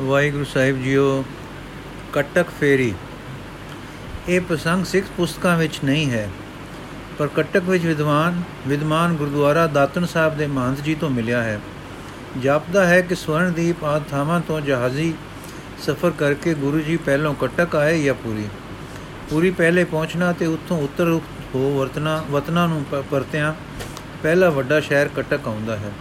ਵਾਹਿਗੁਰੂ 0.00 0.44
ਸਾਹਿਬ 0.44 0.82
JIO, 0.82 1.24
Cuttack 2.12 2.46
ਫੇਰੀ। 2.60 2.92
ਇਹ 4.28 4.40
ਪ੍ਰਸੰਗ 4.40 4.84
ਸਿੱਖ 4.84 5.06
ਪੁਸਤਕਾਂ 5.16 5.56
ਵਿੱਚ 5.58 5.78
ਨਹੀਂ 5.84 6.10
ਹੈ, 6.10 6.28
ਪਰ 7.18 7.28
ਕਟਕ 7.36 7.62
ਵਿੱਚ 7.62 7.84
ਵਿਦਵਾਨ, 7.84 8.42
ਵਿਦਮਾਨ 8.68 9.14
ਗੁਰਦੁਆਰਾ 9.16 9.66
ਦਾਤਨ 9.66 10.06
ਸਾਹਿਬ 10.06 10.36
ਦੇ 10.36 10.46
ਮਹੰਤ 10.46 10.80
ਜੀ 10.80 10.94
ਤੋਂ 10.94 11.10
ਮਿਲਿਆ 11.10 11.42
ਹੈ। 11.42 11.60
ਜਾਪਦਾ 12.42 12.84
ਹੈ 12.86 13.00
ਕਿ 13.00 13.14
ਸਵਰਨਦੀਪ 13.14 13.84
ਆਦ 13.84 14.02
ਥਾਵਾਂ 14.10 14.40
ਤੋਂ 14.40 14.60
ਜਹਾਜ਼ੀ 14.60 15.12
ਸਫ਼ਰ 15.86 16.10
ਕਰਕੇ 16.10 16.54
ਗੁਰੂ 16.54 16.80
ਜੀ 16.80 16.96
ਪਹਿਲੋਂ 16.96 17.34
ਕਟਕ 17.34 17.76
ਆਏ 17.76 18.02
ਜਾਂ 18.02 18.14
ਪੂਰੀ। 18.14 18.48
ਪੂਰੀ 19.30 19.50
ਪਹਿਲੇ 19.50 19.84
ਪਹੁੰਚਣਾ 19.84 20.32
ਤੇ 20.32 20.46
ਉੱਥੋਂ 20.46 20.82
ਉੱਤਰ 20.82 21.18
ਹੋ 21.54 21.76
ਵਰਤਨਾ 21.78 22.22
ਵਤਨਾ 22.30 22.66
ਨੂੰ 22.66 22.84
ਪਰਤਿਆਂ, 23.10 23.54
ਪਹਿਲਾ 24.22 24.50
ਵੱਡਾ 24.50 24.80
ਸ਼ਹਿਰ 24.80 25.08
ਕਟਕ 25.16 25.48
ਆਉਂਦਾ 25.48 25.76
ਹੈ। 25.76 25.92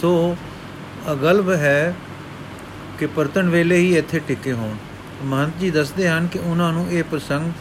ਸੋ 0.00 0.36
ਅਗਲਬ 1.12 1.50
ਹੈ 1.52 1.94
ਕਿ 2.98 3.06
ਪਰਤਣ 3.06 3.48
ਵੇਲੇ 3.48 3.76
ਹੀ 3.76 3.96
ਇੱਥੇ 3.96 4.18
ਟਿਕੇ 4.18 4.52
ਹੋਣ। 4.52 4.76
ਮਹੰਤ 5.24 5.58
ਜੀ 5.60 5.70
ਦੱਸਦੇ 5.70 6.08
ਹਨ 6.08 6.26
ਕਿ 6.26 6.38
ਉਹਨਾਂ 6.38 6.72
ਨੂੰ 6.72 6.86
ਇਹ 6.90 7.04
ਪ੍ਰਸੰਗ 7.04 7.52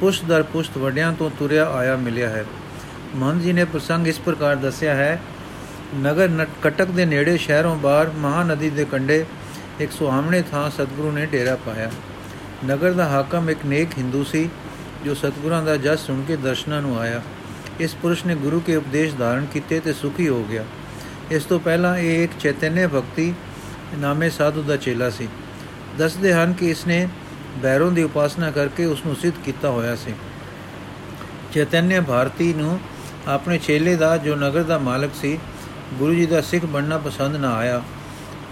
ਪੁਸ਼ਤ 0.00 0.24
ਦਰ 0.24 0.42
ਪੁਸ਼ਤ 0.42 0.78
ਵੱਡਿਆਂ 0.78 1.12
ਤੋਂ 1.12 1.30
ਤੁਰਿਆ 1.38 1.64
ਆਇਆ 1.70 1.96
ਮਿਲਿਆ 1.96 2.28
ਹੈ। 2.28 2.44
ਮਹੰਤ 3.16 3.42
ਜੀ 3.42 3.52
ਨੇ 3.52 3.64
ਪ੍ਰਸੰਗ 3.64 4.08
ਇਸ 4.08 4.18
ਪ੍ਰਕਾਰ 4.18 4.56
ਦੱਸਿਆ 4.56 4.94
ਹੈ, 4.94 5.20
ਨਗਰ 5.96 6.46
ਕਟਕ 6.62 6.86
ਦੇ 6.86 7.04
ਨੇੜੇ 7.06 7.36
ਸ਼ਹਿਰੋਂ 7.36 7.76
ਬਾਹਰ 7.76 8.10
ਮਹਾਨਦੀ 8.16 8.70
ਦੇ 8.70 8.84
ਕੰਢੇ 8.84 9.24
ਇੱਕ 9.80 9.92
ਸੁਹਾਵਣੇ 9.92 10.42
ਥਾਂ 10.50 10.70
ਸਤਿਗੁਰੂ 10.70 11.12
ਨੇ 11.12 11.26
ਡੇਰਾ 11.26 11.56
ਪਾਇਆ। 11.56 11.90
ਨਗਰ 12.66 12.92
ਦਾ 12.92 13.08
ਹਾਕਮ 13.08 13.50
ਇੱਕ 13.50 13.58
ਨੇਕ 13.66 13.88
ਹਿੰਦੂ 13.98 14.24
ਸੀ, 14.24 14.48
ਜੋ 15.04 15.14
ਸਤਿਗੁਰਾਂ 15.14 15.62
ਦਾ 15.62 15.76
ਜਸ 15.76 16.06
ਸੁਣ 16.06 16.22
ਕੇ 16.22 16.36
ਦਰਸ਼ਨਾਂ 16.36 16.80
ਨੂੰ 16.82 16.98
ਆਇਆ। 16.98 17.20
ਇਸ 17.80 17.94
ਪੁਰਸ਼ 17.94 18.26
ਨੇ 18.26 18.34
ਗੁਰੂ 18.34 18.60
ਕੇ 18.60 18.76
ਉਪਦੇਸ਼ 18.76 19.14
ਧਾਰਨ 19.14 19.46
ਕੀਤੇ 19.52 19.80
ਤੇ 19.80 19.92
ਸੁਖੀ 19.92 20.28
ਹੋ 20.28 20.42
ਗਿਆ। 20.44 20.64
ਇਸ 21.30 21.44
ਤੋਂ 21.44 21.60
ਪਹਿਲਾਂ 21.60 21.96
ਇਹ 21.96 22.24
ਇੱਕ 22.24 22.32
ਚੈਤਨਯ 22.40 22.86
ਭਗਤੀ 22.86 23.32
ਨਾਮੇ 23.94 24.30
ਸਾਧੂ 24.30 24.62
ਦਾ 24.62 24.76
ਚੇਲਾ 24.76 25.10
ਸੀ। 25.10 25.28
ਦੱਸਦੇ 25.98 26.32
ਹਨ 26.32 26.52
ਕਿ 26.52 26.70
ਇਸਨੇ 26.70 27.08
ਬੈਰੋਂ 27.56 27.90
ਦੀ 27.92 28.02
ਉਪਾਸਨਾ 28.02 28.50
ਕਰਕੇ 28.50 28.84
ਉਸ 28.84 29.04
ਨੂੰ 29.06 29.16
ਸਿੱਧ 29.16 29.34
ਕੀਤਾ 29.44 29.70
ਹੋਇਆ 29.70 29.94
ਸੀ। 29.96 30.14
ਚੈਤਨਯ 31.52 32.00
ਭਾਰਤੀ 32.00 32.52
ਨੂੰ 32.54 32.78
ਆਪਣੇ 33.28 33.58
ਚੇਲੇ 33.58 33.96
ਦਾ, 33.96 34.16
ਜੋ 34.16 34.36
ਨਗਰ 34.36 34.62
ਦਾ 34.62 34.78
ਮਾਲਕ 34.78 35.10
ਸੀ, 35.14 35.38
ਗੁਰੂ 35.94 36.14
ਜੀ 36.14 36.26
ਦਾ 36.26 36.40
ਸਿੱਖ 36.40 36.64
ਬਣਨਾ 36.64 36.98
ਪਸੰਦ 36.98 37.36
ਨਾ 37.36 37.54
ਆਇਆ, 37.54 37.82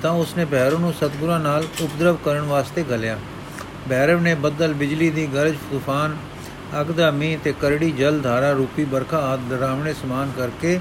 ਤਾਂ 0.02 0.10
ਉਸਨੇ 0.10 0.44
ਭੈਰਵ 0.44 0.78
ਨੂੰ 0.78 0.92
ਸਤਗੁਰਾਂ 0.92 1.40
ਨਾਲ 1.40 1.64
ਉਪਦਰਵ 1.80 2.16
ਕਰਨ 2.16 2.42
ਵਾਸਤੇ 2.42 2.82
ਗਲਿਆ 2.82 3.18
ਭੈਰਵ 3.88 4.20
ਨੇ 4.20 4.34
ਬੱਦਲ 4.34 4.74
ਬਿਜਲੀ 4.74 5.10
ਦੀ 5.10 5.26
ਗਰਜ, 5.26 5.54
ਤੂਫਾਨ, 5.70 6.16
ਅਗ 6.80 6.86
ਦਾ 6.86 7.10
ਮੀਂਹ 7.10 7.38
ਤੇ 7.44 7.54
ਕਰੜੀ 7.60 7.90
ਜਲ 7.90 8.20
ਧਾਰਾ 8.20 8.52
ਰੂਪੀ 8.52 8.84
ਬਰਖਾ 8.84 9.18
ਆਦ 9.18 9.40
ਡਰਾਵਣੇ 9.50 9.92
ਸਮਾਨ 9.92 10.32
ਕਰਕੇ 10.36 10.80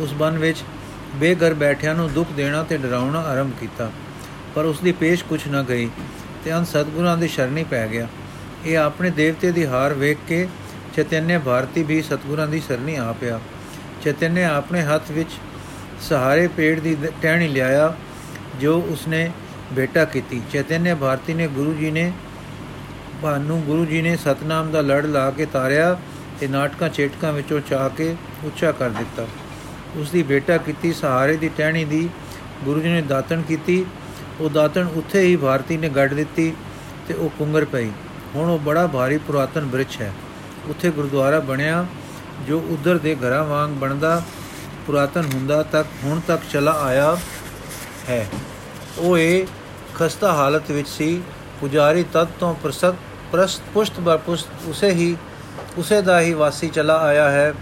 ਉਸ 0.00 0.12
ਬਨ 0.12 0.38
ਵਿੱਚ 0.38 0.62
ਬੇਗਰ 1.14 1.54
ਬੈਠਿਆਂ 1.54 1.94
ਨੂੰ 1.94 2.12
ਦੁੱਖ 2.12 2.32
ਦੇਣਾ 2.32 2.62
ਤੇ 2.62 2.76
ਡਰਾਉਣਾ 2.78 3.20
ਆਰੰਭ 3.22 3.52
ਕੀਤਾ, 3.60 3.90
ਪਰ 4.54 4.64
ਉਸ 4.64 4.80
ਦੀ 4.80 4.92
ਪੇਸ਼ 4.92 5.24
ਕੁਛ 5.24 5.46
ਨਾ 5.48 5.62
ਗਈ 5.62 5.88
ਤੇ 6.44 6.52
ਅਨ 6.52 6.64
ਸਤਗੁਰਾਂ 6.64 7.16
ਦੀ 7.16 7.28
ਸ਼ਰਣੀ 7.28 7.64
ਪੈ 7.64 7.86
ਗਿਆ। 7.88 8.06
ਇਹ 8.64 8.76
ਆਪਣੇ 8.78 9.10
ਦੇਵਤੇ 9.10 9.50
ਦੀ 9.52 9.66
ਹਾਰ 9.66 9.94
ਵੇਖ 9.94 10.18
ਕੇ 10.28 10.46
ਚੈਤਨਯ 10.96 11.38
ਭਾਰਤੀ 11.38 11.82
ਵੀ 11.82 12.00
ਸਤਗੁਰਾਂ 12.02 12.46
ਦੀ 12.46 12.60
ਸ਼ਰਣੀ 12.60 12.94
ਆ 12.96 13.12
ਪਿਆ। 13.12 13.40
ਚੈਤਨਯ 14.04 14.44
ਆਪਣੇ 14.44 14.82
ਹੱਥ 14.82 15.10
ਵਿੱਚ 15.10 15.30
ਸਹਾਰੇ 16.00 16.46
ਪੇੜ 16.46 16.78
ਦੀ 16.80 16.96
ਟਹਿਣੀ 17.22 17.48
ਲਿਆਇਆ, 17.48 17.94
ਜੋ 18.60 18.78
ਉਸਨੇ 18.90 19.30
ਬੇਟਾ 19.72 20.04
ਕੀਤੀ। 20.04 20.40
ਚੈਤਨਯ 20.52 20.94
ਭਾਰਤੀ 20.94 21.34
ਨੇ 21.34 21.46
ਗੁਰੂ 21.48 21.74
ਜੀ 21.74 21.90
ਨੇ, 21.90 22.12
ਭਾਨੂ 23.22 23.58
ਗੁਰੂ 23.60 23.84
ਜੀ 23.84 24.02
ਨੇ 24.02 24.16
ਸਤਨਾਮ 24.16 24.70
ਦਾ 24.70 24.80
ਲੜ 24.80 25.04
ਲਾ 25.06 25.30
ਕੇ 25.30 25.46
ਤਾਰਿਆ 25.46 25.96
ਤੇ 26.40 26.48
ਨਾਟਕਾਂ 26.48 26.88
ਚੇਟਕਾਂ 26.88 27.32
ਵਿੱਚੋਂ 27.32 27.60
ਚਾ 27.60 27.88
ਕੇ 27.88 28.14
ਉੱਚਾ 28.44 28.72
ਕਰ 28.72 28.90
ਦਿੱਤਾ। 28.90 29.26
ਉਸ 29.96 30.10
ਦੀ 30.10 30.22
ਬੇਟਾ 30.22 30.56
ਕੀਤੀ 30.56 30.92
ਸਹਾਰੇ 30.92 31.36
ਦੀ 31.36 31.48
ਟਹਿਣੀ 31.48 31.84
ਦੀ, 31.84 32.08
ਗੁਰੂ 32.64 32.80
ਜੀ 32.80 32.88
ਨੇ 32.88 33.02
ਦਾਤਣ 33.02 33.42
ਕੀਤੀ। 33.42 33.86
ਉਹ 34.40 34.50
ਦਾਤਣ 34.50 34.86
ਉੱਥੇ 34.86 35.20
ਹੀ 35.20 35.36
ਭਾਰਤੀ 35.36 35.76
ਨੇ 35.76 35.88
ਗੱਡ 35.88 36.14
ਦਿੱਤੀ 36.14 36.54
ਤੇ 37.08 37.14
ਉਹ 37.14 37.30
ਪੁੰਗਰ 37.30 37.64
ਪਈ। 37.64 37.90
ਹੁਣ 38.34 38.50
ਉਹ 38.50 38.58
ਬੜਾ 38.58 38.86
ਭਾਰੀ 38.86 39.18
ਪੁਰਾਤਨ 39.18 39.66
ਬ੍ਰਿਛ 39.66 40.00
ਹੈ। 40.00 40.12
ਉੱਥੇ 40.68 40.90
ਗੁਰਦੁਆਰਾ 40.90 41.40
ਬਣਿਆ, 41.40 41.86
ਜੋ 42.46 42.58
ਉਧਰ 42.58 42.98
ਦੇ 42.98 43.14
ਘਰਾਂ 43.14 43.44
ਵਾਂਗ 43.44 43.70
ਬਣਦਾ, 43.70 44.22
ਪੁਰਾਤਨ 44.86 45.24
ਹੁੰਦਾ 45.34 45.62
ਤੱਕ, 45.62 45.86
ਹੁਣ 46.04 46.20
ਤੱਕ 46.20 46.42
ਚਲਾ 46.52 46.72
ਆਇਆ 46.72 47.16
ਹੈ। 48.08 48.26
ਉਹ 48.98 49.18
ਇਹ 49.18 49.46
ਖਸਤਾ 49.94 50.32
ਹਾਲਤ 50.32 50.70
ਵਿੱਚ 50.70 50.88
ਸੀ। 50.88 51.22
ਪੁਜਾਰੀ 51.60 52.04
ਤਦ 52.12 52.28
ਤੋਂ 52.40 52.54
ਪ੍ਰਸਤ 52.54 52.94
ਪ੍ਰਸਤ 53.32 53.62
ਪੁਸ਼ਤ 53.74 54.00
ਬਰ 54.00 54.16
ਪੁਸ਼ਤ 54.16 54.48
ਉਸੇ 54.66 54.90
ਹੀ 54.90 55.16
ਉਸੇ 55.78 56.02
ਦਾ 56.02 56.20
ਹੀ 56.20 56.32
ਵਾਸੀ 56.32 56.68
ਚਲਾ 56.68 56.96
ਆਇਆ 56.98 57.30
ਹੈ। 57.30 57.54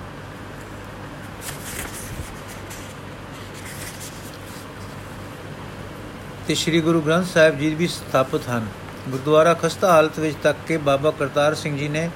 ਤੇ 6.48 6.54
ਸ੍ਰੀ 6.54 6.80
ਗੁਰੂ 6.80 7.00
ਗ੍ਰੰਥ 7.00 7.26
ਸਾਹਿਬ 7.26 7.58
ਜੀ 7.58 7.74
ਵੀ 7.74 7.86
ਸਥਾਪਿਤ 7.88 8.48
ਹਨ। 8.48 8.66
ਗੁਰਦੁਆਰਾ 9.08 9.52
ਖਸਤਾ 9.54 9.92
ਹਾਲਤ 9.92 10.18
ਵਿੱਚ 10.18 10.36
ਤੱਕ 10.42 10.58
ਕੇ 10.66 10.76
ਬਾਬਾ 10.76 11.10
ਕਰਤਾਰ 11.10 11.54
ਸਿੰਘ 11.54 11.76
ਜੀ 11.78 11.88
ਨੇ 11.88 12.08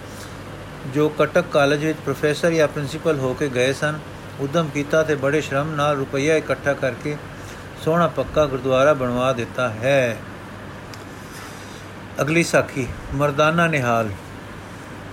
ਜੋ 0.95 1.09
ਕਟਕ 1.09 1.45
ਕਾਲਜ 1.53 1.85
ਵਿੱਚ 1.85 1.99
ਪ੍ਰੋਫੈਸਰ 2.05 2.51
ਜਾਂ 2.51 2.67
ਪ੍ਰਿੰਸੀਪਲ 2.69 3.19
ਹੋ 3.19 3.33
ਕੇ 3.35 3.49
ਗਏ 3.49 3.73
ਸਨ, 3.73 3.99
ਉਦਮ 4.41 4.69
ਕੀਤਾ 4.75 5.03
ਤੇ 5.03 5.15
ਬੜੇ 5.15 5.41
ਸ਼ਰਮ 5.41 5.75
ਨਾਲ 5.75 5.97
ਰੁਪਈਆ 5.97 6.37
ਇਕੱਠਾ 6.37 6.73
ਕਰਕੇ 6.73 7.17
ਸੋਹਣਾ 7.85 8.07
ਪੱਕਾ 8.09 8.45
ਗੁਰਦੁਆਰਾ 8.47 8.93
ਬਣਵਾ 8.95 9.33
ਦਿੱਤਾ 9.33 9.69
ਹੈ। 9.69 10.17
ਅਗਲੀ 12.21 12.43
ਸਾਖੀ, 12.43 12.87
ਮਰਦਾਨਾ 13.15 13.67
ਨਿਹਾਲ। 13.67 14.11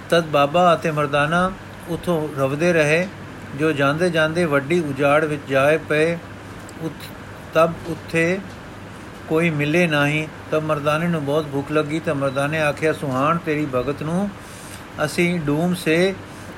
ਤਦ 0.09 0.25
ਬਾਬਾ 0.28 0.74
ਅਤੇ 0.74 0.92
ਮਰਦਾਨਾ 0.92 1.52
ਉਥੋਂ 1.90 2.28
ਰਵਦੇ 2.38 2.74
ਰਹੇ, 2.74 3.08
ਜੋ 3.56 3.72
ਜਾਂਦੇ 3.72 4.09
ਜਾਂਦੇ 4.09 4.46
ਵੱਡੀ 4.46 4.80
ਉਜਾੜ 4.80 5.24
ਵਿੱਚ 5.25 5.42
ਜਾਏ 5.50 5.78
ਪਏ 5.90 6.18
ਤਬ 7.54 7.74
ਉੱਥੇ 7.88 8.40
ਕੋਈ 9.30 9.50
ਮਿਲੇ 9.50 9.86
ਨਹੀਂ 9.88 10.28
ਤਬ 10.52 10.63
ਮਰਦਾਨੇ 10.63 11.08
ਨੂੰ 11.08 11.24
ਬਹੁਤ 11.25 11.46
ਭੁੱਖ 11.46 11.72
ਲੱਗੀ, 11.72 12.00
ਤਾਂ 12.00 12.16
ਮਰਦਾਨੇ 12.16 12.62
ਆਖਿਆ, 12.62 12.94
ਸੁਹਾਣ 12.94 13.38
ਤੇਰੀ 13.38 13.66
ਭਗਤ 13.75 14.03
ਨੂੰ। 14.03 14.30
ਅਸੀਂ 15.06 15.40
ਡੂਮ 15.40 15.74
ਸੇ, 15.75 16.13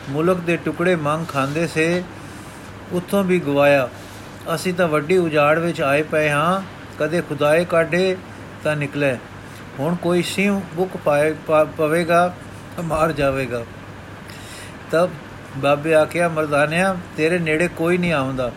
ਮੁਲਕ 0.10 0.38
ਦੇ 0.38 0.58
ਟੁਕੜੇ 0.58 0.96
ਮੰਗ 0.98 1.26
ਖਾਂਦੇ 1.28 1.68
ਸੇ, 1.68 2.04
ਉੱਥੋਂ 2.92 3.24
ਵੀ 3.24 3.40
ਗਵਾਇਆ। 3.40 3.90
ਅਸੀਂ 4.56 4.74
ਤਾਂ 4.74 4.88
ਵੱਡੀ 4.88 5.18
ਉਜਾੜ 5.18 5.58
ਵਿੱਚ 5.60 5.82
ਆਏ 5.82 6.04
ਪਏ 6.04 6.30
ਹਾਂ, 6.30 6.62
ਕਦੇ 7.00 7.22
ਖੁਦਾਏ 7.22 7.66
ਕਾਢੇ 7.66 8.16
ਤਾਂ 8.64 8.76
ਨਿਕਲੇ। 8.76 9.18
ਹੁਣ 9.80 9.96
ਕੋਈ 9.96 10.22
ਸਿੰਘ 10.24 10.62
ਬੁੱਕ 10.76 10.98
ਪਾਏ 10.98 11.34
ਪਵੇਗਾ 11.78 12.34
ਮਾਰ 12.84 13.12
ਜਾਵੇਗਾ। 13.12 13.64
ਤਬ 14.92 15.10
ਬਾਬੇ 15.58 15.94
ਆਖਿਆ, 15.96 16.28
ਮਰਦਾਨਿਆ, 16.30 16.96
ਤੇਰੇ 17.18 17.40
ਨੇੜੇ 17.40 17.68
ਕੋਈ 17.68 17.98
ਨਹੀਂ 17.98 18.14
ਆਉਂਦਾ, 18.14 18.52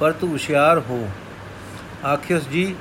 ਪਰ 0.00 0.12
ਤੂੰ 0.12 0.30
ਹੁਸ਼ਿਆਰ 0.30 0.78
ਹੋ। 0.80 1.08
ਆਖਿਓਸ 2.06 2.48
ਜੀ 2.48 2.74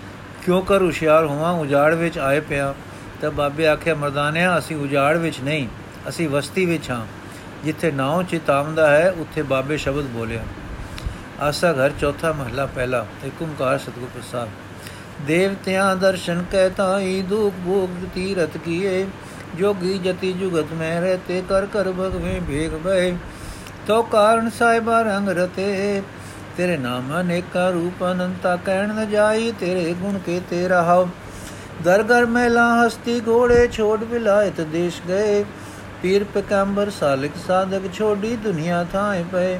ਕਿਉਂ 0.48 0.62
ਕਰ 0.62 0.82
ਹੁਸ਼ਿਆਰ 0.82 1.26
ਹੋਵਾਂ? 1.26 1.54
ਉਜਾੜ 1.54 1.94
ਵਿੱਚ 1.94 2.18
ਆਏ 2.18 2.40
ਪਿਆ। 2.40 2.74
ਤਾਂ 3.22 3.32
ਬਾਬੇ 3.32 3.68
ਆਖਿਆ, 3.68 3.96
ਮਰਦਾਨਿਆ, 3.96 4.58
ਅਸੀਂ 4.58 4.76
ਉਜਾੜ 4.76 5.18
ਵਿੱਚ 5.18 5.40
ਨਹੀਂ, 5.40 5.68
ਅਸੀਂ 6.10 6.30
ਵਸਤੀ 6.30 6.66
ਵਿੱਚ 6.66 6.90
ਹਾਂ। 6.92 7.06
ਜਿੱਥੇ 7.64 7.92
ਨਾਉ 7.92 8.24
ਚਿਤਾਵੰਦਾ 8.24 8.90
ਹੈ, 8.90 9.12
ਉੱਥੇ 9.12 9.42
ਬਾਬੇ 9.42 9.78
ਸ਼ਬਦ 9.78 10.04
ਬੋਲਿਆ। 10.04 10.44
ਆਸਾ 11.42 11.72
ਘਰ 11.74 11.90
ਚੌਥਾ 11.90 12.32
ਮਹਲਾ 12.32 12.66
ਪਹਿਲਾ 12.66 13.06
ਏਕ 13.26 13.42
ਓੰਕਾਰ 13.42 13.78
ਸਤਿਗੁਰ 13.78 14.10
ਪ੍ਰਸਾਦ। 14.14 14.50
ਦੇਵਤਿਆਂ 15.22 15.96
ਦਰਸ਼ਨ 15.96 16.46
ਕਹਿ 16.52 16.70
ਤਾਈ, 16.70 17.22
ਦੁਖ 17.22 17.54
ਭੋਗ 17.66 18.08
ਤੀਰਤ 18.16 18.58
ਕੀਏ। 18.58 19.08
ਜੋਗੀ 19.56 19.98
ਜਤੀ 19.98 20.34
ਜੁਗਤ 20.34 20.74
ਮੈਂ 20.74 21.02
ਰਹਤੇ, 21.02 21.44
ਕਰ 21.50 21.66
ਕਰ 21.66 21.92
ਭਗਵੇਂ 21.92 22.42
ਭੇਗ 22.42 22.72
ਬੈ 22.72 23.12
ਤੋ 23.88 24.04
ਕਾਰਨ 24.04 24.50
ਸਾਹਿਬਾ 24.50 25.02
ਰੰਗ 25.02 25.30
ਰਤੇ। 25.30 26.02
ਤੇਰੇ 26.58 26.78
ਨਾਮ 26.78 27.20
ਅਨੇਕਾ 27.20 27.70
ਰੂਪ 27.70 28.04
ਅਨੰਤਾ 28.04 28.56
ਕਹਿਣ 28.56 28.94
ਨ 28.94 29.10
ਜਾਈ, 29.10 29.52
ਤੇਰੇ 29.60 29.94
ਗੁਣ 29.94 30.18
ਕੇ 30.18 30.40
ਤੇ 30.50 30.68
ਰਹਾਉ 30.68 31.08
ਦਰਗਰ 31.84 32.26
ਮਹਿਲਾ 32.26 32.64
ਹਸਤੀ 32.78 33.20
ਘੋੜੇ 33.28 33.68
ਛੋੜ 33.68 34.04
ਵਿਲਾਇਤ 34.04 34.62
ਦੇਸ਼ 34.62 35.02
ਗਏ। 35.08 35.44
ਪੀਰ 36.02 36.24
ਪਕੰਬਰ 36.24 36.90
ਸਾਲਿਕ 36.90 37.32
ਸਾਧਕ 37.48 37.82
ਛੋੜੀ 37.94 38.36
ਦੁਨੀਆ 38.36 38.86
ਥਾਏ 38.94 39.24
ਪਏ। 39.32 39.60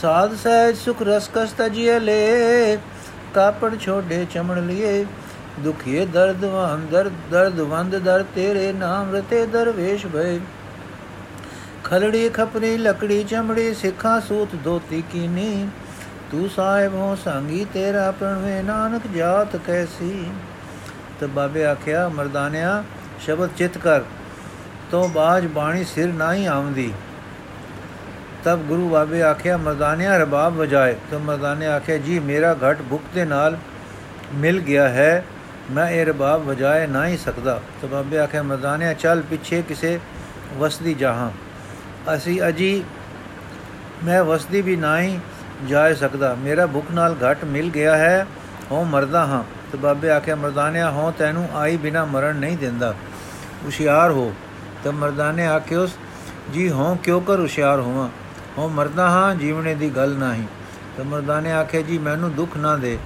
ਸਾਧ 0.00 0.34
ਸਹਿਜ 0.34 0.76
ਸੁਖ 0.76 1.02
ਰਸ 1.02 1.30
ਕਸ 1.34 1.52
ਤਜੀਏ 1.58 1.98
ਲੈ, 2.00 2.76
ਕਾਪੜ 3.34 3.74
ਛੋੜੇ 3.80 4.26
ਚਮਣ 4.34 4.66
ਲਿਏ। 4.66 5.04
ਦੁਖੀਏ 5.60 6.04
ਦਰਦ 6.06 6.44
ਵਾਂ 6.44 6.76
ਦਰਦ 6.90 7.12
ਦਰਦ 7.30 7.60
ਵੰਦ 7.60 7.96
ਦਰ 7.98 8.24
ਤੇਰੇ 8.34 8.72
ਨਾਮ 8.72 9.14
ਰਤੇ 9.14 9.44
ਦਰਵੇਸ਼ 9.46 10.06
ਭਏ 10.06 10.38
ਖਲੜੀ 11.84 12.28
ਖਪਰੀ, 12.28 12.76
ਲਕੜੀ 12.76 13.24
ਚਮੜੀ, 13.24 13.72
ਸਿੱਖਾਂ 13.74 14.20
ਸੂਤ 14.20 14.54
ਦੋਤੀ 14.54 15.02
ਕੀਨੀ। 15.12 15.68
ਤੂੰ 16.32 16.48
ਸਾਹਿਬ 16.50 16.94
ਹੋ 16.94 17.16
ਸੰਗੀ, 17.24 17.66
ਤੇਰਾ 17.74 18.10
ਪ੍ਰਣਵੇ 18.10 18.62
ਨਾਨਕ 18.62 19.06
ਜਾਤ 19.16 19.56
ਕੈਸੀ? 19.56 20.30
ਤੇ 21.20 21.26
ਬਾਬੇ 21.26 21.66
ਆਖਿਆ, 21.66 22.08
ਮਰਦਾਨਿਆ, 22.08 22.84
ਸ਼ਬਦ 23.20 23.50
ਚਿਤ 23.56 23.78
ਕਰ, 23.78 24.00
ਤੋਂ 24.90 25.08
ਬਾਜ 25.08 25.46
ਬਾਣੀ 25.46 25.84
ਸਿਰ 25.84 26.08
ਨਹੀਂ 26.08 26.48
ਆਉਂਦੀ। 26.48 26.92
ਤਬ 28.44 28.58
ਗੁਰੂ 28.58 28.88
ਬਾਬੇ 28.88 29.22
ਆਖਿਆ, 29.22 29.56
ਮਰਦਾਨਿਆ, 29.56 30.16
ਰਬਾਬ 30.16 30.54
ਵਜਾਏ। 30.54 30.96
ਤਾਂ 31.10 31.18
ਮਰਦਾਨੇ 31.18 31.66
ਆਖਿਆ, 31.66 31.98
ਜੀ, 31.98 32.18
ਮੇਰਾ 32.18 32.54
ਘਟ 32.54 32.78
ਭੁੱਖ 32.90 33.02
ਦੇ 33.14 33.24
ਨਾਲ 33.24 33.56
ਮਿਲ 34.34 34.60
ਗਿਆ 34.60 34.88
ਹੈ, 34.88 35.24
ਮੈਂ 35.70 35.90
ਇਹ 35.90 36.06
ਰਬਾਬ 36.06 36.42
ਵਜਾਏ 36.42 36.86
ਨਾ 36.86 37.06
ਹੀ 37.06 37.16
ਸਕਦਾ। 37.16 37.60
ਤਾਂ 37.80 37.88
ਬਾਬੇ 37.88 38.18
ਆਖਿਆ, 38.18 38.42
ਮਰਦਾਨਿਆ, 38.42 38.92
ਚੱਲ 38.92 39.22
ਪਿੱਛੇ 39.22 39.62
ਕਿਸੇ 39.62 40.00
ਵਸਦੀ 40.56 40.94
ਜਹਾਂ। 40.94 41.30
ਅਸੀਂ 42.14 42.40
ਅਜੀ, 42.48 42.84
ਮੈਂ 44.04 44.24
ਵਸਦੀ 44.24 44.62
ਵੀ 44.62 44.76
ਨਾ 44.76 45.00
ਹੀ 45.00 45.20
ਜਾ 45.68 45.94
ਸਕਦਾ। 45.94 46.34
ਮੇਰਾ 46.34 46.66
ਭੁੱਖ 46.66 46.86
ਨਾਲ 46.92 47.14
ਘਟ 47.14 47.44
ਮਿਲ 47.44 47.70
ਗਿਆ 47.70 47.96
ਹੈ। 47.96 48.26
ਹਾਂ 48.72 48.84
ਮਰਦਾ 48.84 49.26
ਹਾਂ। 49.26 49.44
ਤੇ 49.72 49.78
ਬਾਬੇ 49.78 50.10
ਆਖਿਆ, 50.10 50.34
ਮਰਦਾਨਿਆ 50.34 50.90
ਹੋ 50.90 51.12
ਤੈਨੂੰ 51.18 51.48
ਆਈ 51.54 51.76
ਬਿਨਾ 51.76 52.04
ਮਰਨ 52.04 52.36
ਨਹੀਂ 52.36 52.58
ਦਿੰਦਾ। 52.58 52.94
ਹੁਸ਼ਿਆਰ 53.64 54.10
ਹੋ। 54.10 54.34
ਤੇ 54.84 54.90
ਮਰਦਾਨੇ 54.90 55.46
ਆਖਿਓ 55.46 55.88
ਜੀ 56.52 56.70
ਹੋ 56.70 56.94
ਕਿਉਂ 56.94 57.20
ਕਰ 57.20 57.40
ਹੁਸ਼ਿਆਰ 57.40 57.80
ਹੋਵਾਂ? 57.80 58.08
ਹੋ 58.58 58.68
ਮਰਦਾ 58.68 59.10
ਹਾਂ, 59.10 59.34
ਜੀਵਨੇ 59.34 59.74
ਦੀ 59.74 59.90
ਗੱਲ 59.90 60.14
ਨਹੀਂ। 60.14 60.44
ਤੇ 60.96 61.02
ਮਰਦਾਨੇ 61.02 61.52
ਆਖਿਆ, 61.52 61.82
ਜੀ 61.82 61.98
ਮੈਨੂੰ 61.98 62.34
ਦੁੱਖ 62.34 62.56
ਨਾ 62.56 62.76
ਦੇ। 62.76 62.98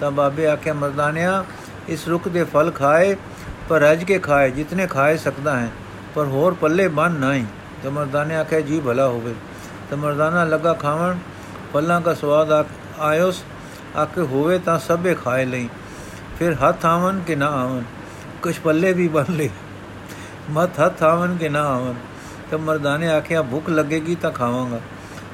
ਤਾਂ 0.00 0.10
ਬਾਬੇ 0.10 0.46
ਆਖਿਆ, 0.46 0.72
ਮਰਦਾਨਿਆ, 0.72 1.44
ਇਸ 1.88 2.08
ਰੁੱਖ 2.08 2.28
ਦੇ 2.28 2.44
ਫਲ 2.44 2.70
ਖਾਏ, 2.70 3.16
ਪਰ 3.68 3.80
ਰਜ 3.80 4.04
ਕੇ 4.04 4.18
ਖਾਏ, 4.18 4.50
ਜਿਤਨੇ 4.50 4.86
ਖਾਏ 4.86 5.16
ਸਕਦਾ 5.16 5.60
ਹੈ, 5.60 5.68
ਪਰ 6.14 6.24
ਹੋਰ 6.24 6.54
ਪੱਲੇ 6.54 6.88
ਬੰਨ 6.88 7.12
ਨਹੀਂ। 7.12 7.44
ਤੇ 7.82 7.88
ਮਰਦਾਨੇ 7.88 8.36
ਆਖਿਆ, 8.36 8.60
ਜੀ 8.60 8.80
ਭਲਾ 8.80 9.06
ਹੋਵੇ। 9.06 9.34
ਤੇ 9.90 9.96
ਮਰਦਾਨਾ 9.96 10.44
ਲੱਗਾ 10.44 10.72
ਖਾਵਣ 10.72 11.16
ਫਲਾਂ 11.74 12.00
ਦਾ 12.00 12.14
ਸਵਾਦ 12.14 12.66
ਆਇਓਸ 13.00 13.44
ਆਕੇ 13.96 14.20
ਹੋਵੇ 14.20 14.58
ਤਾਂ 14.58 14.78
ਸਭੇ 14.78 15.14
ਖਾਏ 15.14 15.44
ਲਈ। 15.44 15.68
ਫਿਰ 16.38 16.54
ਹੱਥ 16.54 16.86
ਆਵਨ 16.86 17.20
ਕਿ 17.26 17.36
ਨਾ 17.36 17.46
ਆਵਨ 17.46 17.82
ਕੁਛ 18.42 18.58
ਪੱਲੇ 18.58 18.92
ਵੀ 18.92 19.08
ਬਨ 19.08 19.24
ਲੈ 19.30 19.48
ਮਤ 20.50 20.80
ਹੱਥ 20.80 21.02
ਆਵਨ 21.02 21.36
ਕਿ 21.36 21.48
ਨਾ 21.48 21.62
ਆਵਨ 21.62 21.94
ਤੇ 22.50 22.56
ਮਰਦਾਨੇ 22.56 23.08
ਆਖਿਆ, 23.08 23.42
ਭੁੱਖ 23.42 23.68
ਲੱਗੇਗੀ 23.68 24.14
ਤਾਂ 24.14 24.30
ਖਾਵਾਂਗਾ। 24.30 24.80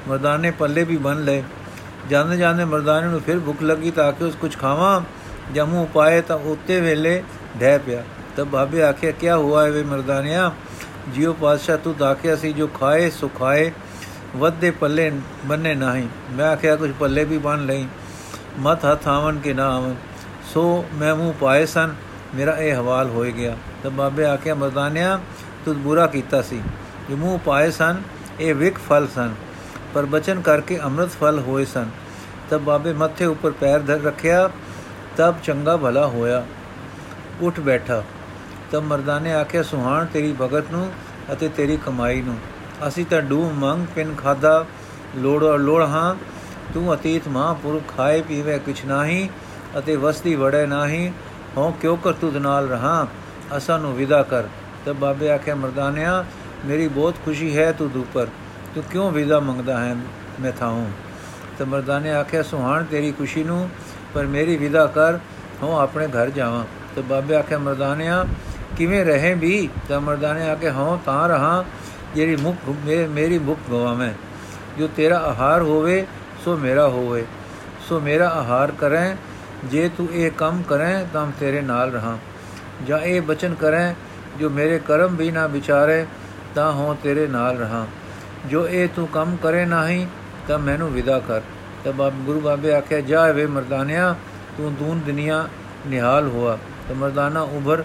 ਮਰਦਾਨੇ 0.08 0.50
ਪੱਲੇ 0.50 0.84
ਵੀ 0.84 0.96
ਬਨ 0.96 1.24
ਲੈ 1.24 1.42
ਜਾਂਦੇ 2.10 2.36
ਜਾਂਦੇ 2.36 2.64
ਮਰਦਾਨੇ 2.64 3.06
ਨੂੰ 3.06 3.20
ਫਿਰ 3.20 3.38
ਭੁੱਖ 3.38 3.62
ਲੱਗੀ 3.62 3.90
ਤਾਂ 3.90 4.04
ਆਕੇ 4.04 4.24
ਉਸ 4.24 4.34
ਕੁਝ 4.34 4.56
ਖਾਵਾਂ? 4.58 5.00
ਜਮੂ 5.54 5.88
ਪਾਏ 5.94 6.20
ਤਾਂ 6.20 6.36
ਉੱਤੇ 6.36 6.80
ਵੇਲੇ 6.80 7.22
ਢਹਿ 7.60 7.78
ਪਿਆ। 7.78 8.04
ਤਬ 8.36 8.48
ਬਾਬੇ 8.48 8.82
ਆਖਿਆ 8.82 9.10
ਕੀ 9.10 9.30
ਹੁਆ 9.30 9.64
ਹੈ 9.64 9.70
ਵੇ 9.70 9.82
ਮਰਦਾਨਿਆ? 9.82 10.52
ਜਿਉ 11.08 11.32
ਪਾਤਸ਼ਾਹ 11.32 11.78
ਤੂੰ 11.78 11.96
ਦਾਖਿਆ 11.96 12.36
ਸੀ, 12.36 12.52
ਜੋ 12.52 12.66
ਖਾਏ, 12.66 13.10
ਸੋ 13.10 13.28
ਖਾਏ 14.34 14.40
ਵੱਧੇ 14.40 14.70
ਪੱਲੇ 14.70 15.12
ਬੰਨੇ 15.44 15.74
ਨਹੀਂ। 15.74 16.08
ਮੈਂ 16.30 16.48
ਆਖਿਆ 16.48 16.76
ਕੁਝ 16.76 16.92
ਪੱਲੇ 17.00 17.24
ਵੀ 17.24 17.38
ਬਣ 17.38 17.66
ਲਈ। 17.66 17.88
ਮਤ 18.58 18.84
ਹੱਥ 18.84 19.08
ਆਵਨ 19.08 19.38
ਕੇ 19.38 19.54
ਨਾ 19.54 19.76
ਆਵਨ 19.76 19.94
ਸੋ 20.54 20.84
ਮੈਂ 20.94 21.14
ਮੂੰਹ 21.16 21.34
ਪਾਏ 21.34 21.66
ਸਨ। 21.66 21.94
ਮੇਰਾ 22.34 22.56
ਇਹ 22.56 22.74
ਹਵਾਲ 22.74 23.08
ਹੋਏ 23.08 23.32
ਗਿਆ। 23.32 23.56
ਤਬ 23.82 23.92
ਬਾਬੇ 23.92 24.24
ਆਖਿਆ, 24.24 24.54
ਮਰਦਾਨਿਆ, 24.54 25.20
ਤੂੰ 25.64 25.82
ਬੁਰਾ 25.82 26.06
ਕੀਤਾ 26.06 26.42
ਸੀ। 26.42 26.62
ਜੋ 27.10 27.16
ਮੂੰਹ 27.16 27.38
ਪਾਏ 27.38 27.70
ਸਨ, 27.70 28.02
ਇਹ 28.40 28.54
ਵਿਕ 28.54 28.78
ਫਲ 28.78 29.08
ਸਨ। 29.14 29.34
ਪਰ 29.94 30.06
ਬਚਨ 30.06 30.40
ਕਰਕੇ 30.40 30.78
ਅੰਮ੍ਰਿਤ 30.78 31.10
ਫਲ 31.10 31.38
ਹੋਏ 31.38 31.64
ਸਨ। 31.64 31.90
ਤਬ 32.50 32.60
ਬਾਬੇ 32.60 32.92
ਮੱਥੇ 32.92 33.24
ਉੱਪਰ 33.24 33.50
ਪੈਰ 33.50 33.80
ਧਰ 33.80 34.00
ਰੱਖਿਆ, 34.00 34.50
ਤਬ 35.16 35.34
ਚੰਗਾ 35.44 35.76
ਭਲਾ 35.76 36.06
ਹੋਇਆ। 36.06 36.46
ਉੱਠ 37.40 37.60
ਬੈਠਾ। 37.60 38.02
ਤਬ 38.70 38.82
ਮਰਦਾਨੇ 38.82 39.32
ਆਖਿਆ, 39.32 39.62
ਸੁਹਾਣ 39.62 40.06
ਤੇਰੀ 40.06 40.34
ਭਗਤ 40.40 40.70
ਨੂੰ 40.70 40.92
ਅਤੇ 41.32 41.48
ਤੇਰੀ 41.48 41.76
ਕਮਾਈ 41.76 42.20
ਨੂੰ। 42.20 42.38
ਅਸੀਂ 42.88 43.06
ਤਾਂ 43.06 43.22
ਡੂ 43.22 43.50
ਮੰਗ 43.50 43.86
ਪਿੰਨ 43.94 44.14
ਖਾਦਾ 44.14 44.66
ਲੋੜ 45.16 45.44
ਲੋੜ 45.44 45.82
ਹਾਂ। 45.82 46.14
ਤੂੰ 46.74 46.94
ਅਤੀਤ 46.94 47.28
ਮਹਾਂਪੁਰਖ 47.28 47.96
ਖਾਏ 47.96 48.22
ਪੀਵੇ 48.22 48.58
ਕੁਛ 48.58 48.84
ਨਹੀਂ 48.84 49.28
ਅਤੇ 49.78 49.96
ਵਸਦੀ 49.96 50.34
ਵੜੇ 50.34 50.66
ਨਹੀਂ। 50.66 51.12
ਹੋ 51.56 51.70
ਕਿਉ 51.70 51.96
ਕਰ 51.96 52.12
ਤੁਧ 52.12 52.36
ਨਾਲ 52.36 52.68
ਰਹਾ? 52.68 53.06
ਅਸਾਂ 53.56 53.78
ਨੂੰ 53.78 53.96
ਵਿਦਾ 53.96 54.22
ਕਰ। 54.22 54.44
ਤਬ 54.86 54.96
ਬਾਬੇ 54.96 55.30
ਆਖਿਆ, 55.30 55.54
ਮਰਦਾਨਿਆ, 55.54 56.24
ਮੇਰੀ 56.64 56.88
ਬਹੁਤ 56.88 57.14
ਖੁਸ਼ੀ 57.24 57.58
ਹੈ 57.58 57.72
ਤੂੰ 57.72 57.90
ਦੂਪਰ 57.90 58.26
ਤੂੰ 58.74 58.84
ਕਿਉਂ 58.84 59.10
ਵਿਦਾ 59.10 59.40
ਮੰਗਦਾ 59.40 59.84
ਹੈ 59.84 59.96
ਮੈਂ 60.40 60.52
ਥਾਉ? 60.52 60.84
ਤੇ 61.58 61.64
ਮਰਦਾਨੇ 61.64 62.10
ਆਖਿਆ, 62.10 62.42
ਸੁਹਾਣ 62.42 62.84
ਤੇਰੀ 62.84 63.12
ਖੁਸ਼ੀ 63.12 63.44
ਨੂੰ, 63.44 63.70
ਪਰ 64.14 64.26
ਮੇਰੀ 64.26 64.56
ਵਿਦਾ 64.56 64.86
ਕਰ। 64.86 65.18
ਹੋ 65.62 65.78
ਆਪਣੇ 65.78 66.06
ਘਰ 66.06 66.30
ਜਾਵਾਂ। 66.30 66.64
ਤੇ 66.96 67.02
ਬਾਬੇ 67.02 67.34
ਆਖਿਆ, 67.34 67.58
ਮਰਦਾਨਿਆ, 67.58 68.24
ਕਿਵੇਂ 68.76 69.04
ਰਹੇ 69.04 69.34
ਵੀ? 69.34 69.68
ਤਾਂ 69.88 70.00
ਮਰਦਾਨੇ 70.00 70.50
ਆਖੇ 70.50 70.70
ਹਾਂ 70.70 70.98
ਤਾਂ 71.06 71.28
ਰਹਾ। 71.28 71.64
ਜਿਹੜੀ 72.14 72.36
ਮੁਖ 72.36 72.56
ਮੇਰੀ 73.10 73.38
ਮੁਖ 73.38 73.58
ਗਵਾਵੇਂ 73.70 74.12
ਜੋ 74.78 74.88
ਤੇਰਾ 74.96 75.18
ਆਹਾਰ 75.18 75.62
ਹੋਵੇ, 75.62 76.06
ਸੋ 76.44 76.56
ਮੇਰਾ 76.56 76.88
ਹੋਵੇ। 76.88 77.26
ਸੋ 77.88 78.00
ਮੇਰਾ 78.00 78.28
ਆਹਾਰ 78.28 78.70
ਕਰੇ। 78.70 79.16
ਜੇ 79.64 79.90
ਤੂੰ 79.96 80.08
ਇਹ 80.12 80.30
ਕੰਮ 80.30 80.62
ਕਰੇ, 80.62 81.06
ਤਾਂ 81.12 81.32
ਤੇਰੇ 81.40 81.60
ਨਾਲ 81.60 81.90
ਰਹਾ। 81.90 82.18
ਜਾਂ 82.86 82.98
ਇਹ 82.98 83.22
ਬਚਨ 83.22 83.54
ਕਰੇ, 83.54 83.94
ਜੋ 84.38 84.50
ਮੇਰੇ 84.50 84.78
ਕਰਮ 84.78 85.16
ਵੀ 85.16 85.30
ਨਾ 85.30 85.46
ਵਿਚਾਰੇ, 85.46 86.06
ਤਾਂ 86.54 86.72
ਹੋ 86.72 86.96
ਤੇਰੇ 87.02 87.26
ਨਾਲ 87.26 87.58
ਰਹਾ। 87.58 87.86
ਜੋ 88.46 88.68
ਇਹ 88.68 88.88
ਤੂੰ 88.96 89.08
ਕੰਮ 89.08 89.36
ਕਰੇ 89.36 89.64
ਨਹੀਂ, 89.64 90.06
ਤਾਂ 90.48 90.58
ਮੈਨੂੰ 90.58 90.92
ਵਿਦਾ 90.92 91.18
ਕਰ। 91.18 91.40
ਤਾਂ 91.84 91.92
ਬਾਬ 91.92 92.12
ਗੁਰੂ 92.12 92.40
ਬਾਬੇ 92.40 92.74
ਆਖਿਆ, 92.74 93.00
ਜਾ 93.00 93.26
ਵੇ 93.26 93.46
ਮਰਦਾਨਿਆ, 93.46 94.14
ਤੂੰ 94.56 94.74
ਦੂਨ 94.74 95.00
ਦੁਨੀਆ 95.00 95.48
ਨਿਹਾਲ 95.86 96.28
ਹੋਆ। 96.28 96.58
ਤੇ 96.88 96.94
ਮਰਦਾਨਾ 96.94 97.40
ਉਭਰ 97.40 97.84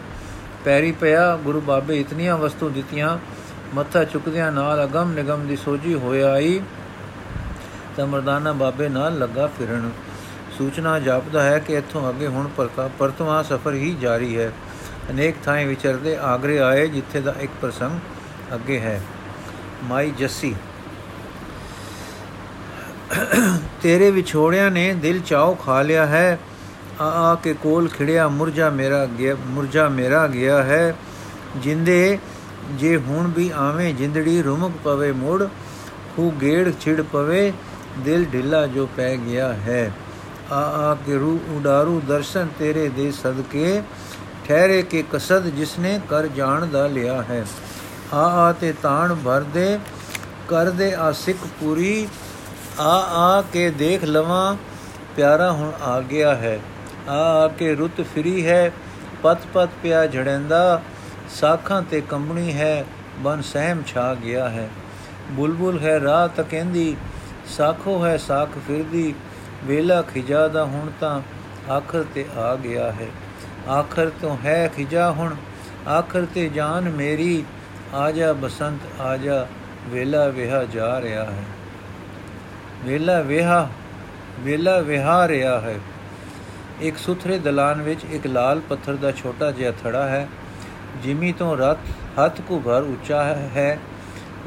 ਪੈਰੀ 0.65 0.91
ਪਿਆ। 0.91 1.37
ਗੁਰੂ 1.37 1.61
ਬਾਬੇ 1.61 1.99
ਇਤਨੀਆਂ 1.99 2.37
ਵਸਤੂ 2.37 2.69
ਦਿੱਤੀਆਂ 2.69 3.17
ਮੱਥਾ 3.75 4.03
ਚੁੱਕਦਿਆਂ 4.03 4.51
ਨਾਲ 4.51 4.83
ਅਗਮ 4.83 5.11
ਨਿਗਮ 5.11 5.45
ਦੀ 5.47 5.55
ਸੋਝੀ 5.55 5.93
ਹੋਇਆ 5.93 6.31
ਆਈ 6.31 6.61
ਤਾਂ 7.97 8.05
ਮਰਦਾਨਾ 8.07 8.51
ਬਾਬੇ 8.53 8.87
ਨਾਲ 8.89 9.17
ਲੱਗਾ 9.19 9.47
ਫਿਰਨ। 9.57 9.89
ਸੂਚਨਾ 10.57 10.97
ਜਾਪਦਾ 10.99 11.43
ਹੈ 11.43 11.59
ਕਿ 11.59 11.73
ਇੱਥੋਂ 11.73 12.09
ਅੱਗੇ 12.09 12.27
ਹੁਣ 12.27 12.47
ਪਰਤਵਾ 12.99 13.41
ਸਫ਼ਰ 13.43 13.73
ਹੀ 13.73 13.95
ਜਾਰੀ 14.01 14.37
ਹੈ। 14.37 14.51
ਅਨੇਕ 15.11 15.35
ਥਾਂ 15.45 15.55
ਵਿਚਰਦੇ 15.65 16.15
ਆਗਰੇ 16.17 16.59
ਆਏ 16.59 16.87
ਜਿੱਥੇ 16.87 17.21
ਦਾ 17.21 17.35
ਇੱਕ 17.39 17.51
ਪ੍ਰਸੰਗ 17.61 17.99
ਅੱਗੇ 18.55 18.79
ਹੈ। 18.79 18.99
ਮਾਈ 19.83 20.11
ਜੱਸੀ, 20.11 20.55
ਤੇਰੇ 23.81 24.09
ਵਿਛੋੜਿਆਂ 24.11 24.69
ਨੇ 24.71 24.93
ਦਿਲ 24.93 25.19
ਚਾਉ 25.19 25.55
ਖਾ 25.55 25.81
ਲਿਆ 25.81 26.05
ਹੈ। 26.05 26.39
ਆ 27.01 27.05
ਆ 27.21 27.35
ਕੇ 27.35 27.53
ਕੋਲ 27.53 27.87
ਖਿੜਿਆ 27.87 28.27
ਮੁਰਜਾ 28.27 28.69
ਮੇਰਾ 28.69 29.05
ਗਿਆ 29.19 29.35
ਮੁਰਜਾ 29.45 29.87
ਮੇਰਾ 29.89 30.25
ਗਿਆ 30.27 30.61
ਹੈ। 30.63 30.95
ਜਿੰਦੇ 31.57 32.17
ਜੇ 32.69 32.97
ਹੁਣ 32.97 33.27
ਵੀ 33.27 33.49
ਆਵੇਂ 33.55 33.93
ਜਿੰਦੜੀ 33.93 34.41
ਰੁਮਕ 34.41 34.71
ਪਵੇ 34.83 35.11
ਮੋੜ 35.11 35.43
ਖੂ 36.15 36.31
ਗੇੜ 36.41 36.71
ਛਿੜ 36.81 37.01
ਪਵੇ, 37.01 37.53
ਦਿਲ 37.99 38.25
ਢਿੱਲਾ 38.25 38.67
ਜੋ 38.67 38.89
ਪੈ 38.97 39.15
ਗਿਆ 39.17 39.53
ਹੈ। 39.53 39.91
ਆ 40.51 40.59
ਆ 40.89 40.95
ਕੇ 40.95 41.17
ਰੂ 41.17 41.39
ਉਡਾਰੂ 41.49 42.01
ਦਰਸ਼ਨ 42.07 42.47
ਤੇਰੇ 42.59 42.89
ਦੇ 42.89 43.11
ਸਦਕੇ, 43.11 43.81
ਠਹਿਰੇ 44.47 44.81
ਕੇ 44.81 45.03
ਕਸਦ 45.13 45.47
ਜਿਸਨੇ 45.47 45.99
ਕਰ 46.09 46.27
ਜਾਣ 46.27 46.65
ਦਾ 46.65 46.87
ਲਿਆ 46.87 47.21
ਹੈ। 47.21 47.45
ਆ 48.13 48.25
ਆ 48.39 48.51
ਤੇ 48.51 48.73
ਤਾਣ 48.83 49.15
ਭਰ 49.15 49.41
ਦੇ 49.43 49.79
ਕਰ 50.47 50.69
ਦੇ 50.69 50.93
ਆ 50.93 51.11
ਸਿੱਖ 51.11 51.37
ਪੂਰੀ, 51.59 52.07
ਆ 52.79 52.97
ਆ 53.15 53.41
ਕੇ 53.53 53.69
ਦੇਖ 53.69 54.03
ਲਵਾਂ, 54.03 54.55
ਪਿਆਰਾ 55.15 55.51
ਹੁਣ 55.51 55.71
ਆ 55.81 56.01
ਗਿਆ 56.01 56.35
ਹੈ। 56.35 56.59
ਆ 57.09 57.17
ਆ 57.43 57.47
ਕੇ 57.47 57.75
ਰੁੱਤ 57.75 58.01
ਫਰੀ 58.01 58.45
ਹੈ, 58.47 58.71
ਪਤ 59.23 59.37
ਪਤ 59.53 59.69
ਪਿਆ 59.83 60.07
ਝੜੈਂਦਾ 60.07 60.81
ਸਾਖਾਂ 61.29 61.81
ਤੇ 61.81 62.01
ਕੰਬਣੀ 62.01 62.53
ਹੈ, 62.53 62.85
ਬਨ 63.19 63.41
ਸਹਿਮ 63.41 63.83
ਛਾ 63.87 64.15
ਗਿਆ 64.15 64.49
ਹੈ। 64.49 64.69
ਬੁਲਬੁਲ 65.31 65.79
ਹੈ 65.79 65.99
ਰਾਹ 65.99 66.27
ਤਕੈਂਦੀ 66.27 66.97
ਸਾਖੋ 67.57 68.05
ਹੈ 68.05 68.17
ਸਾਖ 68.17 68.49
ਫਿਰਦੀ, 68.67 69.13
ਵੇਲਾ 69.63 70.01
ਖਿਜਾ 70.01 70.47
ਦਾ 70.47 70.65
ਹੁਣ 70.65 70.91
ਤਾਂ 70.99 71.21
ਆਖਰ 71.71 72.05
ਤੇ 72.15 72.25
ਆ 72.37 72.55
ਗਿਆ 72.55 72.91
ਹੈ। 72.91 73.07
ਆਖਰ 73.69 74.09
ਤੋਂ 74.21 74.37
ਹੈ 74.45 74.67
ਖਿਜਾ 74.67 75.11
ਹੁਣ, 75.11 75.35
ਆਖਰ 75.87 76.25
ਤੇ 76.35 76.49
ਜਾਨ 76.49 76.89
ਮੇਰੀ 76.89 77.43
ਆ 77.93 78.11
ਜਾ 78.11 78.33
ਬਸੰਤ 78.33 79.01
ਆ 79.01 79.17
ਜਾ 79.17 79.47
ਵੇਲਾ 79.87 80.27
ਵਿਹਾ 80.27 80.63
ਜਾ 80.65 81.01
ਰਿਹਾ 81.01 81.25
ਹੈ। 81.25 81.43
ਵੇਲਾ 82.85 83.21
ਵਿਹਾ 83.21 83.69
ਵੇਲਾ 84.39 84.79
ਵਿਹਾ 84.79 85.27
ਰਿਹਾ 85.27 85.61
ਹੈ। 85.61 85.75
ਇੱਕ 86.81 86.97
ਸੁਥਰੇ 86.97 87.39
ਦਲਾਨ 87.39 87.81
ਵਿੱਚ 87.81 87.99
ਇੱਕ 88.11 88.27
ਲਾਲ 88.27 88.59
ਪੱਥਰ 88.59 88.95
ਦਾ 88.95 89.11
ਛੋਟਾ 89.11 89.51
ਜਿਹਾ 89.51 89.71
ਥੜਾ 89.71 90.09
ਹੈ 90.09 90.27
ਜਿਮੀ 91.03 91.31
ਤੋਂ 91.31 91.55
ਰਤ 91.57 91.77
ਹੱਥ 92.19 92.41
ਕੋ 92.41 92.59
ਭਰ 92.59 92.83
ਉੱਚਾ 92.83 93.23
ਹੈ, 93.23 93.79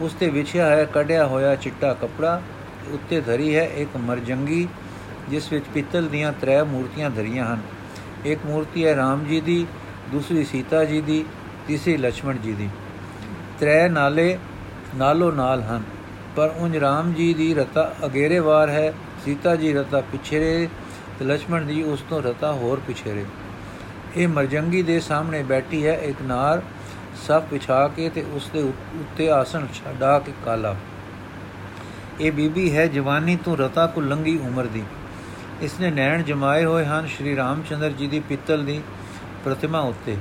ਉਸ 0.01 0.13
ਤੇ 0.13 0.29
ਵਿਛਿਆ 0.31 0.67
ਹੈ, 0.67 0.85
ਕਢਿਆ 0.95 1.27
ਹੋਇਆ 1.27 1.55
ਚਿੱਟਾ 1.57 1.93
ਕਪੜਾ, 1.95 2.41
ਉੱਤੇ 2.93 3.21
ਧਰੀ 3.21 3.55
ਹੈ 3.57 3.65
ਇੱਕ 3.77 3.97
ਮਰਜੰਗੀ, 3.97 4.67
ਜਿਸ 5.31 5.53
ਵਿੱਚ 5.53 5.65
ਪਿੱਤਲ 5.75 6.09
ਦੀਆਂ 6.09 6.33
ਤ੍ਰੈ 6.33 6.63
ਮੂਰਤੀਆਂ 6.65 7.11
ਧਰੀਆਂ 7.11 7.45
ਹਨ। 7.47 7.61
ਇੱਕ 8.25 8.47
ਮੂਰਤੀ 8.47 8.87
ਹੈ 8.87 8.95
RAM 8.95 9.25
ਜੀ 9.29 9.41
ਦੀ, 9.41 9.67
ਦੂਸਰੀ 10.13 10.45
ਸੀਤਾ 10.45 10.85
ਜੀ 10.85 11.01
ਦੀ, 11.01 11.25
ਤੀਸਰੀ 11.67 11.97
ਲక్ష్మణ 11.97 12.37
ਜੀ 12.37 12.53
ਦੀ। 12.53 12.69
ਤ੍ਰੈ 13.61 13.89
ਨਾਲੇ 13.89 14.39
ਨਾਲੋ 14.97 15.31
ਨਾਲ 15.31 15.63
ਹਨ, 15.63 15.83
ਪਰ 16.37 16.55
ਉਨ 16.59 16.75
RAM 16.77 17.13
ਜੀ 17.15 17.33
ਦੀ 17.35 17.53
ਰਤਾ 17.55 17.93
ਅਗੇਰੇਵਾਰ 18.07 18.71
ਹੈ, 18.71 18.93
ਸੀਤਾ 19.25 19.55
ਜੀ 19.57 19.73
ਰਤਾ 19.73 20.01
ਪਿਛੇਰੇ 20.13 20.69
ਤੇ 21.19 21.25
ਲక్ష్మణ 21.25 21.65
ਜੀ 21.65 21.83
ਉਸ 21.83 22.03
ਤੋਂ 22.11 22.23
ਰਤਾ 22.23 22.53
ਹੋਰ 22.53 22.81
ਪਿਛੇਰੇ। 22.87 23.25
ਇਹ 24.17 24.29
ਮਰਜੰਗੀ 24.29 24.83
ਦੇ 24.83 25.01
ਸਾਹਮਣੇ 25.01 25.43
ਬੈਠੀ 25.43 25.87
ਹੈ, 25.87 25.93
ਇੱਕ 25.93 26.23
ਨਾਰ 26.23 26.63
ਸਭ 27.27 27.43
ਵਿਛਾ 27.51 27.89
ਕੇ 27.89 28.09
ਤੇ 28.09 28.25
ਉਸ 28.33 28.51
ਦੇ 28.53 28.63
ਉੱਤੇ 28.63 29.31
ਆਸਣ 29.31 29.67
ਛਡਾ 29.75 30.19
ਕੇ 30.19 30.33
ਕਾਲਾ। 30.45 30.77
ਇਹ 32.21 32.33
ਬੀਬੀ 32.33 32.77
ਹੈ 32.77 32.87
ਜਵਾਨੀ 32.87 33.37
ਤੋਂ 33.37 33.57
ਰਤਾ 33.57 33.87
ਕੋ 33.87 34.01
ਲੰਗੀ 34.01 34.39
ਉਮਰ 34.39 34.65
ਦੀ। 34.65 34.83
ਇਸਨੇ 35.63 35.91
ਨੈਣ 35.91 36.23
ਜਮਾਏ 36.23 36.65
ਹੋਏ 36.65 36.85
ਹਨ 36.85 37.07
ਸ਼੍ਰੀ 37.07 37.37
ਰਾਮਚੰਦਰ 37.37 37.91
ਜੀ 37.91 38.07
ਦੀ 38.07 38.21
ਪਿੱਤਲ 38.21 38.65
ਦੀ 38.65 38.81
ਪ੍ਰਤਿਮਾ 39.45 39.81
ਉੱਤੇ। 39.81 40.17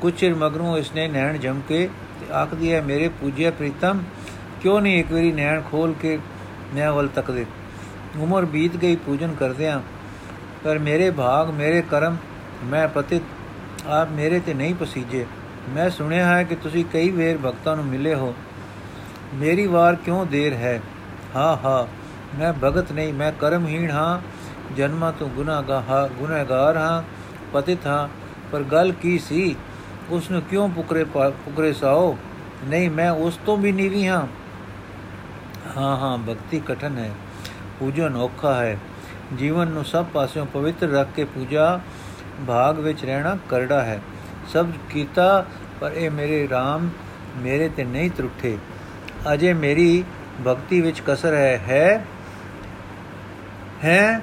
ਕੁਝ 0.00 0.14
ਚਿਰ 0.14 0.34
ਮਗਰੋਂ 0.34 0.78
ਇਸਨੇ 0.78 1.08
ਨੈਣ 1.08 1.38
ਜਮ 1.38 1.60
ਕੇ 1.68 1.88
ਤੇ 2.20 2.32
ਆਖਦੀ 2.32 2.72
ਹੈ, 2.72 2.80
ਮੇਰੇ 2.82 3.08
ਪੂਜਿਆ 3.08 3.50
ਪ੍ਰੀਤਮ, 3.50 4.02
ਕਿਉਂ 4.62 4.80
ਨਹੀਂ 4.80 5.00
ਇੱਕ 5.00 5.12
ਵਾਰੀ 5.12 5.32
ਨੈਣ 5.32 5.62
ਖੋਲ 5.70 5.94
ਕੇ 6.02 6.18
ਮੈਂ 6.74 6.92
ਵੱਲ 6.92 7.08
ਤੱਕਦੇ? 7.08 7.46
ਉਮਰ 8.18 8.44
ਬੀਤ 8.44 8.76
ਗਈ, 8.76 8.96
ਪੂਜਨ 8.96 9.34
ਕਰਦਿਆਂ 9.34 9.80
ਪਰ 10.64 10.78
ਮੇਰੇ 10.78 11.10
ਭਾਗ, 11.10 11.50
ਮੇਰੇ 11.50 11.82
ਕਰਮ 11.82 12.16
ਮੈਂ 12.64 12.88
ਪਤਿਤ 12.88 13.22
ਆਪ 13.86 14.08
ਮੇਰੇ 14.10 14.40
ਤੇ 14.40 14.54
ਨਹੀਂ 14.54 14.74
ਪਸੀਜੇ। 14.74 15.26
ਮੈਂ 15.68 15.90
ਸੁਣਿਆ 15.90 16.36
ਹੈ 16.36 16.42
ਕਿ 16.42 16.54
ਤੁਸੀਂ 16.54 16.84
ਕਈ 16.84 17.10
ਵੇਰ 17.10 17.38
ਭਗਤਾਂ 17.38 17.76
ਨੂੰ 17.76 17.84
ਮਿਲੇ 17.84 18.14
ਹੋ। 18.14 18.34
ਮੇਰੀ 19.34 19.66
ਵਾਰ 19.66 19.94
ਕਿਉਂ 19.94 20.26
ਦੇਰ 20.26 20.52
ਹੈ? 20.52 20.82
ਹਾਂ 21.36 21.56
ਹਾਂ, 21.56 21.86
ਮੈਂ 22.38 22.52
ਭਗਤ 22.52 22.92
ਨਹੀਂ, 22.92 23.14
ਮੈਂ 23.14 23.32
ਕਰਮਹੀਣ 23.32 23.90
ਹਾਂ। 23.90 24.20
ਜਨਮਾਂ 24.74 25.12
ਤੋਂ 25.12 25.28
ਗੁਨਾਹਗਾਰ 25.28 26.08
ਗੁਨਾਹਗਾਰ 26.08 26.76
ਹਾਂ, 26.76 27.02
ਪਤਿਤ 27.52 27.86
ਹਾਂ। 27.86 28.08
ਪਰ 28.52 28.62
ਗੱਲ 28.62 28.92
ਕੀ 28.92 29.18
ਸੀ? 29.18 29.56
ਉਸ 30.10 30.30
ਨੂੰ 30.30 30.42
ਕਿਉਂ 30.42 30.68
ਪੁਕਰੇ 30.68 31.04
ਪੁਕਰੇ 31.04 31.72
ਸਾਓ? 31.72 32.18
ਨਹੀਂ, 32.64 32.90
ਮੈਂ 32.90 33.10
ਉਸ 33.10 33.38
ਤੋਂ 33.46 33.56
ਵੀ 33.56 33.72
ਨੀਵੀ 33.72 34.06
ਹਾਂ। 34.06 34.26
ਹਾਂ 35.76 35.96
ਹਾਂ, 35.96 36.18
ਭਗਤੀ 36.18 36.60
ਕਠਨ 36.60 36.98
ਹੈ। 36.98 37.10
ਪੂਜਨ 37.78 38.16
ਔਖਾ 38.16 38.54
ਹੈ। 38.54 38.78
ਜੀਵਨ 39.38 39.68
ਨੂੰ 39.68 39.84
ਸਭ 39.84 40.04
ਪਾਸਿਓਂ 40.04 40.46
ਪਵਿੱਤਰ 40.46 40.88
ਰੱਖ 40.88 41.08
ਕੇ 41.16 41.24
ਪੂਜਾ 41.24 41.80
ਭਾਗ 42.48 42.78
ਵਿੱਚ 42.78 43.04
ਰਹਿਣਾ 43.04 43.36
ਕਰੜਾ 43.48 43.82
ਹੈ। 43.82 44.00
ਸਭ 44.52 44.66
ਕੀਤਾ, 44.90 45.46
ਪਰ 45.80 45.92
ਇਹ 45.92 46.10
ਮੇਰੇ 46.10 46.46
RAM 46.46 46.88
ਮੇਰੇ 47.36 47.68
ਤੇ 47.68 47.84
ਨਹੀਂ 47.84 48.10
ਤਰੁੱਠੇ। 48.10 48.58
ਅਜੇ 49.32 49.52
ਮੇਰੀ 49.52 50.04
ਭਗਤੀ 50.46 50.80
ਵਿੱਚ 50.80 51.02
ਕਸਰ 51.06 51.34
ਹੈ 51.34 51.56
ਹੈ 51.68 52.04
ਹੈ, 53.84 54.20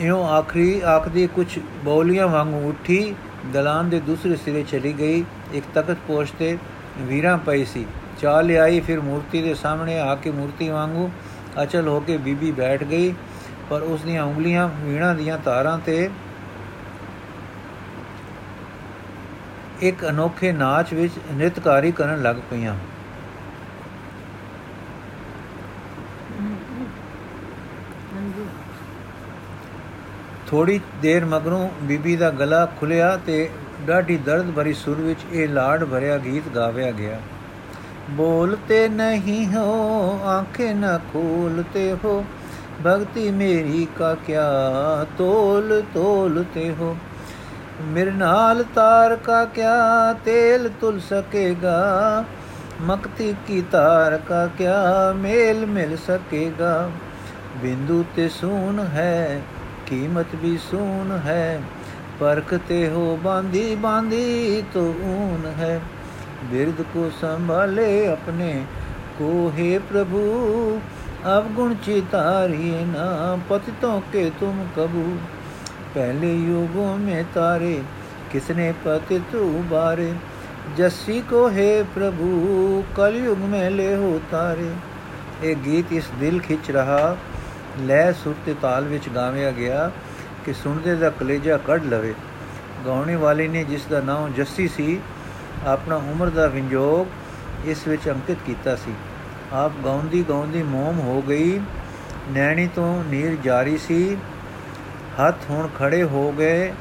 ਇਉਂ 0.00 0.24
ਆਖਰੀ 0.24 0.80
ਆਖਦੀ 0.80 1.26
ਕੁਝ 1.26 1.58
ਬੋਲੀਆਂ 1.84 2.28
ਵਾਂਗੂ 2.28 2.68
ਉੱਠੀ, 2.68 3.14
ਦਲਾਨ 3.52 3.90
ਦੇ 3.90 4.00
ਦੂਸਰੇ 4.00 4.36
ਸਿਰੇ 4.36 4.62
ਚਲੀ 4.62 4.92
ਗਈ। 4.98 5.24
ਇੱਕ 5.52 5.66
ਤਖਤ 5.74 5.96
ਪੋਸ਼ 6.06 6.32
ਤੇ 6.38 6.56
ਵੀਰਾਂ 6.98 7.38
ਪਈ 7.38 7.64
ਸੀ। 7.64 7.86
ਚਾਲ 8.20 8.56
ਆਈ 8.56 8.80
ਫਿਰ 8.80 9.00
ਮੂਰਤੀ 9.00 9.42
ਦੇ 9.42 9.54
ਸਾਹਮਣੇ 9.54 9.98
ਆ 9.98 10.14
ਕੇ 10.14 10.30
ਮੂਰਤੀ 10.30 10.68
ਵਾਂਗੂ 10.68 11.10
ਅਚਲ 11.62 11.88
ਹੋ 11.88 12.00
ਕੇ 12.00 12.16
ਬੀਬੀ 12.16 12.50
ਬੈਠ 12.50 12.84
ਗਈ। 12.84 13.14
ਪਰ 13.70 13.82
ਉਸ 13.82 14.02
ਦੀਆਂ 14.02 14.24
ਉਂਗਲੀਆਂ, 14.24 14.68
ਵੀਣਾ 14.80 15.12
ਦੀਆਂ 15.14 15.38
ਤਾਰਾਂ 15.38 15.78
ਤੇ 15.78 16.10
ਇੱਕ 19.82 20.04
ਅਨੋਖੇ 20.08 20.52
ਨਾਚ 20.52 20.92
ਵਿੱਚ 20.94 21.12
ਨ੍ਰਿਤਕਾਰੀ 21.32 21.92
ਕਰਨ 21.92 22.22
ਲੱਗ 22.22 22.36
ਪਈਆਂ। 22.50 22.74
ਥੋੜੀ 30.48 30.80
ਦੇਰ 31.02 31.24
ਮਗਰੋਂ 31.24 31.68
ਬੀਬੀ 31.82 32.16
ਦਾ 32.16 32.30
ਗਲਾ 32.30 32.64
ਖੁੱਲਿਆ 32.80 33.16
ਤੇ 33.26 33.48
ਡਾਢੀ 33.86 34.16
ਦਰਦ 34.16 34.50
ਭਰੀ 34.50 34.72
ਸੁਰ 34.74 35.00
ਵਿੱਚ 35.00 35.20
ਇਹ 35.32 35.48
ਲਾੜ 35.48 35.84
ਭਰਿਆ 35.84 36.18
ਗੀਤ 36.18 36.48
ਗਾਵਿਆ 36.48 36.90
ਗਿਆ। 36.92 37.20
ਬੋਲਤੇ 38.10 38.88
ਨਹੀਂ 38.88 39.46
ਹੋ 39.46 40.20
ਆਂਖੇ 40.28 40.72
ਨਾ 40.74 40.98
ਖੋਲਤੇ 41.12 41.92
ਹੋ 42.04 42.24
ਭਗਤੀ 42.86 43.30
ਮੇਰੀ 43.30 43.86
ਕਾ 43.98 44.14
ਕਿਆ 44.26 44.44
ਤੋਲ 45.18 45.82
ਤੋਲਤੇ 45.94 46.70
ਹੋ। 46.70 46.96
ਮਿਰਨਾਲ 47.82 48.64
ਤਾਰ 48.74 49.16
ਕਾ 49.16 49.44
ਕਿਆ 49.44 50.12
ਤੇਲ 50.24 50.70
ਤੁਲ 50.80 51.00
ਸਕੇਗਾ? 51.00 52.24
ਮਕਤੀ 52.80 53.34
ਕੀ 53.46 53.62
ਤਾਰ 53.62 54.18
ਕਾ 54.18 54.46
ਕਿਆ 54.46 55.12
ਮੇਲ 55.16 55.66
ਮਿਲ 55.66 55.96
ਸਕੇਗਾ? 55.96 56.90
ਬਿੰਦੂ 57.56 58.04
ਤੇ 58.16 58.28
ਸੂਨ 58.28 58.78
ਹੈ, 58.80 59.40
ਕੀਮਤ 59.86 60.26
ਵੀ 60.34 60.56
ਸੂਨ 60.70 61.20
ਹੈ 61.26 61.62
ਪਰਖਤੇ 62.20 62.88
ਹੋ 62.88 63.16
ਬਾਂਦੀ 63.16 63.74
ਬਾਂਦੀ 63.74 64.62
ਤੋ 64.74 64.94
ਊਨ 65.02 65.52
ਹੈ। 65.58 65.80
ਬਿਰਦ 66.44 66.82
ਕੋ 66.82 67.10
ਸੰਭਾਲੇ 67.20 68.08
ਆਪਣੇ 68.08 68.64
ਕੋ 69.18 69.52
ਹੈ 69.58 69.78
ਪ੍ਰਭੂ, 69.78 70.80
ਅਵਗੁਣ 71.38 71.74
ਚਿਤਾਰੀਏ 71.74 72.84
ਨਾ 72.84 73.38
ਪਤਿਤੋਂ 73.48 74.00
ਕੇ 74.12 74.30
ਤੁਮ 74.40 74.66
ਕਬੂ। 74.76 75.18
पहले 75.91 76.33
युगों 76.47 76.89
में 76.97 77.23
तारे 77.33 77.73
किसने 78.31 78.71
पतित 78.83 79.35
उबारे 79.37 80.11
जस्सी 80.77 81.21
को 81.29 81.47
है 81.49 81.71
प्रभु 81.93 82.29
कलयुग 82.97 83.47
में 83.47 83.69
ले 83.71 83.93
हो 83.95 84.11
तारे 84.31 84.69
ਇਹ 85.43 85.55
ਗੀਤ 85.55 85.91
ਇਸ 85.93 86.05
ਦਿਲ 86.19 86.39
ਖਿੱਚ 86.39 86.69
ਰਹਾ 86.71 87.15
ਲੈ 87.79 88.11
ਸੁਰ 88.13 88.35
ਤੇ 88.45 88.53
ਤਾਲ 88.61 88.83
ਵਿੱਚ 88.83 89.09
ਗਾਵਿਆ 89.09 89.51
ਗਿਆ 89.51 89.89
ਕਿ 90.45 90.53
ਸੁਣਦੇ 90.53 90.95
ਦਾ 90.95 91.09
ਕਲੇਜਾ 91.09 91.57
ਕੱਢ 91.57 91.85
ਲਵੇ 91.85 92.13
ਗਾਉਣੇ 92.85 93.15
ਵਾਲੇ 93.15 93.47
ਨੇ 93.47 93.63
ਜਿਸ 93.63 93.85
ਦਾ 93.85 93.99
ਨਾਮ 94.01 94.33
ਜੱਸੀ 94.33 94.67
ਸੀ 94.67 94.99
ਆਪਣਾ 95.67 95.95
ਉਮਰ 96.11 96.29
ਦਾ 96.29 96.47
ਵਿੰਜੋਗ 96.47 97.67
ਇਸ 97.67 97.87
ਵਿੱਚ 97.87 98.09
ਅੰਕਿਤ 98.09 98.37
ਕੀਤਾ 98.45 98.75
ਸੀ 98.75 98.93
ਆਪ 99.55 99.71
ਗਾਉਂਦੀ 99.85 100.23
ਗਾਉਂਦੀ 100.29 100.63
ਮੋਮ 100.63 100.99
ਹੋ 100.99 101.21
ਗਈ 101.21 101.59
ਨੈਣੀ 102.31 102.67
ਤੋਂ 102.75 103.03
ਨੀਰ 103.03 103.37
ਜਾਰੀ 103.43 103.77
ਸੀ 103.77 104.17
ਹੱਥ 105.20 105.34
ਹੁਣ 105.50 105.68
ਖੜੇ 105.78 106.02
ਹੋ 106.02 106.32
ਗਏ। 106.32 106.72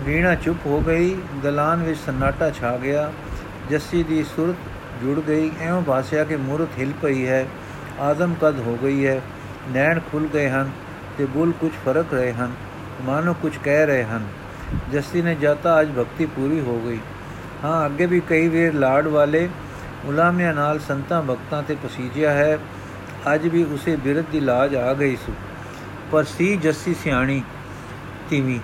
ਵੀਣਾ 0.00 0.34
ਚੁੱਪ 0.34 0.66
ਹੋ 0.66 0.80
ਗਈ। 0.80 1.16
ਦਲਾਨ 1.42 1.82
ਵਿੱਚ 1.82 2.00
ਸਨਾਟਾ 2.00 2.50
ਛਾ 2.50 2.76
ਗਿਆ। 2.76 3.12
ਜੱਸੀ 3.70 4.02
ਦੀ 4.02 4.24
ਸੁਰਤ 4.24 4.56
ਜੁੜ 5.02 5.20
ਗਈ। 5.20 5.50
ਐਵੇਂ 5.60 5.82
ਭਾਸਿਆ 5.82 6.24
ਕਿ 6.24 6.36
ਮੂਰਤ 6.36 6.68
ਹਿਲ 6.78 6.92
ਪਈ 7.02 7.26
ਹੈ। 7.26 7.46
ਆਦਮ 8.00 8.34
ਕਦ 8.42 8.58
ਹੋ 8.58 8.78
ਗਈ 8.82 9.06
ਹੈ? 9.06 9.20
ਨੈਣ 9.70 10.00
ਖੁੱਲ 10.00 10.26
ਗਏ 10.34 10.48
ਹਨ 10.48 10.70
ਤੇ 11.18 11.24
ਬੁੱਲ 11.24 11.52
ਕੁਝ 11.52 11.70
ਫ਼ਰਕ 11.70 12.06
ਰਹੇ 12.12 12.32
ਹਨ। 12.32 12.52
ਮਾਨੋ 13.02 13.34
ਕੁਝ 13.42 13.58
ਕਹਿ 13.64 13.86
ਰਹੇ 13.86 14.04
ਹਨ। 14.04 14.26
ਜੱਸੀ 14.92 15.22
ਨੇ 15.22 15.34
ਜਾਤਾ 15.34 15.80
ਅੱਜ 15.80 15.88
ਭਗਤੀ 15.88 16.26
ਪੂਰੀ 16.26 16.60
ਹੋ 16.60 16.80
ਗਈ। 16.80 16.98
ਹਾਂ, 17.64 17.86
ਅੱਗੇ 17.86 18.06
ਵੀ 18.06 18.20
ਕਈ 18.20 18.48
ਵੇਰ 18.48 18.74
ਲਾੜ 18.74 19.06
ਵਾਲੇ 19.06 19.48
ਉਲਾਮਿਆਂ 20.04 20.54
ਨਾਲ 20.54 20.78
ਸੰਤਾਂ, 20.78 21.22
ਭਗਤਾਂ 21.22 21.62
ਤੇ 21.62 21.76
ਪਸੀਜਿਆ 21.84 22.30
ਹੈ। 22.30 22.58
ਅੱਜ 23.34 23.48
ਵੀ 23.48 23.64
ਉਸੇ 23.64 23.96
ਬਿਰਧ 23.96 24.24
ਦੀ 24.32 24.40
ਲਾਜ 24.40 24.76
ਆ 24.76 24.94
ਗਈ 24.94 25.16
ਸੀ। 25.16 25.32
ਪਰ 26.14 26.24
ਸੀ 26.24 26.56
ਜੱਸੀ 26.56 26.94
ਸਿਆਣੀ 26.94 27.42
ਤੀਵੀ। 28.30 28.60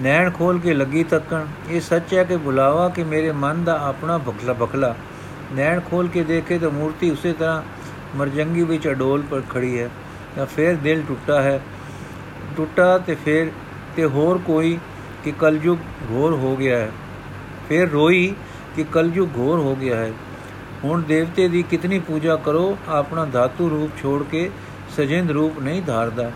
ਨੈਣ 0.00 0.30
ਖੋਲ 0.30 0.58
ਕੇ 0.58 0.74
ਲੱਗੀ 0.74 1.04
ਤੱਕਣ। 1.04 1.46
ਇਹ 1.68 1.80
ਸੱਚ 1.80 2.14
ਹੈ 2.14 2.24
ਕਿ 2.24 2.36
ਬੁਲਾਵਾ 2.36 2.88
ਕਿ 2.88 3.04
ਮੇਰੇ 3.04 3.32
ਮਨ 3.32 3.64
ਦਾ 3.64 3.80
ਆਪਣਾ 3.80 4.18
ਬਖਲਾ 4.18 4.52
ਬਖਲਾ। 4.52 4.94
ਨੈਣ 5.52 5.80
ਖੋਲ 5.80 6.08
ਕੇ 6.08 6.24
ਦੇਖੇ 6.24 6.58
ਤਾਂ 6.58 6.70
ਮੂਰਤੀ 6.70 7.10
ਉਸੇ 7.10 7.32
ਤਰ੍ਹਾਂ 7.32 7.62
ਮਰਜੰਗੀ 8.16 8.62
ਵਿੱਚ 8.62 8.88
ਅਡੋਲ 8.88 9.22
ਪਰ 9.22 9.42
ਖੜੀ 9.50 9.80
ਹੈ। 9.80 9.90
ਤਾਂ 10.36 10.46
ਫਿਰ 10.46 10.74
ਦਿਲ 10.74 11.02
ਟੁੱਟਾ 11.08 11.42
ਹੈ। 11.42 11.60
ਟੁੱਟਾ 12.56 12.98
ਤੇ 12.98 13.14
ਫਿਰ 13.14 13.52
ਤੇ 13.96 14.04
ਹੋਰ 14.04 14.38
ਕੋਈ 14.38 14.78
ਕਿ 15.24 15.32
ਕਲਯੁਗ 15.38 15.78
ਘੋਰ 16.10 16.32
ਹੋ 16.32 16.56
ਗਿਆ 16.56 16.78
ਹੈ। 16.78 16.90
ਫਿਰ 17.68 17.90
ਰੋਈ 17.90 18.34
ਕਿ 18.76 18.84
ਕਲਯੁਗ 18.92 19.28
ਘੋਰ 19.36 19.58
ਹੋ 19.58 19.76
ਗਿਆ 19.76 19.96
ਹੈ। 19.96 20.12
ਹੁਣ 20.84 21.02
ਦੇਵਤੇ 21.02 21.48
ਦੀ 21.48 21.62
ਕਿਤਨੀ 21.62 21.98
ਪੂਜਾ 21.98 22.36
ਕਰੋ, 22.36 22.78
ਆਪਣਾ 22.88 23.24
ਧਾਤੂ 23.24 23.70
ਰੂਪ 23.70 24.02
ਛੋੜ 24.02 24.24
ਕੇ 24.30 24.50
ਸਜਿੰਦ 24.96 25.30
ਰੂਪ 25.30 25.58
ਨਹੀਂ 25.58 25.82
ਧਾਰਦਾ। 25.82 26.32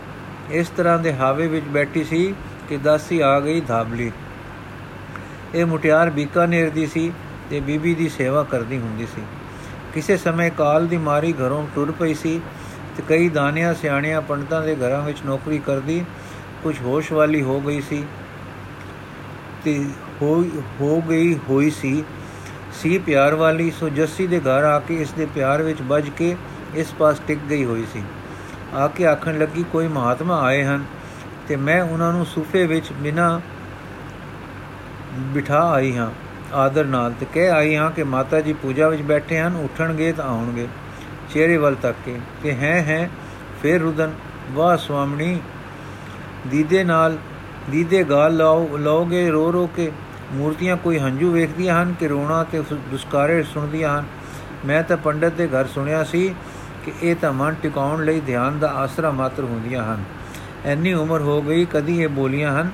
ਇਸ 0.50 0.68
ਤਰ੍ਹਾਂ 0.68 0.98
ਦੇ 0.98 1.12
ਹਾਵੇ 1.14 1.46
ਵਿੱਚ 1.46 1.66
ਬੈਠੀ 1.66 2.04
ਸੀ 2.04 2.34
ਕਿ 2.68 2.76
ਦਾਸੀ 2.76 3.20
ਆ 3.20 3.38
ਗਈ 3.40 3.60
ਧਾਬਲੀ। 3.60 4.10
ਇਹ 5.54 5.66
ਮੁਟਿਆਰ 5.66 6.10
ਬੀਕਾਨੇਰ 6.10 6.70
ਦੀ 6.70 6.86
ਸੀ 6.86 7.10
ਤੇ 7.50 7.60
ਬੀਬੀ 7.60 7.94
ਦੀ 7.94 8.08
ਸੇਵਾ 8.08 8.42
ਕਰਦੀ 8.42 8.78
ਹੁੰਦੀ 8.78 9.06
ਸੀ। 9.06 9.22
ਕਿਸੇ 9.94 10.16
ਸਮੇਂ 10.16 10.50
ਕਾਲ 10.50 10.86
ਦੀ 10.86 10.96
ਮਾਰੀ 10.98 11.32
ਘਰੋਂ 11.32 11.66
ਟੁਰ 11.74 11.90
ਪਈ 11.90 12.14
ਸੀ 12.14 12.40
ਤੇ 12.96 13.02
ਕਈ 13.08 13.28
ਦਾਨਿਆਂ 13.28 13.74
ਸਿਆਣਿਆਂ, 13.74 14.20
ਪੰਡਤਾਂ 14.20 14.62
ਦੇ 14.62 14.76
ਘਰਾਂ 14.76 15.02
ਵਿੱਚ 15.02 15.18
ਨੌਕਰੀ 15.26 15.58
ਕਰਦੀ, 15.58 16.04
ਕੁਝ 16.62 16.74
ਹੋਸ਼ 16.82 17.12
ਵਾਲੀ 17.12 17.42
ਹੋ 17.42 17.60
ਗਈ 17.60 17.80
ਸੀ 17.80 18.04
ਤੇ 19.64 19.84
ਹੋ 20.22 20.44
ਹੋ 20.80 21.00
ਗਈ 21.00 21.34
ਹੋਈ 21.48 21.70
ਸੀ। 21.70 22.04
ਸੀ 22.72 22.98
ਪਿਆਰ 22.98 23.34
ਵਾਲੀ, 23.34 23.70
ਸੋ 23.70 23.88
ਜੱਸੀ 23.88 24.26
ਦੇ 24.26 24.40
ਘਰ 24.40 24.64
ਆ 24.64 24.78
ਕੇ 24.78 24.94
ਇਸ 24.94 25.12
ਦੇ 25.12 25.26
ਪਿਆਰ 25.26 25.62
ਵਿੱਚ 25.62 25.82
ਵੱਜ 25.82 26.08
ਕੇ 26.08 26.36
ਇਸ 26.74 26.92
ਪਾਸ 26.98 27.20
ਟਿਕ 27.26 27.38
ਗਈ 27.50 27.64
ਹੋਈ 27.64 27.84
ਸੀ। 27.92 28.02
ਆ 28.74 28.86
ਕੇ 28.88 29.06
ਆਖਣ 29.06 29.38
ਲੱਗੀ, 29.38 29.64
ਕੋਈ 29.72 29.88
ਮਹਾਤਮਾ 29.88 30.40
ਆਏ 30.42 30.64
ਹਨ 30.64 30.84
ਤੇ 31.48 31.56
ਮੈਂ 31.56 31.82
ਉਹਨਾਂ 31.82 32.12
ਨੂੰ 32.12 32.26
ਸੂਫੇ 32.26 32.66
ਵਿੱਚ 32.66 32.92
ਬਿਨਾ 32.92 33.40
ਬਿਠਾ 35.14 35.70
ਆਈ 35.70 35.96
ਹਾਂ। 35.96 36.10
ਆਦਰ 36.54 36.84
ਨਾਲ 36.84 37.12
ਤੇ 37.20 37.26
ਕਹਿ 37.34 37.50
ਆਈ 37.50 37.76
ਹਾਂ 37.76 37.90
ਕਿ 37.90 38.02
ਮਾਤਾ 38.02 38.40
ਜੀ 38.40 38.52
ਪੂਜਾ 38.52 38.88
ਵਿੱਚ 38.88 39.02
ਬੈਠੇ 39.02 39.38
ਹਨ, 39.40 39.56
ਉੱਠਣਗੇ 39.56 40.12
ਤਾਂ 40.12 40.24
ਆਉਣਗੇ 40.24 40.68
ਚਿਹਰੇ 41.30 41.56
ਵੱਲ 41.56 41.74
ਤੱਕ 41.74 41.96
ਕੇ 42.04 42.18
ਤੇ 42.42 42.52
ਹੈ 42.52 42.74
ਹੈ, 42.82 43.10
ਫੇਰ 43.62 43.80
ਰੁਦਨ, 43.80 44.12
ਵਾਹ 44.50 44.76
ਸੁਆਮਣੀ, 44.76 45.40
ਦੀਦੇ 46.46 46.84
ਨਾਲ 46.84 47.16
ਦੀਦੇ 47.70 48.04
ਗਾਲ 48.04 48.36
ਲਾਓ, 48.36 48.76
ਲਾਓਗੇ, 48.76 49.30
ਰੋ 49.30 49.52
ਰੋ 49.52 49.66
ਕੇ। 49.66 49.90
ਮੂਰਤੀਆਂ 50.32 50.76
ਕੋਈ 50.76 50.98
ਹੰਝੂ 50.98 51.30
ਵੇਖਦੀਆਂ 51.32 51.82
ਹਨ 51.82 51.94
ਕਿ 52.00 52.08
ਰੋਣਾ 52.08 52.42
ਤੇ 52.44 52.62
ਦੁਸਕਾਰੇ 52.72 53.42
ਸੁਣਦੀਆਂ 53.42 53.98
ਹਨ। 53.98 54.04
ਮੈਂ 54.66 54.82
ਤਾਂ 54.82 54.96
ਪੰਡਤ 54.96 55.32
ਦੇ 55.32 55.46
ਘਰ 55.46 55.66
ਸੁਣਿਆ 55.66 56.04
ਸੀ 56.04 56.34
ਕਿ 56.84 56.92
ਇਹ 57.02 57.16
ਤਾਂ 57.16 57.32
ਮਨ 57.32 57.54
ਟਿਕਾਉਣ 57.62 58.04
ਲਈ 58.04 58.20
ਧਿਆਨ 58.20 58.58
ਦਾ 58.58 58.68
ਆਸਰਾ 58.68 59.10
ਮਾਤਰ 59.10 59.44
ਹੁੰਦੀਆਂ 59.44 59.94
ਹਨ। 59.94 60.04
ਐਨੀ 60.64 60.92
ਉਮਰ 60.92 61.20
ਹੋ 61.20 61.42
ਗਈ, 61.42 61.64
ਕਦੀ 61.64 62.02
ਇਹ 62.02 62.08
ਬੋਲੀਆਂ 62.08 62.60
ਹਨ, 62.60 62.70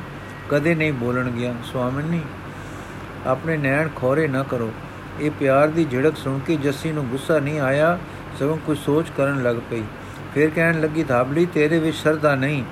ਕਦੇ 0.48 0.75
ਨਹੀਂ 0.75 0.92
ਬੋਲਣਗੀਆਂ। 0.92 1.54
ਸੁਆਮਣੀ 1.64 2.20
ਆਪਣੇ 3.26 3.56
ਨੈਣ 3.56 3.88
ਖੋਰੇ 3.96 4.28
ਨਾ 4.28 4.42
ਕਰੋ। 4.42 4.72
ਇਹ 5.20 5.30
ਪਿਆਰ 5.30 5.68
ਦੀ 5.68 5.84
ਝੜਕ 5.84 6.16
ਸੁਣ 6.16 6.38
ਕੇ 6.38 6.56
ਜੱਸੀ 6.56 6.92
ਨੂੰ 6.92 7.06
ਗੁੱਸਾ 7.06 7.38
ਨਹੀਂ 7.38 7.60
ਆਇਆ, 7.60 7.98
ਸਗੋਂ 8.40 8.56
ਕੁਝ 8.56 8.78
ਸੋਚ 8.78 9.06
ਕਰਨ 9.16 9.42
ਲੱਗ 9.42 9.56
ਪਈ। 9.70 9.82
ਫਿਰ 10.34 10.50
ਕਹਿਣ 10.50 10.80
ਲੱਗੀ, 10.80 11.04
ਧਾਬਲੀ, 11.04 11.46
ਤੇਰੇ 11.46 11.78
ਵਿੱਚ 11.78 11.96
ਸਰਦਾ 11.96 12.34
ਨਹੀਂ। 12.34 12.64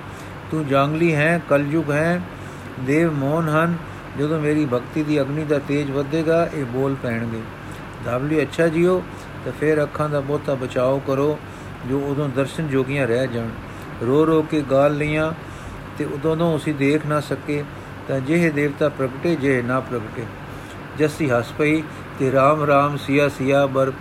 ਤੂੰ 0.51 0.67
ਜਾਂਗਲੀ 0.67 1.15
ਹੈ, 1.15 1.41
ਕਲਯੁਗ 1.49 1.91
ਹੈ, 1.91 2.21
ਦੇਵ 2.79 3.13
ਮੋਹਨ 3.13 3.49
ਹਨ। 3.49 3.77
ਜਦੋਂ 4.19 4.39
ਮੇਰੀ 4.39 4.65
ਭਗਤੀ 4.65 5.03
ਦੀ 5.03 5.21
ਅਗਨੀ 5.21 5.43
ਦਾ 5.43 5.59
ਤੇਜ 5.59 5.91
ਵਧੇਗਾ, 5.91 6.49
ਇਹ 6.53 6.65
ਬੋਲ 6.65 6.95
ਪੈਣਗੇ। 6.95 7.41
ਧਾਬਲੀ, 8.05 8.41
ਅੱਛਾ 8.41 8.67
ਜੀਓ 8.67 9.03
ਤੇ 9.45 9.51
ਫਿਰ 9.59 9.83
ਅੱਖਾਂ 9.83 10.09
ਦਾ 10.09 10.19
ਬਹੁਤਾ 10.19 10.53
ਬਚਾਓ 10.55 11.01
ਕਰੋ, 11.07 11.37
ਜੋ 11.89 11.99
ਉਦੋਂ 11.99 12.29
ਦਰਸ਼ਨ 12.29 12.67
ਜੋਗੀਆਂ 12.67 13.07
ਰਹਿ 13.07 13.27
ਜਾਣ। 13.27 13.49
ਰੋ 14.05 14.25
ਰੋ 14.25 14.41
ਕੇ 14.41 14.61
ਗਾਲ 14.71 14.97
ਲੀਆਂ 14.97 15.31
ਤੇ 15.97 16.05
ਉਦੋਂ 16.05 16.35
ਤੋਂ 16.35 16.55
ਅਸੀਂ 16.57 16.73
ਦੇਖ 16.73 17.05
ਨਾ 17.05 17.19
ਸਕੇ, 17.19 17.63
ਤਾਂ 18.07 18.19
ਜਿਹੇ 18.19 18.49
ਦੇਵਤਾ 18.49 18.89
ਪ੍ਰਗਟੇ 18.89 19.35
ਜੇ 19.35 19.61
ਨਾ 19.61 19.79
ਪ੍ਰਗਟੇ। 19.79 20.25
ਜੱਸੀ 20.97 21.29
ਹੱਸ 21.29 21.51
ਪਈ 21.57 21.83
ਤੇ 22.19 22.31
ਰਾਮ 22.31 22.63
ਰਾਮ, 22.63 22.97
ਸਿਆ 22.97 23.29
ਸਿਆ 23.29 23.65
ਬਰ 23.65 23.91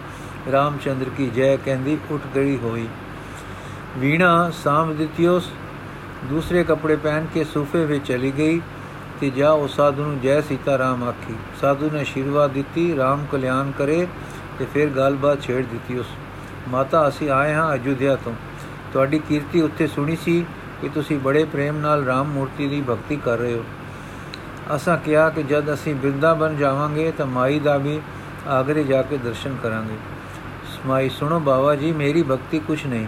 ਰਾਮਚੰਦਰ 0.52 1.10
ਕੀ 1.16 1.30
ਜੈ 1.30 1.56
ਕਹਿੰਦੀ 1.56 1.98
ਉੱਠ 2.10 2.22
ਗਈ 2.34 2.56
ਹੋਈ। 2.56 2.86
ਵੀਣਾ 3.98 4.50
ਸਾਮ 4.64 4.94
ਦਿੱਤਿਓਸ 4.96 5.50
ਦੂਸਰੇ 6.24 6.64
ਕੱਪੜੇ 6.64 6.96
ਪਹਿਨ 6.96 7.26
ਕੇ 7.34 7.44
ਸੋਫੇ 7.44 7.84
ਵਿੱਚ 7.84 8.06
ਚਲੀ 8.06 8.32
ਗਈ 8.38 8.60
ਤੇ 9.20 9.30
ਜਾ 9.30 9.50
ਉਹ 9.50 9.68
ਸਾਧੂ 9.68 10.04
ਨੂੰ 10.04 10.20
ਜੈ 10.20 10.40
ਸੀਤਾ 10.40 10.78
ਰਾਮ 10.78 11.04
ਆਖੀ। 11.04 11.34
ਸਾਧੂ 11.60 11.90
ਨੇ 11.90 12.02
ਅਸ਼ੀਰਵਾਦ 12.02 12.50
ਦਿੱਤੀ, 12.50 12.96
ਰਾਮ 12.96 13.24
ਕਲਿਆਣ 13.32 13.70
ਕਰੇ 13.70 14.06
ਤੇ 14.58 14.66
ਫਿਰ 14.74 14.88
ਗੱਲਬਾਤ 14.88 15.40
ਛੇੜ 15.40 15.66
ਦਿੱਤੀ 15.66 15.98
ਉਸ। 15.98 16.06
ਮਾਤਾ, 16.68 17.08
ਅਸੀਂ 17.08 17.30
ਆਏ 17.30 17.54
ਹਾਂ 17.54 17.74
ਅਯੁੱਧਿਆ 17.74 18.16
ਤੋਂ। 18.16 18.34
ਤੁਹਾਡੀ 18.92 19.18
ਕੀਰਤੀ 19.18 19.60
ਉੱਥੇ 19.60 19.86
ਸੁਣੀ 19.86 20.16
ਸੀ 20.16 20.46
ਕਿ 20.82 20.88
ਤੁਸੀਂ 20.88 21.18
ਬੜੇ 21.18 21.44
ਪ੍ਰੇਮ 21.44 21.76
ਨਾਲ 21.76 22.04
ਰਾਮ 22.04 22.26
ਮੂਰਤੀ 22.26 22.68
ਦੀ 22.68 22.82
ਭਗਤੀ 22.82 23.16
ਕਰ 23.16 23.38
ਰਹੇ 23.38 23.54
ਹੋ। 23.54 23.64
ਅਸਾਂ 24.76 24.98
ਕਿਹਾ 24.98 25.30
ਕਿ 25.30 25.42
ਜਦ 25.42 25.74
ਅਸੀਂ 25.74 25.94
ਬ੍ਰਿੰਦਾਵਨ 25.94 26.56
ਜਾਵਾਂਗੇ 26.56 27.12
ਤਾਂ 27.18 27.26
ਮਾਈ 27.26 27.58
ਦਾ 27.58 27.76
ਵੀ 27.76 28.00
ਆਗਰੇ 28.46 28.84
ਜਾ 28.84 29.02
ਕੇ 29.02 29.16
ਦਰਸ਼ਨ 29.16 29.56
ਕਰਾਂਗੇ। 29.62 29.96
ਸਮਾਈ 30.66 31.08
ਸੁਣੋ 31.08 31.40
ਬਾਬਾ 31.40 31.74
ਜੀ, 31.74 31.92
ਮੇਰੀ 31.92 32.22
ਭਗਤੀ 32.22 32.58
ਕੁਛ 32.58 32.86
ਨਹੀਂ। 32.86 33.06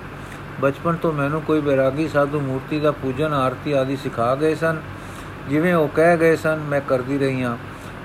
ਬਚਪਨ 0.61 0.97
ਤੋਂ 0.97 1.13
ਮੈਨੂੰ 1.13 1.43
ਕੋਈ 1.43 1.61
ਬੈਰਾਗੀ 1.61 2.09
ਸਾਧੂ 2.09 2.41
ਮੂਰਤੀ 2.41 2.81
ਦਾ 2.81 2.91
ਪੂਜਨ, 2.91 3.33
ਆਰਤੀ 3.33 3.73
ਆਦਿ 3.73 3.97
ਸਿਖਾ 3.97 4.35
ਗਏ 4.35 4.55
ਸਨ। 4.55 4.81
ਜਿਵੇਂ 5.49 5.75
ਉਹ 5.75 5.89
ਕਹਿ 5.89 6.17
ਗਏ 6.17 6.37
ਸਨ, 6.37 6.59
ਮੈਂ 6.59 6.81
ਕਰਦੀ 6.81 7.19
ਰਹੀ 7.19 7.43
ਹਾਂ। 7.43 7.57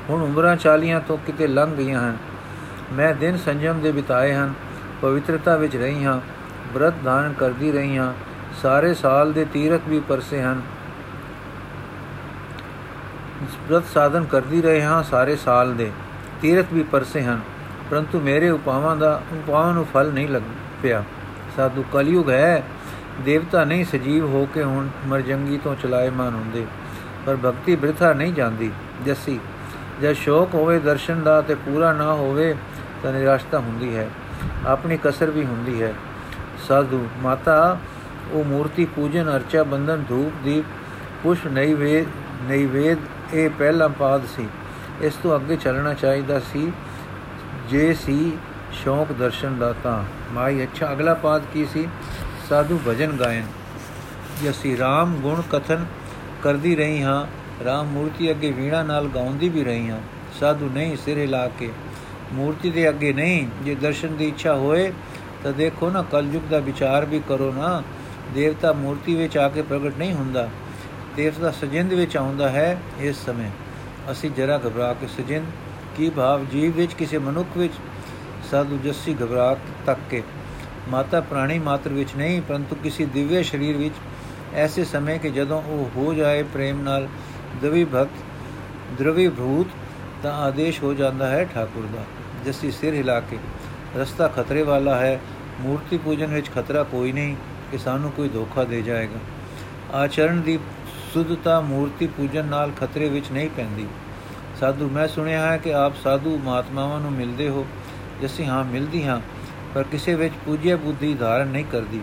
ਹੁਣ 0.10 0.22
ਉਮਰਾਂ 0.22 0.56
ਚਾਲੀਆਂ 0.56 1.02
ਤੋਂ 1.08 1.18
ਕਿਤੇ 1.18 1.48
ਲੰਘ 1.48 1.76
ਗਈਆਂ 1.76 2.10
ਹਨ। 2.10 2.18
ਮੈਂ 2.92 3.14
ਦਿਨ 3.14 3.38
ਸੰਜਮ 3.38 3.80
ਦੇ 3.82 3.92
ਬਿਤਾਏ 3.92 4.34
ਹਨ, 4.34 4.54
ਪਵਿੱਤਰਤਾ 5.02 5.56
ਵਿੱਚ 5.58 5.76
ਰਹੀ 5.76 6.04
ਹਾਂ 6.06 6.20
ਬ੍ਰਤ 6.74 6.94
ਦਾਨ 7.04 7.34
ਕਰਦੀ 7.34 7.72
ਰਹੀ 7.72 7.98
ਹਾਂ, 7.98 8.14
ਸਾਰੇ 8.62 8.94
ਸਾਲ 8.94 9.32
ਦੇ 9.34 9.46
ਤੀਰਥ 9.46 9.88
ਵੀ 9.88 10.00
ਪਰਸੇ 10.00 10.42
ਹਨ। 10.42 10.62
ਬ੍ਰਤ 13.68 13.86
ਸਾਧਨ 13.94 14.26
ਕਰਦੀ 14.26 14.62
ਰਹੇ 14.62 14.82
ਹਾਂ 14.82 15.02
ਸਾਰੇ 15.04 15.36
ਸਾਲ 15.36 15.74
ਦੇ, 15.74 15.92
ਤੀਰਥ 16.42 16.74
ਵੀ 16.74 16.84
ਪਰਸੇ 16.84 17.22
ਹਨ, 17.22 17.40
ਪਰੰਤੂ 17.92 18.20
ਮੇਰੇ 18.20 18.50
ਉਪਾਵਾਂ 18.50 18.96
ਦਾ, 18.96 19.22
ਉਪਾਵਾਂ 19.34 19.74
ਨੂੰ 19.74 19.86
ਫਲ 19.94 20.12
ਨਹੀਂ 20.14 20.28
ਲੱਗ 20.30 20.42
ਪਿਆ। 20.82 21.04
ਸਾਧੂ 21.56 21.84
ਕਲਯੁਗ 21.94 22.30
ਹੈ, 22.30 22.64
ਦੇਵਤਾ 23.22 23.64
ਨਹੀਂ 23.64 23.86
ਸਜੀਵ 23.86 24.26
ਹੋ 24.26 24.46
ਕੇ 24.54 24.64
ਹੁਣ 24.64 24.88
ਮਰਜੰਗੀ 25.08 25.58
ਤੋਂ 25.58 25.76
ਚਲਾਏਮਾਨ 25.76 26.34
ਹੁੰਦੇ, 26.34 26.66
ਪਰ 27.26 27.36
ਭਗਤੀ 27.36 27.76
ਬ੍ਰਿਥਾ 27.76 28.14
ਨਹੀਂ 28.14 28.34
ਜਾਂਦੀ। 28.34 28.72
ਜੱਸੀ 29.06 29.40
ਜੇ 30.02 30.14
ਸ਼ੌਕ 30.14 30.54
ਹੋਵੇ 30.54 30.80
ਦਰਸ਼ਨ 30.80 31.22
ਦਾ 31.24 31.42
ਤੇ 31.42 31.56
ਪੂਰਾ 31.56 31.92
ਨਾ 31.94 32.14
ਹੋਵੇ 32.14 32.54
ਤਾਂ 33.04 33.12
ਨਿਰਾਸ਼ਤਾ 33.14 33.60
ਹੁੰਦੀ 33.60 33.96
ਹੈ, 33.96 34.08
ਆਪਣੀ 34.68 34.98
ਕਸਰ 35.04 35.32
ਵੀ 35.32 35.46
ਹੁੰਦੀ 35.46 35.82
ਹੈ। 35.82 35.94
ਸਾਧੂ, 36.68 37.08
ਮਾਤਾ, 37.22 37.78
ਉਹ 38.32 38.44
ਮੂਰਤੀ 38.44 38.86
ਪੂਜਨ, 38.86 39.30
ਅਰਚਾ 39.36 39.64
ਬੰਦਨ 39.64 40.04
ਧੂਪ, 40.10 40.44
ਦੀਪ 40.44 40.66
ਪੁਸ਼ 41.24 41.46
ਨਹੀਂ 41.48 41.76
ਵੇਦ 41.76 42.08
ਨਹੀਂ 42.44 42.68
ਵੇਦ 42.68 43.34
ਇਹ 43.34 43.50
ਪਹਿਲਾ 43.50 43.88
ਪਾਦ 43.88 44.26
ਸੀ। 44.26 44.48
ਇਸ 45.02 45.14
ਤੋਂ 45.14 45.36
ਅੱਗੇ 45.36 45.56
ਚੱਲਣਾ 45.56 45.94
ਚਾਹੀਦਾ 45.94 46.40
ਸੀ। 46.54 46.72
ਜੇ 47.70 47.94
ਸੀ 47.94 48.38
ਸ਼ੌਕ 48.74 49.12
ਦਰਸ਼ਨ 49.12 49.58
ਦਾ 49.58 49.74
ਤਾਂ। 49.84 50.04
ਮਾਈ, 50.32 50.64
ਅੱਛਾ, 50.64 50.92
ਅਗਲਾ 50.92 51.14
ਪਾਦ 51.14 51.44
ਕੀ 51.54 51.66
ਸੀ? 51.66 51.88
ਸਾਧੂ 52.50 52.80
ਭਜਨ 52.88 53.12
ਗਾਇਨ। 53.12 53.46
ਯਸੀ 54.44 54.78
ਰਾਮ 54.78 55.16
ਗੁਣ 55.16 55.42
ਕਥਨ 55.52 55.86
ਕਰਦੀ 56.44 56.76
ਰਹੀ 56.76 57.02
ਹਾਂ, 57.02 57.26
ਰਾਮ 57.66 57.88
ਮੂਰਤੀ 57.88 58.30
ਅੱਗੇ 58.32 58.52
ਵੀਣਾ 58.52 58.82
ਨਾਲ 58.84 59.08
ਗਾਉਂਦੀ 59.08 59.50
ਵੀ 59.50 59.64
ਰਹੀ 59.64 59.90
ਹਾਂ, 59.90 60.00
ਸਾਧੂ 60.40 60.70
ਨਹੀਂ 60.74 60.96
ਸਿਰ 60.98 61.18
ਹਿਲਾ 61.18 61.48
ਕੇ 61.60 61.70
ਮੂਰਤੀ 62.34 62.70
ਦੇ 62.70 62.90
ਅੱਗੇ 62.90 63.14
ਨਹੀਂ, 63.14 63.48
ਜੇ 63.64 63.76
ਦਰਸ਼ਨ 63.76 64.16
ਦੀ 64.16 64.28
ਇੱਛਾ 64.28 64.56
ਹੋਏ, 64.56 64.94
ਤਾਂ 65.44 65.54
ਦੇਖੋ 65.54 65.90
ਨਾ, 65.90 66.02
ਕਲਯੁਗ 66.02 66.42
ਦਾ 66.50 66.60
ਵਿਚਾਰ 66.60 67.06
ਵੀ 67.06 67.22
ਕਰੋ 67.30 67.54
ਨਾ। 67.54 67.84
ਦੇਵਤਾ 68.34 68.74
ਮੂਰਤੀ 68.74 69.16
ਵਿੱਚ 69.16 69.38
ਆ 69.38 69.50
ਕੇ 69.50 69.62
ਪ੍ਰਗਟ 69.62 69.98
ਨਹੀਂ 69.98 70.14
ਹੁੰਦਾ। 70.14 70.50
ਦੇਵਤਾ 71.16 71.52
ਸਜਿੰਦ 71.52 71.94
ਵਿੱਚ 71.94 72.18
ਆਉਂਦਾ 72.18 72.50
ਹੈ 72.50 72.82
ਇਸ 73.00 73.16
ਸਮੇਂ। 73.26 73.50
ਅਸੀਂ 74.12 74.32
ਜਰਾ 74.32 74.58
ਘਬਰਾ 74.58 74.94
ਕੇ 74.94 75.08
ਸਜਿੰਦ, 75.08 75.46
ਕੀ 75.98 76.10
ਭਾਵ 76.10 76.46
ਜੀਵ 76.46 76.72
ਵਿੱਚ 76.72 76.94
ਕਿਸੇ 76.94 77.18
ਮਨੁੱਖ 77.18 77.58
ਵਿੱਚ? 77.58 77.74
ਸਾਧੂ 78.52 78.80
ਜੱਸੀ 78.84 79.14
ਘਬਰਾ 79.14 79.58
ਤੱਕ 79.86 80.00
ਕੇ। 80.10 80.24
ਮਾਤਾ 80.90 81.22
ਪ੍ਰਾਣੀ 81.22 81.60
ਮਾਤਰ 81.60 81.90
ਵਿੱਚ 81.90 82.10
ਨਹੀਂ, 82.16 82.42
ਪਰੰਤੂ 82.42 82.76
ਕਿਸੇ 82.76 83.06
ਦਿਵਯ 83.06 83.44
ਸਰੀਰ 83.44 83.78
ਵਿੱਚ। 83.78 83.96
ਐਸੇ 84.54 84.86
ਸਮੇਂ 84.86 85.20
ਕਿ 85.20 85.30
ਜਦੋਂ 85.30 85.62
ਉਹ 85.62 85.90
ਹੋ 85.96 86.14
ਜਾਏ 86.14 86.44
ਪ੍ਰੇਮ 86.44 86.82
ਨਾਲ 86.82 87.08
ਦਵੀ 87.62 87.86
ਭਗਤ, 87.86 88.10
ਦਰਵੀ 89.00 89.28
ਭੂਤ, 89.28 89.68
ਤਾਂ 90.24 90.32
ਆਦੇਸ਼ 90.32 90.84
ਹੋ 90.84 90.94
ਜਾਂਦਾ 90.94 91.28
ਹੈ 91.28 91.50
ਠਾਕੁਰ 91.54 91.86
ਦਾ। 91.96 92.04
ਜੱਸੀ 92.46 92.72
ਸਿਰ 92.72 92.94
ਹਿਲਾ 92.94 93.20
ਕੇ, 93.20 93.38
ਰਸਤਾ 93.98 94.28
ਖਤਰੇ 94.28 94.64
ਵਾਲਾ 94.64 94.96
ਹੈ, 94.96 95.20
ਮੂਰਤੀ 95.62 95.98
ਪੂਜਨ 95.98 96.28
ਵਿੱਚ 96.28 96.50
ਖਤਰਾ 96.50 96.84
ਕੋਈ 96.84 97.12
ਨਹੀਂ 97.12 97.36
ਕਿ 97.72 97.78
ਸਾਨੂੰ 97.78 98.12
ਕੋਈ 98.12 98.30
ਧੋਖਾ 98.30 98.64
ਦੇ 98.64 98.82
ਜਾਏਗਾ। 98.82 99.20
ਆਚਰਣ 99.94 100.42
ਦੀ 100.42 100.60
ਸੁਧਤਾ 101.14 101.62
ਮੂਰਤੀ 101.62 102.08
ਪੂਜਨ 102.08 102.46
ਨਾਲ 102.46 102.72
ਖਤਰੇ 102.72 103.10
ਵਿੱਚ 103.10 103.32
ਨਹੀਂ 103.32 103.50
ਪੈਂਦੀ। 103.50 103.88
ਸਾਧੂ, 104.60 104.90
ਮੈਂ 104.90 105.08
ਸੁਣਿਆ 105.08 105.52
ਹੈ 105.52 105.58
ਕਿ 105.58 105.74
ਆਪ 105.74 105.94
ਸਾਧੂ 106.04 106.38
ਮਹਾਤਮਾਵਾਂ 106.44 107.00
ਨੂੰ 107.00 107.12
ਮਿਲਦੇ 107.12 107.50
ਹੋ। 107.50 107.66
ਜਿਵੇਂ 108.22 108.48
ਹਾਂ, 108.48 108.64
ਮਿਲਦੀ 108.64 109.08
ਹਾਂ, 109.08 109.22
ਪਰ 109.76 109.84
ਕਿਸੇ 109.84 110.16
ਵਿੱਚ 110.16 110.34
ਪੂਜਿਆ 110.46 110.76
ਬੁੱਧੀ 110.76 111.14
ਧਾਰਨ 111.14 111.48
ਨਹੀਂ 111.48 111.66
ਕਰਦੀ। 111.66 112.02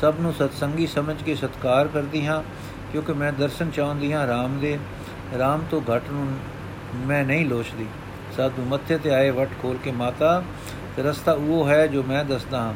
ਸਭ 0.00 0.14
ਨੂੰ 0.20 0.32
ਸਤਸੰਗੀ 0.32 0.86
ਸਮਝ 0.86 1.22
ਕੇ 1.22 1.34
ਸਤਕਾਰ 1.34 1.88
ਕਰਦੀ 1.88 2.26
ਹਾਂ, 2.26 2.42
ਕਿਉਂਕਿ 2.92 3.12
ਮੈਂ 3.12 3.32
ਦਰਸ਼ਨ 3.32 3.70
ਚਾਹੁੰਦੀ 3.70 4.12
ਹਾਂ 4.12 4.26
RAM 4.26 4.60
ਦੇ। 4.60 4.78
RAM 5.36 5.60
ਤੋਂ 5.70 5.80
ਘਟ 5.80 6.02
ਨੂੰ 6.10 6.36
ਮੈਂ 7.06 7.24
ਨਹੀਂ 7.24 7.46
ਲੋਚਦੀ। 7.46 7.86
ਸਾਧੂ 8.38 8.64
ਮੱਥੇ 8.64 8.98
ਤੇ 8.98 9.10
ਆਏ 9.10 9.30
ਵਟ 9.30 9.48
ਖੋਲ 9.62 9.76
ਕੇ 9.84 9.90
ਮਾਤਾ, 9.90 10.42
ਰਸਤਾ 10.98 11.32
ਉਹ 11.32 11.68
ਹੈ 11.68 11.86
ਜੋ 11.86 12.02
ਮੈਂ 12.02 12.24
ਦੱਸਦਾ 12.24 12.58
ਹਾਂ। 12.58 12.74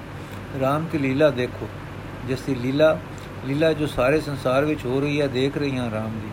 RAM 0.63 0.89
ਕੀ 0.93 0.99
ਲੀਲਾ 0.99 1.31
ਦੇਖੋ, 1.31 1.69
ਜਿਸ 2.29 2.41
ਦੀ 2.41 2.55
ਲੀਲਾ 2.55 2.99
ਲੀਲਾ 3.45 3.73
ਜੋ 3.73 3.87
ਸਾਰੇ 3.87 4.21
ਸੰਸਾਰ 4.21 4.65
ਵਿੱਚ 4.65 4.85
ਹੋ 4.85 5.01
ਰਹੀ 5.01 5.21
ਹੈ, 5.21 5.27
ਦੇਖ 5.27 5.57
ਰਹੀ 5.57 5.79
ਹਾਂ 5.79 5.91
RAM 5.91 6.11
ਦੀ 6.11 6.29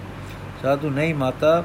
ਸਾਧੂ 0.62 0.90
ਨਹੀਂ 0.90 1.16
ਮਾਤਾ, 1.16 1.64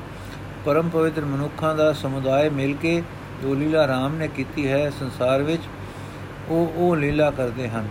ਪਰਮ 0.64 0.88
ਪਵਿੱਤਰ 0.88 1.24
ਮਨੁੱਖਾਂ 1.24 1.74
ਦਾ 1.76 1.92
ਸਮੁਦਾਇ 1.92 2.48
ਮਿਲ 2.48 2.76
ਕੇ 2.76 3.02
ਜੋ 3.42 3.54
ਲੀਲਾ 3.54 3.84
RAM 3.84 4.16
ਨੇ 4.16 4.28
ਕੀਤੀ 4.28 4.70
ਹੈ 4.70 4.90
ਸੰਸਾਰ 4.90 5.42
ਵਿੱਚ, 5.42 5.62
ਉਹ 6.48 6.72
ਉਹ 6.76 6.96
ਲੀਲਾ 6.96 7.30
ਕਰਦੇ 7.30 7.68
ਹਨ। 7.68 7.88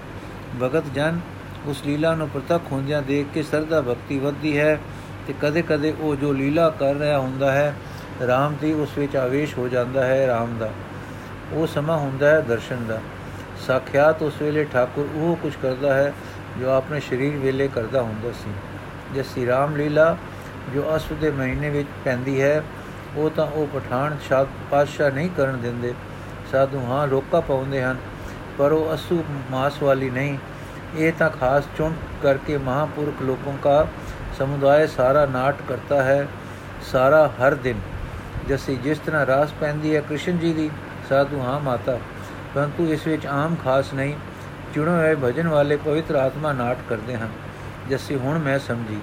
ਭਗਤ 0.62 0.83
ਜਨ 0.95 1.19
ਉਸ 1.65 1.81
ਲੀਲਾ 1.86 2.15
ਨੂੰ 2.15 2.29
ਪ੍ਰਤੱਖ 2.29 2.62
ਹੁੰਦਿਆਂ 2.71 3.01
ਦੇਖ 3.01 3.25
ਕੇ 3.33 3.43
ਸਰਦਾ 3.43 3.81
ਭਗਤੀ 3.81 4.19
ਵੱਧਦੀ 4.19 4.57
ਹੈ 4.57 4.79
ਤੇ 5.27 5.33
ਕਦੇ-ਕਦੇ 5.41 5.93
ਉਹ 5.99 6.15
ਜੋ 6.15 6.33
ਲੀਲਾ 6.33 6.69
ਕਰ 6.69 6.95
ਰਿਹਾ 6.95 7.19
ਹੁੰਦਾ 7.19 7.51
ਹੈ 7.51 7.75
RAM 8.23 8.55
ਦੀ 8.62 8.73
ਉਸ 8.73 8.97
ਵਿੱਚ 8.97 9.15
ਆਵੇਸ਼ 9.15 9.57
ਹੋ 9.57 9.67
ਜਾਂਦਾ 9.67 10.05
ਹੈ 10.05 10.27
RAM 10.27 10.59
ਦਾ। 10.59 10.69
ਉਹ 11.53 11.67
ਸਮਾਂ 11.67 11.97
ਹੁੰਦਾ 11.97 12.29
ਹੈ 12.29 12.41
ਦਰਸ਼ਨ 12.41 12.86
ਦਾ। 12.88 12.99
ਸਾਖਿਆਤ 13.67 14.21
ਉਸ 14.21 14.41
ਵੇਲੇ 14.41 14.63
ਠਾਕੁਰ 14.63 15.09
ਉਹ 15.15 15.36
ਕੁਝ 15.36 15.53
ਕਰਦਾ 15.62 15.93
ਹੈ 15.93 16.13
ਜੋ 16.59 16.69
ਆਪਣੇ 16.69 16.99
ਸਰੀਰ 16.99 17.38
ਵੇਲੇ 17.38 17.67
ਕਰਦਾ 17.67 18.01
ਹੁੰਦਾ 18.01 18.31
ਸੀ। 18.31 18.51
ਜੇ 19.13 19.23
ਸ੍ਰੀ 19.23 19.47
ਰਾਮ 19.47 19.75
ਲੀਲਾ 19.75 20.17
ਜੋ 20.73 20.95
ਅਸੂ 20.95 21.15
ਦੇ 21.15 21.31
ਮਹੀਨੇ 21.31 21.69
ਵਿੱਚ 21.69 21.89
ਪੈਂਦੀ 22.05 22.41
ਹੈ, 22.41 22.63
ਉਹ 23.15 23.29
ਤਾਂ 23.29 23.47
ਉਹ 23.47 23.79
ਪਠਾਨ 23.79 24.17
ਸ਼ਾਦ 24.27 24.47
ਪਾਸ਼ਾ 24.71 25.09
ਨਹੀਂ 25.09 25.29
ਕਰਨ 25.38 25.62
ਦਿੰਦੇ। 25.62 25.93
ਸਾਧੂ 26.51 26.86
ਹਾਂ 26.86 27.07
ਰੋਕਾ 27.07 27.39
ਪਾਉਂਦੇ 27.39 27.83
ਹਨ, 27.83 27.97
ਪਰ 28.57 28.71
ਉਹ 28.71 28.95
ਅਸੂ 28.95 29.23
ਮਾਸ 29.51 29.83
ਵਾਲੀ 29.83 30.09
ਨਹੀਂ। 30.09 30.38
ਇਹ 30.97 31.13
ਤਾਂ 31.19 31.29
ਖਾਸ 31.29 31.63
ਚੁਣ 31.77 31.93
ਕਰਕੇ 32.23 32.57
ਮਹਾਪੁਰਖ 32.57 33.21
ਲੋਕਾਂ 33.21 33.53
ਦਾ 33.63 33.88
ਸਮੁਦਾਇ 34.38 34.88
ਸਾਰਾ 34.88 35.25
ਨਾਟ 35.25 35.55
ਕਰਤਾ 35.69 36.03
ਹੈ, 36.03 36.27
ਸਾਰਾ 36.91 37.27
ਹਰ 37.27 37.53
ਦਿਨ। 37.53 37.79
ਜਸੀ, 38.49 38.75
ਜਿਸ 38.75 38.97
ਤਰ੍ਹਾਂ 38.97 39.25
ਰਾਸ 39.25 39.53
ਪੈਂਦੀ 39.53 39.95
ਹੈ 39.95 40.01
ਕ੍ਰਿਸ਼ਨ 40.01 40.38
ਜੀ 40.38 40.53
ਦੀ, 40.53 40.69
ਸਾਧੂ 41.10 41.39
ਹਾਂ 41.39 41.60
ਮਾਤਾ। 41.60 41.99
ਪਰੰਤੂ 42.56 42.88
ਇਸ 42.88 43.08
ਵਿੱਚ 43.08 43.25
ਆਮ 43.25 43.56
ਖਾਸ 43.63 43.93
ਨਹੀਂ, 43.93 44.15
ਚੁਣੇ 44.75 44.91
ਹੋਏ 44.91 45.15
ਭਜਨ 45.15 45.47
ਵਾਲੇ 45.47 45.77
ਪਵਿੱਤਰ 45.77 46.15
ਆਤਮਾ 46.15 46.53
ਨਾਟ 46.53 46.77
ਕਰਦੇ 46.89 47.15
ਹਨ। 47.15 47.29
ਜਸੀ, 47.89 48.15
ਹੁਣ 48.15 48.39
ਮੈਂ 48.39 48.60
ਸਮਝੀ। 48.60 48.99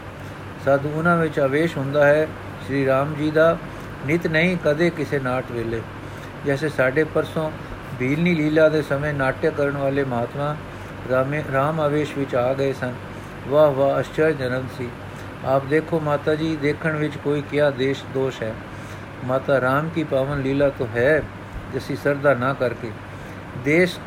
ਸਾਧੂ, 0.64 0.90
ਉਹਨਾਂ 0.94 1.16
ਵਿੱਚ 1.16 1.38
ਆਵੇਸ਼ 1.38 1.79
ਹੁੰਦਾ 1.79 2.07
ਹੈ, 2.07 2.26
ਸ੍ਰੀ 2.66 2.87
ਰਾਮ 2.87 3.14
ਜੀ 3.14 3.31
ਦਾ 3.31 3.59
ਨਿਤ 4.07 4.26
ਨਹੀਂ 4.26 4.57
ਕਦੇ 4.64 4.90
ਕਿਸੇ 4.90 5.18
ਨਾਟ 5.18 5.44
ਵੇਲੇ। 5.53 5.83
ਜੈਸੇ 6.46 6.68
ਸਾਡੇ 6.68 7.05
ਪਰਸੋਂ 7.05 7.50
ਬੀਲਨੀ 7.98 8.35
ਲੀਲਾ 8.35 8.68
ਦੇ 8.68 8.83
ਸਮੇਂ 8.83 9.14
ਨਾਟਯ 9.14 9.50
ਕਰਨ 9.50 9.76
ਵਾਲੇ 9.76 10.05
ਮਹਾਤਮਾ 10.05 10.57
ਰਾਮੇ, 11.11 11.42
ਰਾਮ 11.53 11.81
ਆਵੇਸ਼ 11.81 12.18
ਵਿੱਚ 12.18 12.35
ਆ 12.35 12.55
ਗਏ 12.55 12.72
ਸਨ। 12.72 12.94
ਵਾਹ 13.48 13.70
ਵਾਹ 13.70 14.00
ਅਸ਼ਚਰਜ 14.00 14.37
ਜਨਮ 14.37 14.62
ਸੀ। 14.79 14.88
ਆਪ 15.44 15.64
ਦੇਖੋ 15.64 16.00
ਮਾਤਾ 16.00 16.35
ਜੀ, 16.35 16.57
ਦੇਖਣ 16.57 16.96
ਵਿੱਚ 16.96 17.16
ਕੋਈ 17.16 17.42
ਕਿਆ 17.50 17.70
ਦੇਸ਼ 17.70 18.05
ਦੋਸ਼ 18.14 18.42
ਹੈ। 18.42 18.55
ਮਾਤਾ 19.26 19.60
ਰਾਮ 19.62 19.89
ਕੀ 19.95 20.04
ਪਾਵਨ 20.04 20.41
ਲੀਲਾ 20.41 20.69
तो 20.80 20.88
है 20.89 21.12
जैसी 21.74 21.95
सरदा 21.98 22.34
ना 22.36 22.52
करके 22.56 22.91
देश 23.65 23.98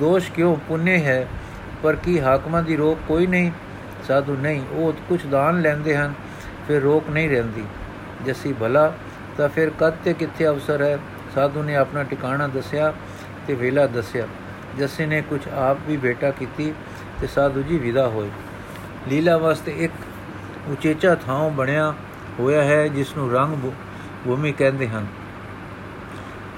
ਦੋਸ਼ 0.00 0.30
ਕਿਉਂ 0.30 0.56
ਪੁੰਨੇ 0.68 0.98
ਹੈ 0.98 1.26
ਪਰ 1.82 1.96
ਕੀ 1.96 2.18
ਹਾਕਮਾਂ 2.20 2.62
ਦੀ 2.62 2.76
ਰੋਕ 2.76 2.98
ਕੋਈ 3.08 3.26
ਨਹੀਂ 3.26 3.50
ਸਾਧੂ 4.08 4.36
ਨਹੀਂ 4.36 4.62
ਉਹ 4.72 4.92
ਕੁਝ 5.08 5.20
ਦਾਨ 5.26 5.60
ਲੈਂਦੇ 5.62 5.96
ਹਨ 5.96 6.12
ਫਿਰ 6.68 6.80
ਰੋਕ 6.82 7.08
ਨਹੀਂ 7.10 7.28
ਰਹਿੰਦੀ 7.30 7.64
ਜਸੀ 8.26 8.52
ਭਲਾ 8.52 8.92
ਤਾਂ 9.38 9.48
ਫਿਰ 9.48 9.70
ਕਦ 9.80 9.96
ਤੇ 10.04 10.12
ਕਿੱਥੇ 10.12 10.46
ਅਵਸਰ 10.48 10.82
ਹੈ 10.82 10.98
ਸਾਧੂ 11.34 11.62
ਨੇ 11.62 11.76
ਆਪਣਾ 11.76 12.02
ਟਿਕਾਣਾ 12.02 12.46
ਦੱਸਿਆ 12.48 12.92
ਤੇ 13.46 13.54
ਵੇਲਾ 13.54 13.86
ਦੱਸਿਆ 13.86 14.26
ਜੱਸੀ 14.78 15.06
ਨੇ 15.06 15.20
ਕੁਝ 15.20 15.40
ਆਪ 15.48 15.78
ਵੀ 15.88 15.96
ਬੇਟਾ 15.96 16.30
ਕੀਤੀ 16.30 16.72
ਤੇ 17.20 17.26
ਸਾਧੂ 17.26 17.62
ਜੀ 17.62 17.78
ਵਿਦਾ 17.78 18.06
ਹੋਏ 18.08 18.30
ਲੀਲਾ 19.08 19.36
ਵਾਸਤੇ 19.38 19.74
ਇੱਕ 19.78 19.92
ਉਚੇਚਾ 20.70 21.14
ਥਾਂ 21.16 21.50
ਬਣਿਆ 21.50 21.92
ਹੋਇਆ 22.38 22.62
ਹੈ 22.62 22.86
ਜਿਸ 22.88 23.16
ਨੂੰ 23.16 23.30
ਰੰਗ 23.32 23.56
ਭੂਮੀ 24.25 24.51
ਕਹਿੰਦੇ 24.51 24.87
ਹਨ। 24.87 25.07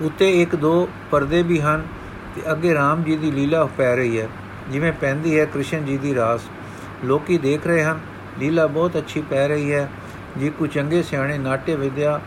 ਉੱਤੇ 0.02 0.42
ਇੱਕ 0.42 0.56
ਦੋ 0.56 0.88
ਪਰਦੇ 1.12 1.42
ਵੀ 1.44 1.60
ਹਨ 1.62 1.86
ਤੇ 2.36 2.42
ਅੱਗੇ 2.52 2.74
RAM 2.74 3.04
ਜੀ 3.04 3.16
ਦੀ 3.18 3.32
ਲੀਲਾ 3.32 3.64
ਪੈ 3.78 3.96
ਰਹੀ 3.96 4.20
ਹੈ। 4.20 4.28
ਜਿਵੇਂ 4.70 4.92
ਪੈਂਦੀ 4.94 5.40
ਹੈ 5.40 5.46
ਕ੍ਰਿਸ਼ਨ 5.46 5.86
ਜੀ 5.86 5.98
ਦੀ 5.98 6.16
ਰਾਸ। 6.16 6.42
ਲੋਕੀ 7.06 7.38
ਦੇਖ 7.38 7.68
ਰਹੇ 7.68 7.84
ਹਨ, 7.84 8.00
ਲੀਲਾ 8.40 8.68
ਬਹੁਤ 8.68 8.98
ਅੱਛੀ 8.98 9.22
ਪੈ 9.22 9.48
ਰਹੀ 9.48 9.74
ਹੈ। 9.74 9.90
ਜੀ 10.38 10.50
ਕੋ 10.50 10.68
ਚੰਗੇ 10.68 11.02
ਸਿਆਣੇ 11.04 11.38
ਨਾਟਯ 11.38 11.76
ਵਿਦਿਆ 11.76 12.20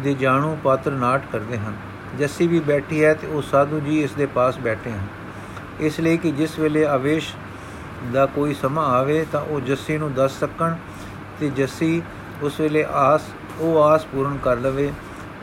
ਦੇ 0.00 0.14
ਜਾਣੂ 0.14 0.56
ਪਾਤਰ 0.64 0.90
ਨਾਟ 0.90 1.22
ਕਰਦੇ 1.32 1.58
ਹਨ, 1.58 1.76
ਜੱਸੀ 2.18 2.46
ਵੀ 2.46 2.60
ਬੈਠੀ 2.60 3.04
ਹੈ 3.04 3.14
ਤੇ 3.14 3.26
ਉਹ 3.26 3.42
ਸਾਧੂ 3.42 3.80
ਜੀ 3.80 4.02
ਇਸ 4.02 4.12
ਦੇ 4.12 4.26
ਪਾਸ 4.26 4.58
ਬੈਠੇ 4.58 4.90
ਹਨ। 4.90 5.06
ਇਸ 5.80 6.00
ਲਈ 6.00 6.16
ਕਿ 6.16 6.30
ਜਿਸ 6.30 6.58
ਵੇਲੇ 6.58 6.84
ਆਵੇਸ਼ 6.86 7.32
ਦਾ 8.12 8.26
ਕੋਈ 8.26 8.54
ਸਮਾਂ 8.54 8.86
ਆਵੇ 8.90 9.24
ਤਾਂ 9.32 9.40
ਉਹ 9.40 9.60
ਜੱਸੀ 9.60 9.96
ਨੂੰ 9.98 10.12
ਦੱਸ 10.12 10.38
ਸਕਣ 10.40 10.74
ਤੇ 11.40 11.50
ਜੱਸੀ 11.50 12.02
ਉਸ 12.42 12.60
ਵੇਲੇ 12.60 12.84
ਆਸ 12.90 13.22
ਉਹ 13.60 13.82
ਆਸ 13.82 14.04
ਪੂਰਨ 14.04 14.36
ਕਰ 14.36 14.56
ਲਵੇ, 14.56 14.92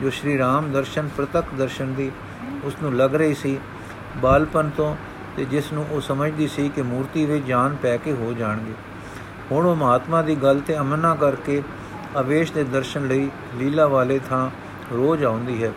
ਜੋ 0.02 0.10
ਸ਼੍ਰੀ 0.10 0.38
ਰਾਮ 0.38 0.72
ਦਰਸ਼ਨ, 0.72 1.08
ਪ੍ਰਤੱਖ 1.16 1.54
ਦਰਸ਼ਨ 1.54 1.94
ਦੀ 1.94 2.10
ਉਸ 2.64 2.74
ਨੂੰ 2.82 2.94
ਲੱਗ 2.96 3.14
ਰਹੀ 3.14 3.34
ਸੀ, 3.34 3.58
ਬਾਲਪਨ 4.16 4.70
ਤੋਂ, 4.76 4.96
ਤੇ 5.36 5.44
ਜਿਸ 5.44 5.72
ਨੂੰ 5.72 5.86
ਉਹ 5.90 6.00
ਸਮਝਦੀ 6.00 6.48
ਸੀ 6.48 6.68
ਕਿ 6.68 6.82
ਮੂਰਤੀ 6.82 7.26
ਵਿੱਚ 7.26 7.44
ਜਾਨ 7.46 7.76
ਪੈ 7.82 7.96
ਕੇ 7.96 8.12
ਹੋ 8.12 8.32
ਜਾਣਗੇ। 8.32 8.74
ਹੁਣ 9.50 9.66
ਉਹ 9.66 9.76
ਮਹਾਤਮਾ 9.76 10.22
ਦੀ 10.22 10.34
ਗੱਲ 10.34 10.60
ਤੇ 10.60 10.78
ਅਮਨਾ 10.78 11.14
ਕਰਕੇ 11.14 11.62
ਅਵੇਸ਼ 12.20 12.52
ਦੇ 12.52 12.64
ਦਰਸ਼ਨ 12.64 13.06
ਲਈ 13.06 13.30
ਲੀਲਾ 13.54 13.86
ਵਾਲੇ 13.86 14.18
ਥਾਂ 14.18 14.50
ਰੋਜ਼ 14.92 15.24
ਆਉਂਦੀ 15.24 15.62
ਹੈ। 15.64 15.72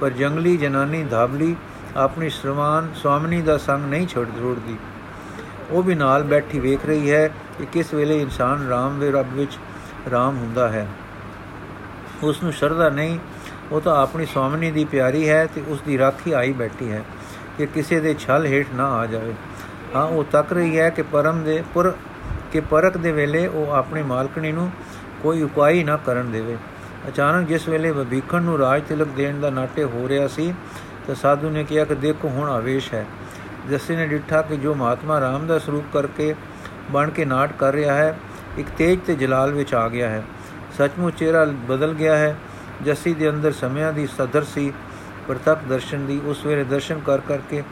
ਪਰ 0.00 0.10
ਜੰਗਲੀ 0.10 0.56
ਜਨਾਨੀ 0.56 1.04
ਧਾਬਲੀ 1.04 1.56
ਆਪਣੀ 1.96 2.28
ਸ਼ਰਮਾਨ 2.28 2.88
ਸਵਾਮਨੀ 2.94 3.42
ਦਾ 3.42 3.58
ਸੰਗ 3.58 3.84
ਨਹੀਂ 3.84 4.06
ਛੱਡ 4.06 4.28
ਛੋੜਦੀ 4.40 4.76
ਉਹ 5.70 5.82
ਵੀ 5.82 5.94
ਨਾਲ 5.94 6.22
ਬੈਠੀ 6.22 6.58
ਵੇਖ 6.58 6.86
ਰਹੀ 6.86 7.10
ਹੈ 7.10 7.28
ਕਿ 7.58 7.66
ਕਿਸ 7.66 7.94
ਵੇਲੇ 7.94 8.20
ਇਨਸਾਨ 8.20 8.68
ਰਾਮ 8.68 8.98
ਦੇ 9.00 9.10
ਰੱਬ 9.10 9.32
ਵਿੱਚ 9.32 9.58
ਰਾਮ 10.10 10.36
ਹੁੰਦਾ 10.36 10.68
ਹੈ। 10.68 10.86
ਉਸ 12.22 12.42
ਨੂੰ 12.42 12.52
ਸ਼ਰਧਾ 12.52 12.88
ਨਹੀਂ, 12.88 13.18
ਉਹ 13.72 13.80
ਤਾਂ 13.80 13.96
ਆਪਣੀ 14.02 14.26
ਸਵਾਮਨੀ 14.26 14.70
ਦੀ 14.70 14.84
ਪਿਆਰੀ 14.84 15.28
ਹੈ 15.28 15.46
ਤੇ 15.46 15.62
ਉਸ 15.68 15.80
ਦੀ 15.80 15.98
ਰਾਖੀ 15.98 16.32
ਆਈ 16.32 16.52
ਬੈਠੀ 16.52 16.90
ਹੈ 16.92 17.02
ਕਿ 17.58 17.66
ਕਿਸੇ 17.66 18.00
ਦੇ 18.00 18.14
ਛਲ 18.18 18.46
ਹੇਠ 18.46 18.66
ਨਾ 18.74 18.88
ਆ 18.90 19.06
ਜਾਵੇ। 19.06 19.34
ਹਾਂ, 19.96 20.06
ਉਹ 20.06 20.24
ਤੱਕ 20.24 20.52
ਰਹੀ 20.52 20.78
ਹੈ 20.78 20.90
ਕਿ 20.90 21.02
ਪਰਮ 21.02 21.42
ਦੇ 21.44 21.62
ਪੁਰ 21.74 21.94
ਕਿ 22.52 22.60
ਪਰਕ 22.60 22.96
ਦੇ 22.96 23.12
ਵੇਲੇ 23.12 23.46
ਉਹ 23.46 23.70
ਆਪਣੀ 23.70 24.02
ਮਾਲਕਣੀ 24.02 24.52
ਨੂੰ 24.52 24.70
ਕੋਈ 25.22 25.42
ਉਪਾਈ 25.42 25.84
ਨਾ 25.84 25.96
ਕਰਨ 25.96 26.32
ਦੇਵੇ। 26.32 26.56
ਅਚਾਨਕ 27.08 27.48
ਜਿਸ 27.48 27.68
ਵੇਲੇ 27.68 27.90
ਵਬੀਖਣ 27.90 28.42
ਨੂੰ 28.42 28.58
ਰਾਜ 28.58 28.82
ਤਿਲਕ 28.88 29.08
ਦੇਣ 29.08 29.40
ਦਾ 29.40 29.50
ਨਾਟੇ 29.50 29.84
ਹੋ 29.84 30.08
ਰਿਹਾ 30.08 30.28
ਸੀ, 30.28 30.54
ਤਾਂ 31.06 31.14
ਸਾਧੂ 31.14 31.50
ਨੇ 31.50 31.64
ਕਿਹਾ 31.64 31.84
ਕਿ 31.84 31.94
ਦੇਖੋ, 31.94 32.28
ਹੁਣ 32.28 32.50
ਆਵੇਸ਼ 32.50 32.94
ਹੈ। 32.94 33.06
ਜੱਸੀ 33.70 33.96
ਨੇ 33.96 34.06
ਡਿੱਠਾ 34.06 34.42
ਕਿ 34.42 34.56
ਜੋ 34.56 34.74
ਮਹਾਤਮਾ 34.74 35.20
ਰਾਮ 35.20 35.46
ਦਾ 35.46 35.58
ਸਰੂਪ 35.58 35.84
ਕਰਕੇ 35.92 36.34
ਬਣ 36.90 37.10
ਕੇ 37.10 37.24
ਨਾਟ 37.24 37.52
ਕਰ 37.58 37.72
ਰਿਹਾ 37.72 37.94
ਹੈ, 37.94 38.18
ਇੱਕ 38.58 38.68
ਤੇਜ 38.78 39.00
ਤੇ 39.06 39.14
ਜਲਾਲ 39.14 39.52
ਵਿੱਚ 39.52 39.74
ਆ 39.74 39.88
ਗਿਆ 39.88 40.08
ਹੈ। 40.08 40.22
ਸੱਚਮੁੱਚ 40.80 41.18
ਚਿਹਰਾ 41.18 41.44
ਬਦਲ 41.68 41.92
ਗਿਆ 41.94 42.16
ਹੈ। 42.16 42.36
ਜੱਸੀ 42.82 43.12
ਦੇ 43.14 43.28
ਅੰਦਰ 43.30 43.52
ਸਮਿਆਂ 43.52 43.92
ਦੀ 43.92 44.06
ਸਦਰ 44.06 44.44
ਸੀ 44.44 44.72
ਪ੍ਰਤੱਖ 45.28 45.64
ਦਰਸ਼ਨ 45.68 46.06
ਦੀ 46.06 46.20
ਉਸ 46.24 46.44
ਵੇਲੇ 46.46 46.64
ਦਰਸ਼ਨ 46.64 47.00
ਕਰ 47.06 47.20
ਕਰਕੇ 47.20 47.62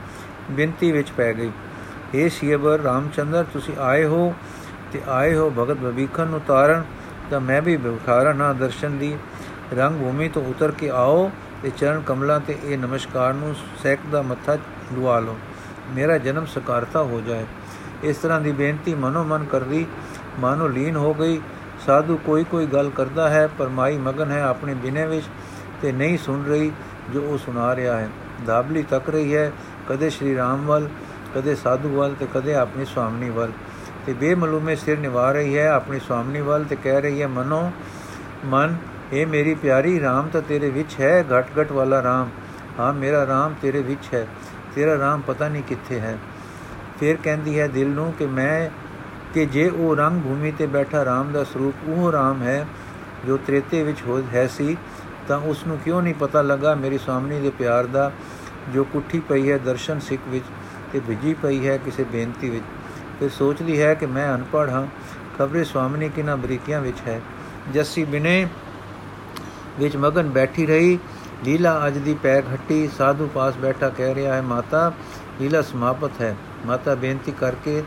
ਬੇਨਤੀ 0.50 0.92
ਵਿੱਚ 0.92 1.10
ਪੈ 1.10 1.32
ਗਈ। 1.32 1.50
ਏ 2.14 2.28
ਸ਼ੀਬਰ 2.28 2.80
ਰਾਮਚੰਦਰ, 2.80 3.44
ਤੁਸੀਂ 3.52 3.74
ਆਏ 3.80 4.04
ਹੋ 4.04 4.34
ਤੇ 4.92 5.00
ਆਏ 5.08 5.34
ਹੋ 5.34 5.50
ਭਗਤ 5.50 5.76
ਬਬੀਖਨ 5.76 6.26
ਨੂੰ 6.26 6.40
ਤਾਰਨ, 6.40 6.84
ਤਾਂ 7.30 7.40
ਮੈਂ 7.40 7.62
ਵੀ 7.62 7.76
ਬੁਖਾਰਾ 7.76 8.32
ਨਾ 8.32 8.52
ਦਰਸ਼ਨ 8.52 8.98
ਦੀ। 8.98 9.16
ਰੰਗ 9.74 10.00
ਭੂਮੀ 10.00 10.28
ਤੋਂ 10.28 10.44
ਉਤਰ 10.44 10.70
ਕੇ 10.70 10.90
ਆਓ 10.90 11.30
ਤੇ 11.62 11.70
ਚਰਨ 11.70 12.00
ਕਮਲਾਂ 12.00 12.40
ਤੇ 12.40 12.58
ਇਹ 12.64 12.78
ਨਮਸਕਾਰ 12.78 13.34
ਨੂੰ 13.34 13.54
ਸੈਕ 13.82 14.00
ਦਾ 14.12 14.22
ਮੱਥਾ 14.22 14.58
ਲੁਆ 14.92 15.20
ਲਓ। 15.20 15.36
ਮੇਰਾ 15.90 16.18
ਜਨਮ 16.18 16.46
ਸਕਾਰਤਾ 16.46 17.02
ਹੋ 17.02 17.20
ਜਾਏ। 17.28 17.44
ਇਸ 18.02 18.16
ਤਰ੍ਹਾਂ 18.16 18.40
ਦੀ 18.40 18.52
ਬੇਨਤੀ 18.52 18.94
ਮਨੋ 18.94 19.24
ਮਨ 19.24 19.44
ਕਰਦੀ 19.44 19.86
ਮਾਨੋ 20.38 20.68
ਲੀਨ 20.68 20.96
ਹੋ 20.96 21.14
ਗਈ। 21.14 21.40
ਸਾਧੂ 21.88 22.16
ਕੋਈ 22.16 22.44
ਕੋਈ 22.44 22.66
ਗੱਲ 22.66 22.90
ਕਰਦਾ 22.90 23.28
ਹੈ, 23.30 23.46
ਪਰ 23.58 23.68
ਮਾਈ 23.68 23.96
ਮਗਨ 23.98 24.30
ਹੈ 24.30 24.42
ਆਪਣੇ 24.42 24.74
ਬਿਨੇ 24.74 25.06
ਵਿੱਚ 25.06 25.26
ਤੇ 25.82 25.92
ਨਹੀਂ 25.92 26.18
ਸੁਣ 26.18 26.44
ਰਹੀ 26.44 26.70
ਜੋ 27.12 27.20
ਉਹ 27.22 27.38
ਸੁਣਾ 27.38 27.74
ਰਿਹਾ 27.76 27.96
ਹੈ। 27.96 28.08
ਦਾਬਲੀ 28.46 28.82
ਤੱਕ 28.82 29.08
ਰਹੀ 29.10 29.36
ਹੈ, 29.36 29.52
ਕਦੇ 29.88 30.10
ਸ਼੍ਰੀ 30.10 30.34
ਰਾਮ 30.36 30.66
ਵੱਲ, 30.66 30.88
ਕਦੇ 31.34 31.54
ਸਾਧੂ 31.54 31.88
ਵੱਲ 31.88 32.14
ਤੇ 32.14 32.26
ਕਦੇ 32.34 32.54
ਆਪਣੀ 32.54 32.84
ਸਵਾਮਣੀ 32.84 33.30
ਵੱਲ। 33.30 33.52
ਤੇ 34.06 34.12
ਬੇਮਲੂਮੇ 34.12 34.76
ਸਿਰ 34.76 34.98
ਨਿਵਾ 34.98 35.30
ਰਹੀ 35.32 35.58
ਹੈ, 35.58 35.68
ਆਪਣੀ 35.68 36.00
ਸਵਾਮਣੀ 36.00 36.40
ਵੱਲ 36.40 36.64
ਤੇ 36.64 36.76
ਕਹਿ 36.76 37.00
ਰਹੀ 37.00 37.22
ਹੈ, 37.22 37.26
ਮਨੋ, 37.28 37.70
ਮਨ 38.44 38.76
ਇਹ 39.12 39.26
ਮੇਰੀ 39.26 39.54
ਪਿਆਰੀ 39.54 40.00
ਰਾਮ, 40.00 40.28
ਤਾਂ 40.28 40.42
ਤੇਰੇ 40.42 40.70
ਵਿੱਚ 40.70 40.96
ਹੈ 41.00 41.24
ਘਟ 41.32 41.46
ਘਟ 41.60 41.72
ਵਾਲਾ 41.72 42.02
ਰਾਮ। 42.02 42.28
ਹਾਂ, 42.78 42.92
ਮੇਰਾ 42.92 43.26
ਰਾਮ 43.26 43.54
ਤੇਰੇ 43.62 43.82
ਵਿੱਚ 43.82 44.14
ਹੈ, 44.14 44.26
ਤੇਰਾ 44.74 44.98
ਰਾਮ 44.98 45.22
ਪਤਾ 45.26 45.48
ਨਹੀਂ 45.48 45.62
ਕਿੱਥੇ 45.62 46.00
ਹੈ। 46.00 46.18
ਫਿਰ 47.00 47.16
ਕਹਿੰਦੀ 47.24 47.58
ਹੈ, 47.60 47.66
ਦਿਲ 47.68 47.88
ਨੂੰ 47.88 48.12
ਕਿ 48.18 48.26
ਮੈਂ 48.26 48.70
ਕਿ 49.34 49.46
ਜੇ 49.46 49.68
ਉਹ 49.68 49.96
ਰੰਗ 49.96 50.22
ਭੂਮੀ 50.22 50.50
ਤੇ 50.50 50.66
ਬੈਠਾ 50.66 51.04
ਰਾਮ 51.04 51.32
ਦਾ 51.32 51.44
ਸਰੂਪ 51.44 51.88
ਉਹ 51.88 52.12
ਰਾਮ 52.12 52.42
ਹੈ 52.42 52.66
ਜੋ 53.26 53.36
ਤ੍ਰੇਤੇ 53.36 53.82
ਵਿੱਚ 53.82 54.02
ਹੋ 54.02 54.22
ਹੈ 54.34 54.46
ਸੀ, 54.46 54.76
ਤਾਂ 55.28 55.38
ਉਸ 55.38 55.66
ਨੂੰ 55.66 55.78
ਕਿਉਂ 55.78 56.02
ਨਹੀਂ 56.02 56.14
ਪਤਾ 56.14 56.42
ਲੱਗਾ 56.42 56.74
ਮੇਰੀ 56.74 56.98
ਸਵਾਮਣੀ 56.98 57.40
ਦੇ 57.40 57.50
ਪਿਆਰ 57.50 57.86
ਦਾ, 57.86 58.12
ਜੋ 58.72 58.84
ਕੁੱਠੀ 58.84 59.20
ਪਈ 59.20 59.50
ਹੈ 59.50 59.58
ਦਰਸ਼ਨ 59.58 60.00
ਸਿੱਖ 60.00 60.22
ਵਿੱਚ 60.28 60.44
ਤੇ 60.92 61.00
ਭਿਜੀ 61.00 61.34
ਪਈ 61.34 61.66
ਹੈ 61.68 61.76
ਕਿਸੇ 61.76 62.04
ਬੇਨਤੀ 62.04 62.50
ਵਿੱਚ। 62.50 62.64
ਫਿਰ 63.20 63.28
ਸੋਚਦੀ 63.28 63.80
ਹੈ 63.80 63.94
ਕਿ 63.94 64.06
ਮੈਂ 64.06 64.34
ਅਨਪੜ੍ਹ 64.34 64.70
ਹਾਂ, 64.70 64.86
ਖਬਰੇ 65.38 65.64
ਸਵਾਮਣੀ 65.64 66.08
ਕਿਨਾਂ 66.08 66.36
ਬਰੀਕੀਆਂ 66.36 66.80
ਵਿੱਚ 66.80 66.96
ਹੈ। 67.06 67.20
ਜੱਸੀ 67.72 68.04
ਬਿਨੇ 68.04 68.46
ਵਿੱਚ 69.78 69.96
ਮਗਨ 69.96 70.30
ਬੈਠੀ 70.30 70.66
ਰਹੀ। 70.66 70.98
ਲੀਲਾ 71.44 71.86
ਅੱਜ 71.86 71.98
ਦੀ 71.98 72.14
ਪੈਗ 72.14 72.44
ਹੱਟੀ 72.52 72.88
ਸਾਧੂ 72.98 73.28
ਪਾਸ 73.34 73.56
ਬੈਠਾ 73.56 73.88
ਕਹਿ 73.88 74.14
ਰਿਹਾ 74.14 74.34
ਹੈ, 74.34 74.42
ਮਾਤਾ, 74.42 74.92
ਲੀਲਾ 75.40 75.62
ਸਮਾਪਤ 75.62 76.10
ਹੈ। 76.20 76.36
ਮਾਤਾ 76.66 76.94
ਬੇਨਤੀ 76.94 77.32
ਕਰਕੇ 77.32 77.82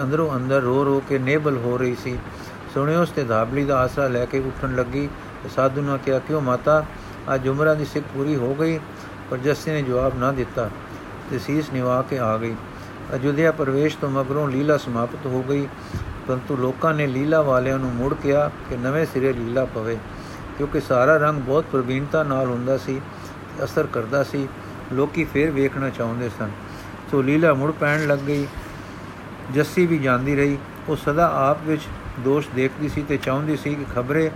ਅੰਦਰੋਂ 0.00 0.34
ਅੰਦਰ 0.36 0.60
ਰੋ 0.60 0.84
ਰੋ 0.84 1.02
ਕੇ 1.08 1.18
ਨੇਬਲ 1.18 1.56
ਹੋ 1.56 1.76
ਰਹੀ 1.78 1.94
ਸੀ। 1.94 2.18
ਸੁਣਿਓ 2.74 3.04
ਤੇ 3.04 3.24
ਧਾਬਲੀ 3.24 3.64
ਦਾ 3.64 3.78
ਆਸਰਾ 3.78 4.06
ਲੈ 4.08 4.24
ਕੇ 4.24 4.38
ਉੱਠਣ 4.38 4.74
ਲੱਗੀ 4.76 5.08
ਸਾਧੂ 5.56 5.82
ਨੇ 5.82 5.98
ਕਿਹਾ, 6.04 6.18
ਕਿਉਂ 6.18 6.40
ਮਾਤਾ, 6.40 6.84
ਅੱਜ 7.34 7.48
ਉਮਰਾਂ 7.48 7.74
ਦੀ 7.76 7.84
ਸਿੱਖ 7.84 8.06
ਪੂਰੀ 8.14 8.36
ਹੋ 8.36 8.54
ਗਈ, 8.54 8.78
ਪਰ 9.30 9.38
ਜੱਸੀ 9.38 9.70
ਨੇ 9.70 9.82
ਜਵਾਬ 9.82 10.18
ਨਾ 10.18 10.32
ਦਿੱਤਾ 10.32 10.68
ਤੇ 11.30 11.38
ਸੀਸ 11.38 11.72
ਨਿਵਾ 11.72 12.00
ਕੇ 12.10 12.18
ਆ 12.18 12.36
ਗਈ। 12.36 12.54
ਅਯੁੱਧਿਆ 13.14 13.52
ਪ੍ਰਵੇਸ਼ 13.52 13.96
ਤੋਂ 13.98 14.10
ਮਗਰੋਂ 14.10 14.48
ਲੀਲਾ 14.48 14.76
ਸਮਾਪਤ 14.76 15.26
ਹੋ 15.26 15.42
ਗਈ, 15.42 15.66
ਪਰੰਤੂ 16.28 16.56
ਲੋਕਾਂ 16.56 16.94
ਨੇ 16.94 17.06
ਲੀਲਾ 17.06 17.40
ਵਾਲਿਆਂ 17.42 17.78
ਨੂੰ 17.78 17.92
ਮੁੜ 17.94 18.14
ਕਿਹਾ 18.14 18.50
ਕਿ 18.70 18.76
ਨਵੇਂ 18.76 19.06
ਸਿਰੇ 19.06 19.32
ਲੀਲਾ 19.32 19.64
ਪਵੇ, 19.64 19.98
ਕਿਉਂਕਿ 20.58 20.80
ਸਾਰਾ 20.80 21.16
ਰੰਗ 21.16 21.40
ਬਹੁਤ 21.40 21.64
ਪ੍ਰਵੀਨਤਾ 21.72 22.22
ਨਾਲ 22.22 22.46
ਹੁੰਦਾ 22.46 22.76
ਸੀ 22.78 23.00
ਅਸਰ 23.64 23.86
ਕਰਦਾ 23.86 24.22
ਸੀ। 24.22 24.48
ਲੋਕੀ 24.92 25.24
ਫੇਰ 25.24 25.50
ਵੇਖਣਾ 25.50 25.88
ਚਾਹੁੰਦੇ 25.90 26.28
ਸਨ। 26.28 26.50
ਸੋ 27.10 27.22
ਲੀਲਾ 27.22 27.52
ਮੁੜ 27.54 27.70
ਪੈਣ 27.80 28.06
ਲੱਗ 28.06 28.18
ਗਈ। 28.18 28.46
ਜੱਸੀ 29.50 29.86
ਵੀ 29.86 29.98
ਜਾਂਦੀ 29.98 30.36
ਰਹੀ। 30.36 30.58
ਉਹ 30.88 30.96
ਸਦਾ 30.96 31.30
ਆਪ 31.50 31.58
ਵਿੱਚ 31.66 31.82
ਦੋਸ਼ 32.20 32.48
ਦੇਖਦੀ 32.56 32.88
ਸੀ 32.88 33.02
ਤੇ 33.02 33.16
ਚਾਹੁੰਦੀ 33.16 33.56
ਸੀ 33.56 33.74
ਕਿ 33.74 33.84
ਖਬਰੇ 33.94 34.30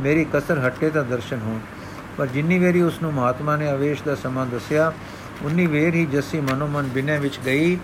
ਮੇਰੀ 0.00 0.26
ਕਸਰ 0.32 0.58
ਹਟੇ 0.58 0.90
ਤਾਂ 0.90 1.04
ਦਰਸ਼ਨ 1.04 1.38
ਹੋਣ। 1.38 1.58
ਪਰ 2.18 2.26
ਜਿੰਨੀ 2.26 2.58
ਵੇਰੀ 2.58 2.82
ਉਸ 2.82 3.02
ਨੂੰ 3.02 3.12
ਮਹਾਤਮਾ 3.12 3.56
ਨੇ 3.56 3.68
ਆਵੇਸ਼ 3.68 4.02
ਦਾ 4.02 4.14
ਸਮਾਂ 4.14 4.46
ਦੱਸਿਆ, 4.46 4.92
ਉਨੀ 5.42 5.66
ਵੇਰ 5.66 5.94
ਹੀ 5.94 6.06
ਜੱਸੀ 6.06 6.40
ਮਨੋ 6.40 6.66
ਮਨ 6.66 6.88
ਬਿਨੇ 6.88 7.18
ਵਿੱਚ 7.18 7.38
ਗਈ। 7.46 7.78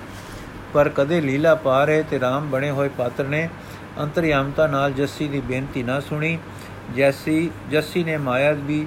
ਪਰ 0.74 0.88
ਕਦੇ 0.88 1.20
ਲੀਲਾ 1.20 1.54
ਪਾ 1.54 1.84
ਰਹੇ 1.84 2.02
ਤੇ 2.02 2.18
RAM 2.18 2.48
ਬਣੇ 2.50 2.70
ਹੋਏ 2.70 2.88
ਪਾਤਰ 2.88 3.24
ਨੇ 3.24 3.48
ਅੰਤਰਯਾਮਤਾ 4.02 4.66
ਨਾਲ 4.66 4.92
ਜੱਸੀ 4.92 5.28
ਦੀ 5.28 5.40
ਬੇਨਤੀ 5.40 5.82
ਨਾ 5.82 6.00
ਸੁਣੀ। 6.00 6.38
ਜੈਸੀ, 6.96 7.50
ਜੱਸੀ 7.70 8.04
ਨੇ 8.04 8.16
ਮਾਇਆ 8.16 8.52
ਵੀ 8.52 8.86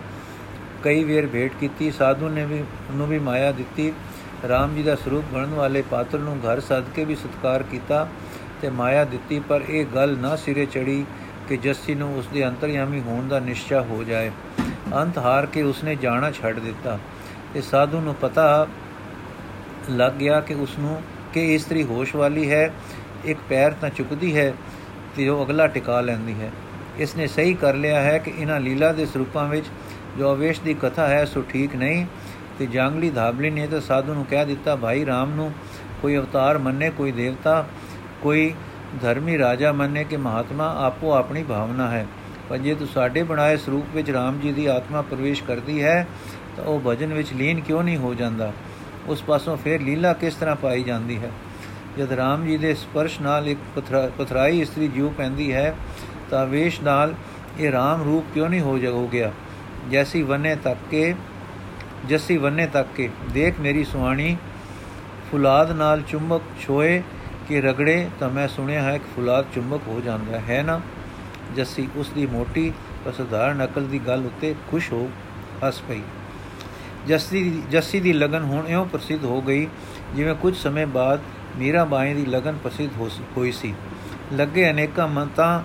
ਕਈ 0.84 1.04
ਵੇਰ 1.04 1.28
ਭੇਟ 1.28 1.54
ਕੀਤੀ, 1.60 1.92
ਸਾਧੂ 1.92 2.30
ਨੇ 2.30 2.46
ਵੀ 2.46 2.60
ਉਹਨੂੰ 2.60 3.08
ਵੀ 3.08 3.20
ਮਾਇਆ 3.20 3.52
ਦਿੱਤੀ। 3.52 3.94
RAM 4.46 4.76
ਜੀ 4.76 4.84
ਦਾ 4.84 4.96
ਸਰੂਪ 4.96 5.26
ਬਣਨ 5.34 5.54
ਵਾਲੇ 5.54 5.82
ਪਾਤਰ 5.82 6.20
ਨੂੰ 6.20 6.38
ਘਰ 6.38 6.60
ਸੱਦ 6.60 6.86
ਕੇ 6.96 7.04
ਵੀ 7.06 7.16
ਸਤਕਾਰ 7.16 7.64
ਕੀਤਾ 7.64 8.08
ਤੇ 8.62 8.70
ਮਾਇਆ 8.70 9.04
ਦਿੱਤੀ, 9.06 9.40
ਪਰ 9.40 9.62
ਇਹ 9.70 9.86
ਗੱਲ 9.86 10.18
ਨਾ 10.18 10.36
ਸਿਰੇ 10.36 10.66
ਚੜੀ 10.66 11.06
ਕਿ 11.50 11.58
ਜੱਸੀ 11.58 11.96
ਨੂੰ 11.96 12.18
ਉਸ 12.18 12.28
ਦੇ 12.28 12.48
ਅੰਤਰਯਾਮੀ 12.48 13.02
ਹੋਣ 13.02 13.28
ਦਾ 13.28 13.40
ਨਿਸ਼ਚਾ 13.40 13.82
ਹੋ 13.82 14.04
ਜਾਏ। 14.04 14.32
ਅੰਤ 14.96 15.18
ਹਾਰ 15.18 15.46
ਕੇ 15.46 15.62
ਉਸਨੇ 15.62 15.96
ਜਾਣਾ 15.96 16.32
ਛੱਡ 16.32 16.60
ਦਿੱਤਾ। 16.60 16.98
ਤੇ 17.54 17.62
ਸਾਧੂ 17.62 18.02
ਨੂੰ 18.02 18.16
ਪਤਾ 18.16 18.68
ਲੱਗ 19.90 20.12
ਗਿਆ 20.12 20.40
ਕਿ 20.40 20.54
ਉਸ 20.54 20.78
ਨੂੰ 20.80 21.02
ਕਿ 21.34 21.54
ਇਸਤਰੀ 21.56 21.84
ਹੋਸ਼ 21.84 22.16
ਵਾਲੀ 22.16 22.50
ਹੈ, 22.52 22.74
ਇੱਕ 23.26 23.40
ਪੈਰ 23.50 23.72
ਤਾਂ 23.72 23.90
ਚੁੱਕਦੀ 23.90 24.36
ਹੈ 24.38 24.54
ਤੇ 25.16 25.30
ਉਹ 25.30 25.46
ਅਗਲਾ 25.46 25.68
ਟਿਕਾ 25.68 26.02
ਲੈਂਦੀ 26.02 26.34
ਹੈ। 26.42 26.52
ਇਸ 26.98 27.16
ਨੇ 27.16 27.28
ਸਹੀ 27.28 27.54
ਕਰ 27.54 27.76
ਲਿਆ 27.76 28.02
ਹੈ 28.02 28.18
ਕਿ 28.18 28.34
ਇਹਨਾਂ 28.38 28.60
ਲੀਲਾ 28.60 28.92
ਦੇ 28.94 29.06
ਸਰੂਪਾਂ 29.06 29.48
ਵਿੱਚ 29.48 29.66
ਜੋ 30.18 30.34
ਅਵੇਸ਼ 30.34 30.62
ਦੀ 30.62 30.74
ਕਥਾ 30.74 31.08
ਹੈ, 31.08 31.26
ਸੋ 31.26 31.42
ਠੀਕ 31.50 31.76
ਨਹੀਂ। 31.76 32.06
ਤੇ 32.60 32.66
ਜਾਂਗਲੀ 32.66 33.10
ਧਾਬਲੀ 33.10 33.50
ਨੇ 33.50 33.68
ਤਾਂ 33.68 33.82
ਸਾਧੂ 33.82 34.14
ਨੂੰ 34.14 34.26
ਕਹਿ 34.26 34.46
ਦਿੱਤਾ, 34.46 34.76
ਭਾਈ 34.76 35.04
RAM 35.04 35.30
ਨੂੰ 35.30 35.52
ਕੋਈ 36.02 36.18
ਅਵਤਾਰ 36.18 36.58
ਮੰਨੇ, 36.58 36.90
ਕੋਈ 36.90 37.12
ਦੇਵਤਾ, 37.12 37.68
ਕੋਈ 38.22 38.54
ਧਰਮੀ 39.02 39.38
ਰਾਜਾ 39.38 39.72
ਮੰਨੇ 39.72 40.04
ਕਿ 40.04 40.18
ਮਹਾਤਮਾ 40.18 40.76
ਆਪੋ 40.86 41.12
ਆਪਣੀ 41.12 41.44
ਭਾਵਨਾ 41.44 41.88
ਹੈ। 41.90 42.06
ਪਰ 42.50 42.58
ਜੇ 42.58 42.76
ਤੂੰ 42.76 42.88
ਸਾਡੇ 42.88 43.24
ਬਣਾਏ 43.24 43.58
ਸਰੂਪ 43.58 43.86
ਵਿੱਚ 43.96 44.12
RAM 44.12 44.42
ਜੀ 44.42 44.52
ਦੀ 44.52 44.66
ਆਤਮਾ 44.66 45.02
ਪ੍ਰਵੇਸ਼ 45.02 45.44
ਕਰਦੀ 45.44 45.84
ਹੈ, 45.84 46.08
ਤਾਂ 46.58 46.66
ਉਹ 46.66 46.82
ਭਜਨ 46.88 47.14
ਵਿੱਚ 47.14 47.34
ਲੀਨ 47.34 47.60
ਕਿਉਂ 47.60 47.84
ਨਹੀਂ 47.84 47.98
ਹੋ 47.98 48.14
ਜਾਂਦਾ? 48.14 48.54
ਉਸ 49.08 49.24
ਪਾਸੋਂ 49.24 49.58
ਫਿਰ 49.58 49.82
ਲੀਲਾ 49.82 50.14
ਕਿਸ 50.14 50.36
ਤਰ੍ਹਾਂ 50.36 50.56
ਪਾਈ 50.56 50.84
ਜਾਂਦੀ 50.84 51.18
ਹੈ? 51.18 51.32
ਜਦ 51.98 52.14
RAM 52.14 52.46
ਜੀ 52.48 52.58
ਦੇ 52.58 52.74
ਸਪਰਸ਼ 52.74 53.22
ਨਾਲ 53.22 53.48
ਇੱਕ 53.48 53.80
ਪਥਰਾਈ 54.18 54.60
ਇਸਤਰੀ 54.62 54.88
ਜੀਉ 54.88 55.10
ਪੈਂਦੀ 55.10 55.54
ਹੈ, 55.54 55.76
ਤਾਂ 56.30 56.46
ਵੇਸ਼ 56.46 56.82
ਨਾਲ 56.82 57.14
ਇਹ 57.60 57.72
RAM 57.72 58.04
ਰੂਪ 58.06 58.26
ਕਿਉਂ 58.34 58.50
ਨਹੀਂ 58.50 58.62
ਹੋ 58.62 58.78
ਹੋ 58.88 59.08
ਗਿਆ? 59.08 59.32
ਜੈਸੀ 59.92 60.22
ਵਨੇ 60.22 60.56
ਤੱਕ 60.56 60.80
ਕੇ 60.92 61.16
ਜੱਸੀ 62.08 62.38
ਵੰਨੇ 62.38 62.68
ਤੱਕ 62.68 62.88
ਕੇ, 62.96 63.10
ਦੇਖ 63.32 63.60
ਮੇਰੀ 63.60 63.84
ਸੁਆਣੀ 63.84 64.38
ਫੁਲਾਦ 65.32 65.72
ਨਾਲ 65.72 66.02
ਚੁੰਬਕ 66.02 66.42
ਛੋਏ 66.62 67.02
ਕਿ 67.48 67.62
ਰਗੜੇ, 67.62 68.10
ਤਾਂ 68.20 68.30
ਮੈਂ 68.30 68.48
ਸੁਣਿਆ 68.48 68.82
ਹੈ 68.82 68.98
ਕਿ 68.98 69.06
ਫੁਲਾਦ 69.16 69.46
ਚੁੰਬਕ 69.56 69.88
ਹੋ 69.88 70.02
ਜਾਂਦਾ 70.06 70.40
ਹੈ 70.40 70.64
ਨਾ? 70.64 70.82
ਜੱਸੀ 71.56 71.88
ਉਸ 71.96 72.10
ਦੀ 72.10 72.26
ਮੋਟੀ 72.26 72.74
ਪਰ 73.06 73.12
ਸਧਾਰਨ 73.12 73.66
ਅਕਲ 73.66 73.88
ਦੀ 73.88 74.00
ਗੱਲ 74.00 74.26
ਉੱਤੇ 74.26 74.56
ਖੁਸ਼ 74.72 74.92
ਹੋ 74.94 75.10
ਹੱਸ 75.64 75.82
ਪਈ। 75.82 76.02
ਜੱਸੀ 77.08 77.64
ਜੱਸੀ 77.72 78.00
ਦੀ 78.00 78.14
ਲਗਨ 78.14 78.44
ਹੁਣ 78.44 78.68
ਇਉਂ 78.68 78.86
ਪ੍ਰਸਿੱਧ 78.86 79.24
ਹੋ 79.24 79.42
ਗਈ 79.42 79.68
ਜਿਵੇਂ 80.16 80.36
ਕੁਝ 80.36 80.56
ਸਮੇਂ 80.56 80.88
ਬਾਅਦ 80.88 81.20
ਮੀਰਾ 81.58 81.86
ਬਾਈ 81.86 82.14
ਦੀ 82.14 82.26
ਲਗਨ 82.26 82.58
ਪ੍ਰਸਿੱਧ 82.64 82.92
ਹੋਈ 83.38 83.52
ਸੀ। 83.52 83.74
ਲੱਗੇ 84.34 84.70
ਅਨੇਕਾਂ 84.70 85.08
ਮੰਤਾਂ 85.08 85.64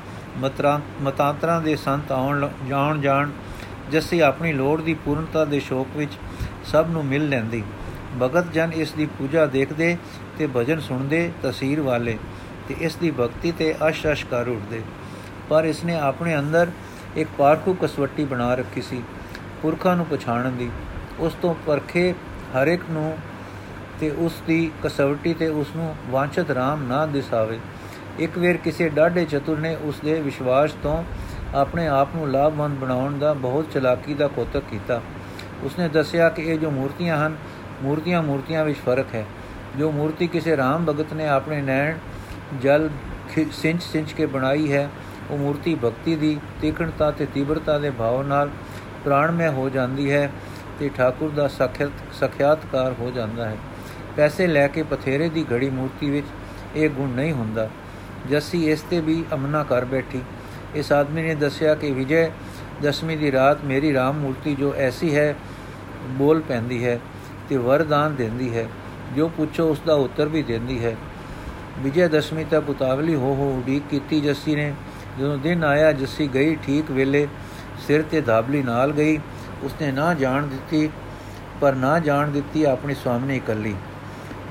ਮਤਾਂਤਰਾਂ 1.02 1.60
ਦੇ 1.62 1.76
ਸੰਤ 1.76 2.12
ਆਉਣ 2.12 2.48
ਜਾਣ 2.68 3.00
ਜਾਣ 3.00 3.30
ਜੱਸੀ 3.90 4.20
ਆਪਣੀ 4.20 4.52
ਲੋੜ 4.52 4.80
ਦੀ 4.82 4.94
ਪੂਰਨਤਾ 4.94 5.44
ਦੇ 5.44 5.60
ਸ਼ੌਕ 5.60 5.96
ਵਿੱਚ 5.96 6.12
ਸਭ 6.64 6.86
ਨੂੰ 6.90 7.04
ਮਿਲ 7.04 7.28
ਲੈਂਦੀ। 7.28 7.62
ਭਗਤ 8.22 8.52
ਜਨ 8.52 8.72
ਇਸ 8.72 8.92
ਦੀ 8.92 9.06
ਪੂਜਾ 9.18 9.46
ਦੇਖਦੇ 9.46 9.96
ਤੇ 10.38 10.48
ਭਜਨ 10.56 10.80
ਸੁਣਦੇ 10.80 11.30
ਤਸਵੀਰ 11.42 11.80
ਵਾਲੇ 11.80 12.16
ਤੇ 12.68 12.74
ਇਸ 12.80 12.96
ਦੀ 12.96 13.10
ਭਗਤੀ 13.10 13.52
ਤੇ 13.52 13.74
ਅਸ਼ 13.88 14.06
ਅਸ਼ 14.12 14.24
ਕਰ 14.26 14.48
ਉੱਠਦੇ। 14.48 14.80
ਪਰ 15.50 15.64
ਇਸਨੇ 15.64 15.98
ਆਪਣੇ 15.98 16.38
ਅੰਦਰ 16.38 16.70
ਇੱਕ 17.16 17.30
ਪਾਰਖੂ 17.38 17.76
ਕਸਵੱਟੀ 17.82 18.24
ਬਣਾ 18.24 18.54
ਰੱਖੀ 18.54 18.82
ਸੀ, 18.82 19.02
ਪੁਰਖਾਂ 19.62 19.96
ਨੂੰ 19.96 20.06
ਪਛਾਣਨ 20.06 20.56
ਦੀ। 20.56 20.70
ਉਸ 21.20 21.34
ਤੋਂ 21.42 21.54
ਪਰਖੇ 21.66 22.12
ਹਰ 22.54 22.66
ਇੱਕ 22.66 22.82
ਨੂੰ 22.90 23.16
ਤੇ 24.00 24.10
ਉਸ 24.10 24.40
ਦੀ 24.46 24.70
ਕਸਵੱਟੀ 24.84 25.34
ਤੇ 25.34 25.48
ਉਸ 25.48 25.74
ਨੂੰ 25.76 25.94
ਵਾਂਛਤ 26.10 26.50
ਰਾਮ 26.50 26.82
ਨਾ 26.82 27.04
ਦਿਸਾਵੇ। 27.06 27.58
ਇੱਕ 28.18 28.38
ਵੇਰ 28.38 28.56
ਕਿਸੇ 28.56 28.88
ਡਾਢੇ 28.88 29.24
ਚਤੁਰ 29.24 29.58
ਨੇ 29.58 29.74
ਉਸ 29.82 30.00
ਦੇ 30.04 30.20
ਵਿਸ਼ਵਾਸ 30.20 30.72
ਤੋਂ 30.82 31.02
ਆਪਣੇ 31.54 31.86
ਆਪ 31.86 32.08
ਨੂੰ 32.16 32.30
ਲਾਭਵੰਦ 32.30 32.78
ਬਣਾਉਣ 32.78 33.18
ਦਾ 33.18 33.32
ਬਹੁਤ 33.32 33.70
ਚਲਾਕੀ 33.70 34.14
ਦਾ 34.14 34.28
ਕੋਤਕ 34.28 34.62
ਕੀਤਾ। 34.70 35.02
ਉਸਨੇ 35.62 35.88
ਦੱਸਿਆ 35.88 36.28
ਕਿ 36.28 36.42
ਇਹ 36.42 36.58
ਜੋ 36.58 36.70
ਮੂਰਤੀਆਂ 36.70 37.26
ਹਨ, 37.26 37.36
ਮੂਰਤੀਆਂ 37.82 38.22
ਮੂਰਤੀਆਂ 38.22 38.64
ਵਿੱਚ 38.64 38.78
ਫ਼ਰਕ 38.78 39.14
ਹੈ। 39.14 39.24
ਜੋ 39.78 39.92
ਮੂਰਤੀ 39.92 40.26
ਕਿਸੇ 40.26 40.56
ਰਾਮ 40.56 40.84
ਭਗਤ 40.84 41.12
ਨੇ 41.12 41.28
ਆਪਣੇ 41.28 41.62
ਨੈਣ 41.62 41.98
ਜਲ 42.62 42.90
ਸਿੰਚ 43.52 43.82
ਸਿੰਚ 43.82 44.12
ਕੇ 44.12 44.26
ਬਣਾਈ 44.26 44.72
ਹੈ, 44.72 44.90
ਉਹ 45.30 45.38
ਮੂਰਤੀ 45.38 45.74
ਭਗਤੀ 45.74 46.16
ਦੀ 46.16 46.40
ਤੀਖਣਤਾ 46.60 47.10
ਤੇ 47.10 47.26
ਤੀਬਰਤਾ 47.26 47.78
ਦੇ 47.78 47.90
ਭਾਵ 47.90 48.22
ਨਾਲ 48.22 48.50
ਪ੍ਰਾਣਮय 49.04 49.52
ਹੋ 49.52 49.68
ਜਾਂਦੀ 49.68 50.12
ਹੈ 50.12 50.30
ਤੇ 50.78 50.90
ਠਾਕੁਰ 50.96 51.30
ਦਾ 51.30 51.48
ਸਖਿਆਤ 51.48 52.14
ਸਖਿਆਤਕਾਰ 52.14 52.94
ਹੋ 52.98 53.10
ਜਾਂਦਾ 53.10 53.48
ਹੈ। 53.48 53.56
ਪੈਸੇ 54.16 54.46
ਲੈ 54.46 54.68
ਕੇ 54.68 54.82
ਪਥੇਰੇ 54.82 55.28
ਦੀ 55.28 55.46
ਘੜੀ 55.52 55.70
ਮੂਰਤੀ 55.70 56.10
ਵਿੱਚ 56.10 56.26
ਇਹ 56.76 56.90
ਗੁਣ 56.90 57.08
ਨਹੀਂ 57.08 57.32
ਹੁੰਦਾ। 57.32 57.70
ਜੱਸੀ 58.30 58.70
ਇਸ 58.70 58.80
ਤੇ 58.80 59.00
ਵੀ 59.00 59.24
ਅਮਨਾ 59.34 59.64
ਕਰ 59.64 59.84
ਬੈਠੀ। 59.84 60.20
ਇਸ 60.74 60.92
ਆਦਮੀ 60.92 61.22
ਨੇ 61.22 61.34
ਦੱਸਿਆ 61.34 61.74
ਕਿ 61.74 61.90
ਵਿਜੇ 61.92 62.30
ਦਸ਼ਮੀ 62.82 63.16
ਦੀ 63.16 63.32
ਰਾਤ 63.32 63.64
ਮੇਰੀ 63.64 63.92
ਰਾਮ 63.94 64.18
ਮੂਰਤੀ 64.18 64.54
ਜੋ 64.54 64.74
ਐਸੀ 64.74 65.16
ਹੈ, 65.16 65.34
ਬੋਲ 66.08 66.40
ਪੈਂਦੀ 66.40 66.84
ਹੈ 66.84 67.00
ਤੇ 67.48 67.56
ਵਰਦਾਨ 67.56 68.14
ਦਿੰਦੀ 68.14 68.56
ਹੈ। 68.56 68.68
ਜੋ 69.16 69.28
ਪੁੱਛੋ 69.28 69.68
ਉਸ 69.70 69.80
ਦਾ 69.86 69.94
ਉੱਤਰ 69.94 70.28
ਵੀ 70.28 70.42
ਦਿੰਦੀ 70.42 70.84
ਹੈ। 70.84 70.96
ਵਿਜੇ 71.78 72.08
ਦਸ਼ਮੀ 72.08 72.44
ਤੱਕ 72.44 72.70
ਉਤਾਵਲੀ 72.70 73.14
ਹੋ 73.14 73.34
ਹੋ 73.34 73.54
ਉਡੀਕ 73.58 73.82
ਕੀਤੀ 73.90 74.20
ਜੱਸੀ 74.20 74.54
ਨੇ। 74.54 74.74
ਜਦੋਂ 75.18 75.38
ਦਿਨ 75.38 75.64
ਆਇਆ, 75.64 75.92
ਜੱਸੀ 75.92 76.28
ਗਈ 76.34 76.54
ਠੀਕ 76.54 76.90
ਵੇਲੇ, 76.90 77.28
ਸਿਰ 77.86 78.02
ਤੇ 78.02 78.20
ਧਾਬਲੀ 78.20 78.62
ਨਾਲ 78.62 78.92
ਗਈ। 78.92 79.18
ਉਸਨੇ 79.62 79.92
ਨਾ 79.92 80.14
ਜਾਣ 80.14 80.46
ਦਿੱਤੀ, 80.46 80.90
ਪਰ 81.60 81.74
ਨਾ 81.74 81.98
ਜਾਣ 81.98 82.30
ਦਿੱਤੀ 82.30 82.64
ਆਪਣੀ 82.64 82.94
ਸਵਾਮੀ 82.94 83.36
ਇਕੱਲੀ। 83.36 83.74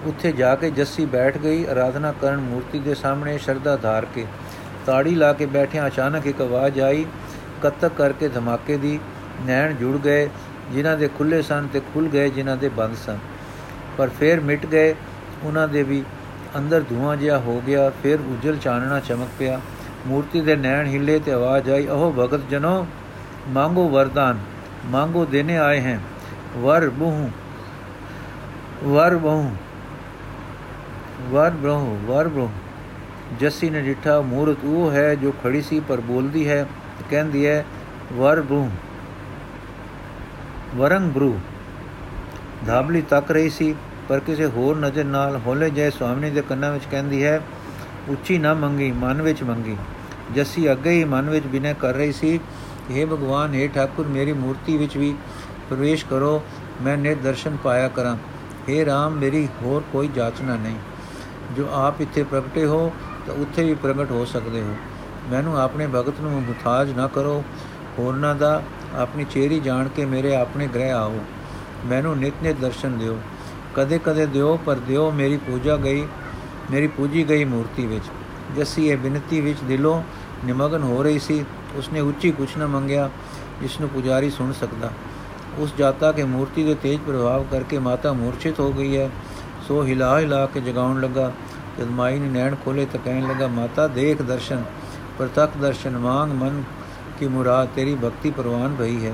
ਉੱਥੇ 0.05 0.31
ਜਾ 0.31 0.55
ਕੇ 0.55 0.71
ਜੱਸੀ 0.71 1.05
ਬੈਠ 1.05 1.37
ਗਈ 1.37 1.65
ਆਰਾਧਨਾ 1.65 2.11
ਕਰਨ 2.21 2.39
ਮੂਰਤੀ 2.39 2.79
ਦੇ 2.79 2.95
ਸਾਹਮਣੇ 2.95 3.37
ਸ਼ਰਧਾ 3.37 3.75
ਧਾਰ 3.75 4.05
ਕੇ। 4.05 4.25
ਤਾੜੀ 4.85 5.15
ਲਾ 5.15 5.33
ਕੇ 5.33 5.45
ਬੈਠਿਆ 5.45 5.87
ਅਚਾਨਕ 5.87 6.27
ਇੱਕ 6.27 6.41
ਆਵਾਜ਼ 6.41 6.79
ਆਈ, 6.79 7.05
ਕੱਤਕ 7.61 7.91
ਕਰਕੇ 7.97 8.27
ਧਮਾਕੇ 8.29 8.77
ਦੀ 8.77 8.99
ਨੈਣ 9.45 9.73
ਜੁੜ 9.73 9.97
ਗਏ, 9.97 10.29
ਜਿਨ੍ਹਾਂ 10.71 10.97
ਦੇ 10.97 11.07
ਖੁੱਲੇ 11.07 11.41
ਸਨ 11.41 11.67
ਤੇ 11.67 11.79
ਖੁੱਲ 11.93 12.07
ਗਏ, 12.07 12.29
ਜਿਨ੍ਹਾਂ 12.29 12.57
ਦੇ 12.57 12.69
ਬੰਦ 12.69 12.95
ਸਨ। 12.95 13.17
ਪਰ 13.97 14.09
ਫੇਰ 14.09 14.39
ਮਿਟ 14.39 14.65
ਗਏ, 14.65 14.95
ਉਹਨਾਂ 15.43 15.67
ਦੇ 15.67 15.83
ਵੀ 15.83 16.03
ਅੰਦਰ 16.57 16.83
ਧੂਆਂ 16.89 17.15
ਜਿਹਾ 17.17 17.37
ਹੋ 17.37 17.61
ਗਿਆ, 17.67 17.89
ਫਿਰ 18.03 18.19
ਉਜਲ 18.19 18.57
ਚਾਨਣਾ 18.57 18.99
ਚਮਕ 18.99 19.29
ਪਿਆ। 19.39 19.59
ਮੂਰਤੀ 20.07 20.41
ਦੇ 20.41 20.55
ਨੈਣ 20.55 20.87
ਹਿੱਲੇ 20.87 21.19
ਤੇ 21.19 21.31
ਆਵਾਜ਼ 21.31 21.69
ਆਈ 21.69 21.87
ਉਹ 21.87 22.11
ਭਗਤ 22.13 22.49
ਜਨੋ, 22.49 22.85
ਮੰਗੋ 23.49 23.87
ਵਰਦਾਨ, 23.89 24.39
ਮੰਗੋ 24.85 25.25
ਦੇਨੇ 25.25 25.57
ਆਏ 25.57 25.81
ਹਨ 25.81 25.99
ਵਰ 26.57 26.89
ਬਹੁ 26.89 27.29
ਵਰ 28.83 29.15
ਬਹੁ 29.15 29.49
ਵਰ 31.29 31.49
ਬਹੁ 31.51 31.97
ਵਰ 32.05 32.27
ਬਹੁ। 32.27 32.49
ਜੱਸੀ 33.40 33.70
ਨੇ 33.70 33.80
ਡਿਠਾ 33.82 34.20
ਮੂਰਤ 34.20 34.64
ਉਹ 34.64 34.90
ਹੈ 34.92 35.14
ਜੋ 35.14 35.32
ਖੜੀ 35.42 35.62
ਸੀ 35.62 35.80
ਪਰ 35.80 36.00
ਬੋਲਦੀ 36.00 36.48
ਹੈ 36.48 36.66
ਕਹਿੰਦੀ 37.10 37.46
ਹੈ 37.46 37.64
ਵਰ 38.12 38.40
ਬ੍ਰਹੂ 38.40 38.70
ਵਰੰਗ 40.76 41.12
ਬ੍ਰੂ 41.12 41.38
ਧਾਬਲੀ 42.66 43.02
ਤੱਕ 43.10 43.30
ਰਹੀ 43.30 43.48
ਸੀ 43.48 43.74
ਪਰ 44.08 44.20
ਕਿਸੇ 44.20 44.46
ਹੋਰ 44.46 44.76
ਨਜ਼ਰ 44.76 45.04
ਨਾਲ 45.04 45.36
ਹੋਲੇ 45.36 45.70
ਜੈ 45.70 45.88
ਸੁਆਮੀ 45.90 46.30
ਦੇ 46.30 46.42
ਕੰਨਾਂ 46.42 46.72
ਵਿੱਚ 46.72 46.84
ਕਹਿੰਦੀ 46.90 47.24
ਹੈ 47.24 47.40
ਉੱਚੀ 48.08 48.38
ਨਾ 48.38 48.54
ਮੰਗੀ 48.54 48.90
ਮਨ 48.92 49.22
ਵਿੱਚ 49.22 49.42
ਮੰਗੀ 49.42 49.76
ਜੱਸੀ 50.34 50.70
ਅੱਗੇ 50.72 50.90
ਹੀ 50.90 51.04
ਮਨ 51.04 51.30
ਵਿੱਚ 51.30 51.46
ਬਿਨੈ 51.46 51.72
ਕਰ 51.72 51.94
ਰਹੀ 51.94 52.12
ਸੀ 52.12 52.38
हे 52.90 53.06
ਭਗਵਾਨ 53.06 53.54
हे 53.54 53.68
ਠਾਕੁਰ 53.74 54.06
ਮੇਰੀ 54.06 54.32
ਮੂਰਤੀ 54.32 54.76
ਵਿੱਚ 54.76 54.96
ਵੀ 54.96 55.14
ਪ੍ਰਵੇਸ਼ 55.68 56.04
ਕਰੋ 56.06 56.40
ਮੈਂ 56.82 56.96
ਨੇ 56.96 57.14
ਦਰਸ਼ਨ 57.14 57.56
ਪਾਇਆ 57.56 57.88
ਕਰਾਂ 57.88 58.16
हे 58.68 58.84
RAM 58.86 59.18
ਮੇਰੀ 59.18 59.46
ਹੋਰ 59.62 59.82
ਕੋਈ 59.92 60.08
ਜਾਚਨਾ 60.08 60.56
ਨਹੀਂ 60.56 60.76
ਜੋ 61.56 61.68
ਆਪ 61.74 62.00
ਇੱਥੇ 62.00 62.22
ਪ੍ਰਗਟੇ 62.22 62.64
ਹੋ 62.64 62.90
ਤਾਂ 63.27 63.35
ਉੱਥੇ 63.35 63.63
ਵੀ 63.63 63.73
ਪ੍ਰਗਟ 63.73 64.11
ਹੋ 64.11 64.25
ਸਕਦੇ 64.25 64.61
ਹੋ। 64.61 64.75
ਮੈਨੂੰ 65.31 65.61
ਆਪਣੇ 65.61 65.87
ਭਗਤ 65.87 66.13
ਨੂੰ 66.21 66.31
ਮੁਤਾਜ 66.31 66.91
ਨਾ 66.91 67.07
ਕਰੋ। 67.07 67.43
ਹੋਰਨਾਂ 67.99 68.35
ਦਾ 68.35 68.63
ਆਪਣੀ 68.95 69.25
ਚੇਰੀ 69.31 69.59
ਜਾਣ 69.59 69.87
ਕੇ 69.87 70.05
ਮੇਰੇ 70.05 70.35
ਆਪਣੇ 70.35 70.67
ਗ੍ਰਹਿ 70.67 70.91
ਆਓ। 70.91 71.19
ਮੈਨੂੰ 71.85 72.17
ਨਿਤ 72.17 72.33
ਨਿਤ 72.43 72.57
ਦਰਸ਼ਨ 72.59 72.97
ਦਿਓ। 72.97 73.19
ਕਦੇ 73.75 73.99
ਕਦੇ 74.05 74.25
ਦਿਓ 74.25 74.59
ਪਰ 74.65 74.75
ਦਿਓ 74.75 75.11
ਮੇਰੀ 75.11 75.37
ਪੂਜਾ 75.37 75.77
ਗਈ, 75.77 76.07
ਮੇਰੀ 76.71 76.87
ਪੂਜੀ 76.87 77.29
ਗਈ 77.29 77.43
ਮੂਰਤੀ 77.43 77.85
ਵਿੱਚ। 77.85 78.03
ਜੱਸੀ 78.57 78.87
ਇਹ 78.87 78.97
ਬਿਨਤੀ 78.97 79.41
ਵਿੱਚ 79.41 79.59
ਦਿਲੋਂ 79.63 80.03
ਨਿਮਗਨ 80.45 80.83
ਹੋ 80.83 81.03
ਰਹੀ 81.03 81.19
ਸੀ। 81.19 81.45
ਉਸਨੇ 81.75 81.99
ਉੱਚੀ 81.99 82.31
ਕੁਛ 82.31 82.57
ਨਾ 82.57 82.67
ਮੰਗਿਆ, 82.67 83.09
ਜਿਸ 83.61 83.79
ਨੂੰ 83.79 83.89
ਪੁਜਾਰੀ 83.89 84.29
ਸੁਣ 84.29 84.51
ਸਕਦਾ। 84.51 84.91
ਉਸ 85.57 85.73
ਜਾਤਾ 85.77 86.11
ਕੇ 86.11 86.23
ਮੂਰਤੀ 86.23 86.63
ਦੇ 86.63 86.75
ਤੇਜ 86.75 86.99
ਪ੍ਰਭਾਵ 86.99 87.45
ਕਰਕੇ 87.51 87.79
ਮਾਤਾ 87.79 88.13
ਮੂਰਛਿਤ 88.13 88.59
ਹੋ 88.59 88.73
ਗਈ 88.73 88.97
ਹੈ। 88.97 89.09
ਸੋ 89.67 89.83
ਹਿਲਾ 89.83 90.19
ਹਿਲਾ 90.19 90.45
ਕੇ 90.45 90.61
ਜਗਾਉਣ 90.61 91.01
ਲੱਗਾ। 91.01 91.31
ਜਦ 91.79 91.89
ਮਾਈ 91.89 92.19
ਨੇ 92.19 92.27
ਨੈਣ 92.29 92.55
ਖੋਲੇ 92.55 92.85
ਤਾਂ 92.85 92.99
ਕਹਿਣ 93.05 93.27
ਲੱਗਾ, 93.27 93.47
ਮਾਤਾ, 93.47 93.87
ਦੇਖ 93.87 94.21
ਦਰਸ਼ਨ, 94.21 94.63
ਪ੍ਰਤੱਖ 95.17 95.57
ਦਰਸ਼ਨ 95.57 95.97
ਮੰਗ 95.97 96.33
ਮਨ 96.33 96.63
ਕੀ 97.19 97.27
ਮੁਰਾਦ, 97.27 97.69
ਤੇਰੀ 97.75 97.95
ਭਗਤੀ 97.95 98.31
ਪ੍ਰਵਾਨ 98.31 98.75
ਭਈ 98.79 99.05
ਹੈ। 99.05 99.13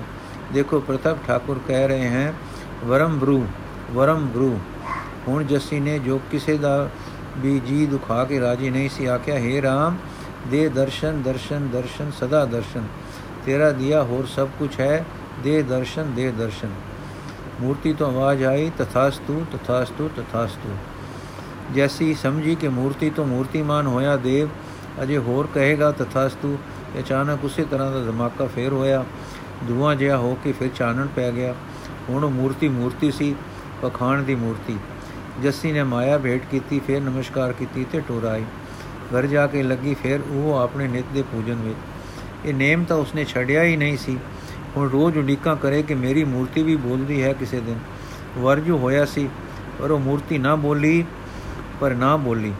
ਦੇਖੋ 0.54 0.80
ਪ੍ਰਤਾਪ 0.80 1.18
ਠਾਕੁਰ 1.28 1.60
ਕਹਿ 1.68 1.88
ਰਹੇ 1.88 2.08
ਹੈ, 2.08 2.34
ਵਰਮ 2.86 3.20
ਬਰੂ 3.20 3.46
ਵਰਮ 3.92 4.28
ਬਰੂ 4.28 4.60
ਹੁਣ 5.28 5.44
ਜੱਸੀ 5.44 5.80
ਨੇ 5.80 6.00
ਜੋ 6.00 6.20
ਕਿਸੇ 6.32 6.58
ਦਾ 6.58 6.90
ਵੀ 7.38 7.60
ਜੀ 7.60 7.86
ਦੁਖਾ 7.86 8.24
ਕੇ 8.24 8.40
ਰਾਜੀ 8.40 8.70
ਨਹੀਂ 8.70 8.90
ਸੀ, 8.90 9.06
ਆਖਿਆ 9.06 9.36
हे 9.36 9.66
RAM 9.66 9.94
ਦੇ 10.52 10.70
ਦਰਸ਼ਨ 10.70 11.22
ਦਰਸ਼ਨ 11.22 11.68
ਦਰਸ਼ਨ, 11.74 12.12
ਸਦਾ 12.20 12.46
ਦਰਸ਼ਨ। 12.46 12.84
ਤੇਰਾ 13.46 13.72
ਦਿਆ 13.72 14.04
ਹੋਰ 14.04 14.26
ਸਭ 14.26 14.48
ਕੁਝ 14.60 14.70
ਹੈ, 14.80 15.06
ਦੇ 15.44 15.62
ਦਰਸ਼ਨ 15.62 16.14
ਦੇ 16.16 16.32
ਦਰਸ਼ਨ। 16.32 16.70
ਮੂਰਤੀ 17.62 17.94
ਤੋਂ 17.94 18.08
ਆਵਾਜ਼ 18.08 18.44
ਆਈ, 18.44 18.72
ਤਥਾਸਤੂ 18.78 19.46
ਤਥਾਸਤੂ 19.54 20.10
ਤਥਾਸਤੂ। 20.18 20.70
ਜੈਸੀ 21.76 22.14
ਸਮਝੀ 22.14 22.56
ਕਿ 22.56 22.68
ਮੂਰਤੀ 22.70 23.10
ਤੋਂ 23.10 23.26
ਮੂਰਤੀਮਾਨ 23.26 23.88
ਹੋਇਆ 23.88 24.16
ਦੇਵ 24.18 24.50
ਅਜੇ 25.04 25.18
ਹੋਰ 25.18 25.48
ਕਹੇਗਾ 25.54 25.92
ਤਥਾਸਤੂ 25.92 26.58
ਅਚਾਨਕ 27.00 27.44
ਉਸੇ 27.46 27.64
ਤਰ੍ਹਾਂ 27.64 27.92
ਦਾ 27.92 28.00
ਧਮਾਕਾ 28.02 28.46
ਫੇਰ 28.46 28.74
ਹੋਇਆ 28.74 29.04
ਧੂਆਂ 29.68 29.96
ਜਿਹਾ 29.96 30.18
ਹੋ 30.18 30.36
ਕੇ 30.44 30.52
ਫਿਰ 30.52 30.70
ਚਾਨਣ 30.76 31.08
ਪੈ 31.16 31.32
ਗਿਆ 31.32 31.54
ਹੁਣ 32.10 32.24
ਉਹ 32.24 32.30
ਮੂਰਤੀ 32.30 32.68
ਮੂਰਤੀ 32.70 33.12
ਸੀ 33.12 33.36
ਪਖਾਣ 33.82 34.24
ਦੀ 34.24 34.36
ਮੂਰਤੀ 34.36 34.78
ਜੱਸੀ 35.42 35.72
ਨੇ 35.72 35.84
ਮਾਇਆ 35.84 36.18
ਭੇਟ 36.18 36.46
ਕੀਤੀ 36.52 36.80
ਫਿਰ 36.88 37.02
ਨਮਸਕਾਰ 37.02 37.54
ਕੀਤੀ 37.54 37.86
ਤੇ 37.92 38.02
ਟੋਰਾਈ 38.08 38.44
ਘਰ 39.14 39.26
ਜਾ 39.28 39.46
ਕੇ 39.48 39.64
ਲੱਗੀ 39.64 39.94
ਫਿਰ 39.94 40.22
ਉਹ 40.32 40.58
ਆਪਣੇ 40.58 40.88
ਨਿਤ 40.88 41.06
ਦੇ 41.14 41.22
ਪੂਜਨ 41.22 41.62
ਵਿੱਚ 41.64 42.48
ਇਹ 42.48 42.54
ਨੇਮ 42.54 42.84
ਤਾਂ 42.84 42.98
ਉਸਨੇ 42.98 43.24
ਛੱਡਿਆ 43.26 43.64
ਹੀ 43.64 43.76
ਨਹੀਂ 43.78 43.98
ਸੀ 43.98 44.18
ਹੁਣ 44.76 44.90
ਰੋਜ਼ 44.90 45.18
ਉਡੀਕਾਂ 45.18 45.56
ਕਰੇ 45.56 45.82
ਕਿ 45.84 45.96
ਮੇਰੀ 45.96 46.24
ਮੂਰਤੀ 46.24 46.64
ਵੀ 46.64 46.76
ਬੋਲਦੀ 46.78 47.22
ਹੈ 47.24 47.34
ਕਿਸੇ 47.34 47.60
ਦਿਨ 47.60 47.80
ਵਰਜੂ 48.38 48.78
ਹੋਇਆ 48.78 49.06
ਸੀ 49.06 49.30
ਪਰ 49.80 49.92
ਉਹ 49.92 50.00
ਮੂਰਤੀ 50.00 50.38
ਨਾ 50.38 50.56
ਬੋਲੀ 50.56 51.04
ਪਰ 51.80 51.94
ਨਾ 51.96 52.16
ਬੋਲੀ। 52.18 52.54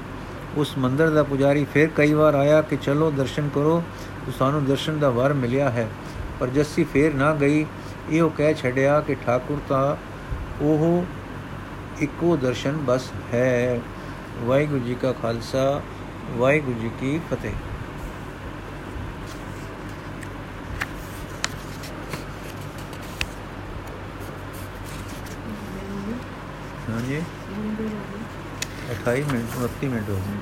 ਉਸ 0.58 0.78
ਮੰਦਰ 0.78 1.10
ਦਾ 1.10 1.24
ਪੁਜਾਰੀ 1.24 1.66
ਫਿਰ 1.74 1.90
ਕਈ 1.96 2.14
ਵਾਰ 2.14 2.34
ਆਇਆ 2.34 2.62
ਕਿ 2.62 2.78
ਚਲੋ 2.82 3.12
ਦਰਸ਼ਨ 3.12 3.50
ਕਰੋ, 3.56 3.84
ਤੋ 4.26 4.32
ਸਾਨੂੰ 4.32 4.66
ਦਰਸ਼ਨ 4.66 5.00
ਦਾ 5.00 5.10
ਵਰ 5.10 5.34
ਮਿਲਿਆ 5.34 5.70
ਹੈ। 5.70 5.88
ਪਰ 6.40 6.48
ਜੱਸੀ 6.48 6.84
ਫੇਰ 6.84 7.14
ਨਾ 7.14 7.34
ਗਈ। 7.36 7.66
ਇਹੋ 8.10 8.30
ਕਹਿ 8.30 8.54
ਛੱਡਿਆ 8.54 9.00
ਕਿ 9.02 9.16
ਠਾਕੁਰ 9.26 9.58
ਤਾਂ 9.70 9.96
ਉਹ 10.62 11.06
ਇੱਕੋ 12.00 12.36
ਦਰਸ਼ਨ 12.38 12.78
ਬਸ 12.78 13.12
ਹੈ। 13.34 13.80
ਵਾਹਿਗੁਰੂ 14.40 14.80
ਜੀ 14.80 14.96
ਕਾ 14.96 15.12
ਖਾਲਸਾ, 15.12 15.82
ਵਾਹਿਗੁਰੂ 16.38 16.80
ਜੀ 16.80 16.92
ਕੀ 17.00 17.20
ਫਤਿਹ। 17.32 17.52
ਹਾਂਜੀ। 26.90 27.22
28 28.90 29.32
ਮਿੰਟ 29.32 29.58
29 29.58 29.90
ਮਿੰਟ 29.90 30.10
ਹੋ 30.10 30.16
ਗਏ। 30.16 30.38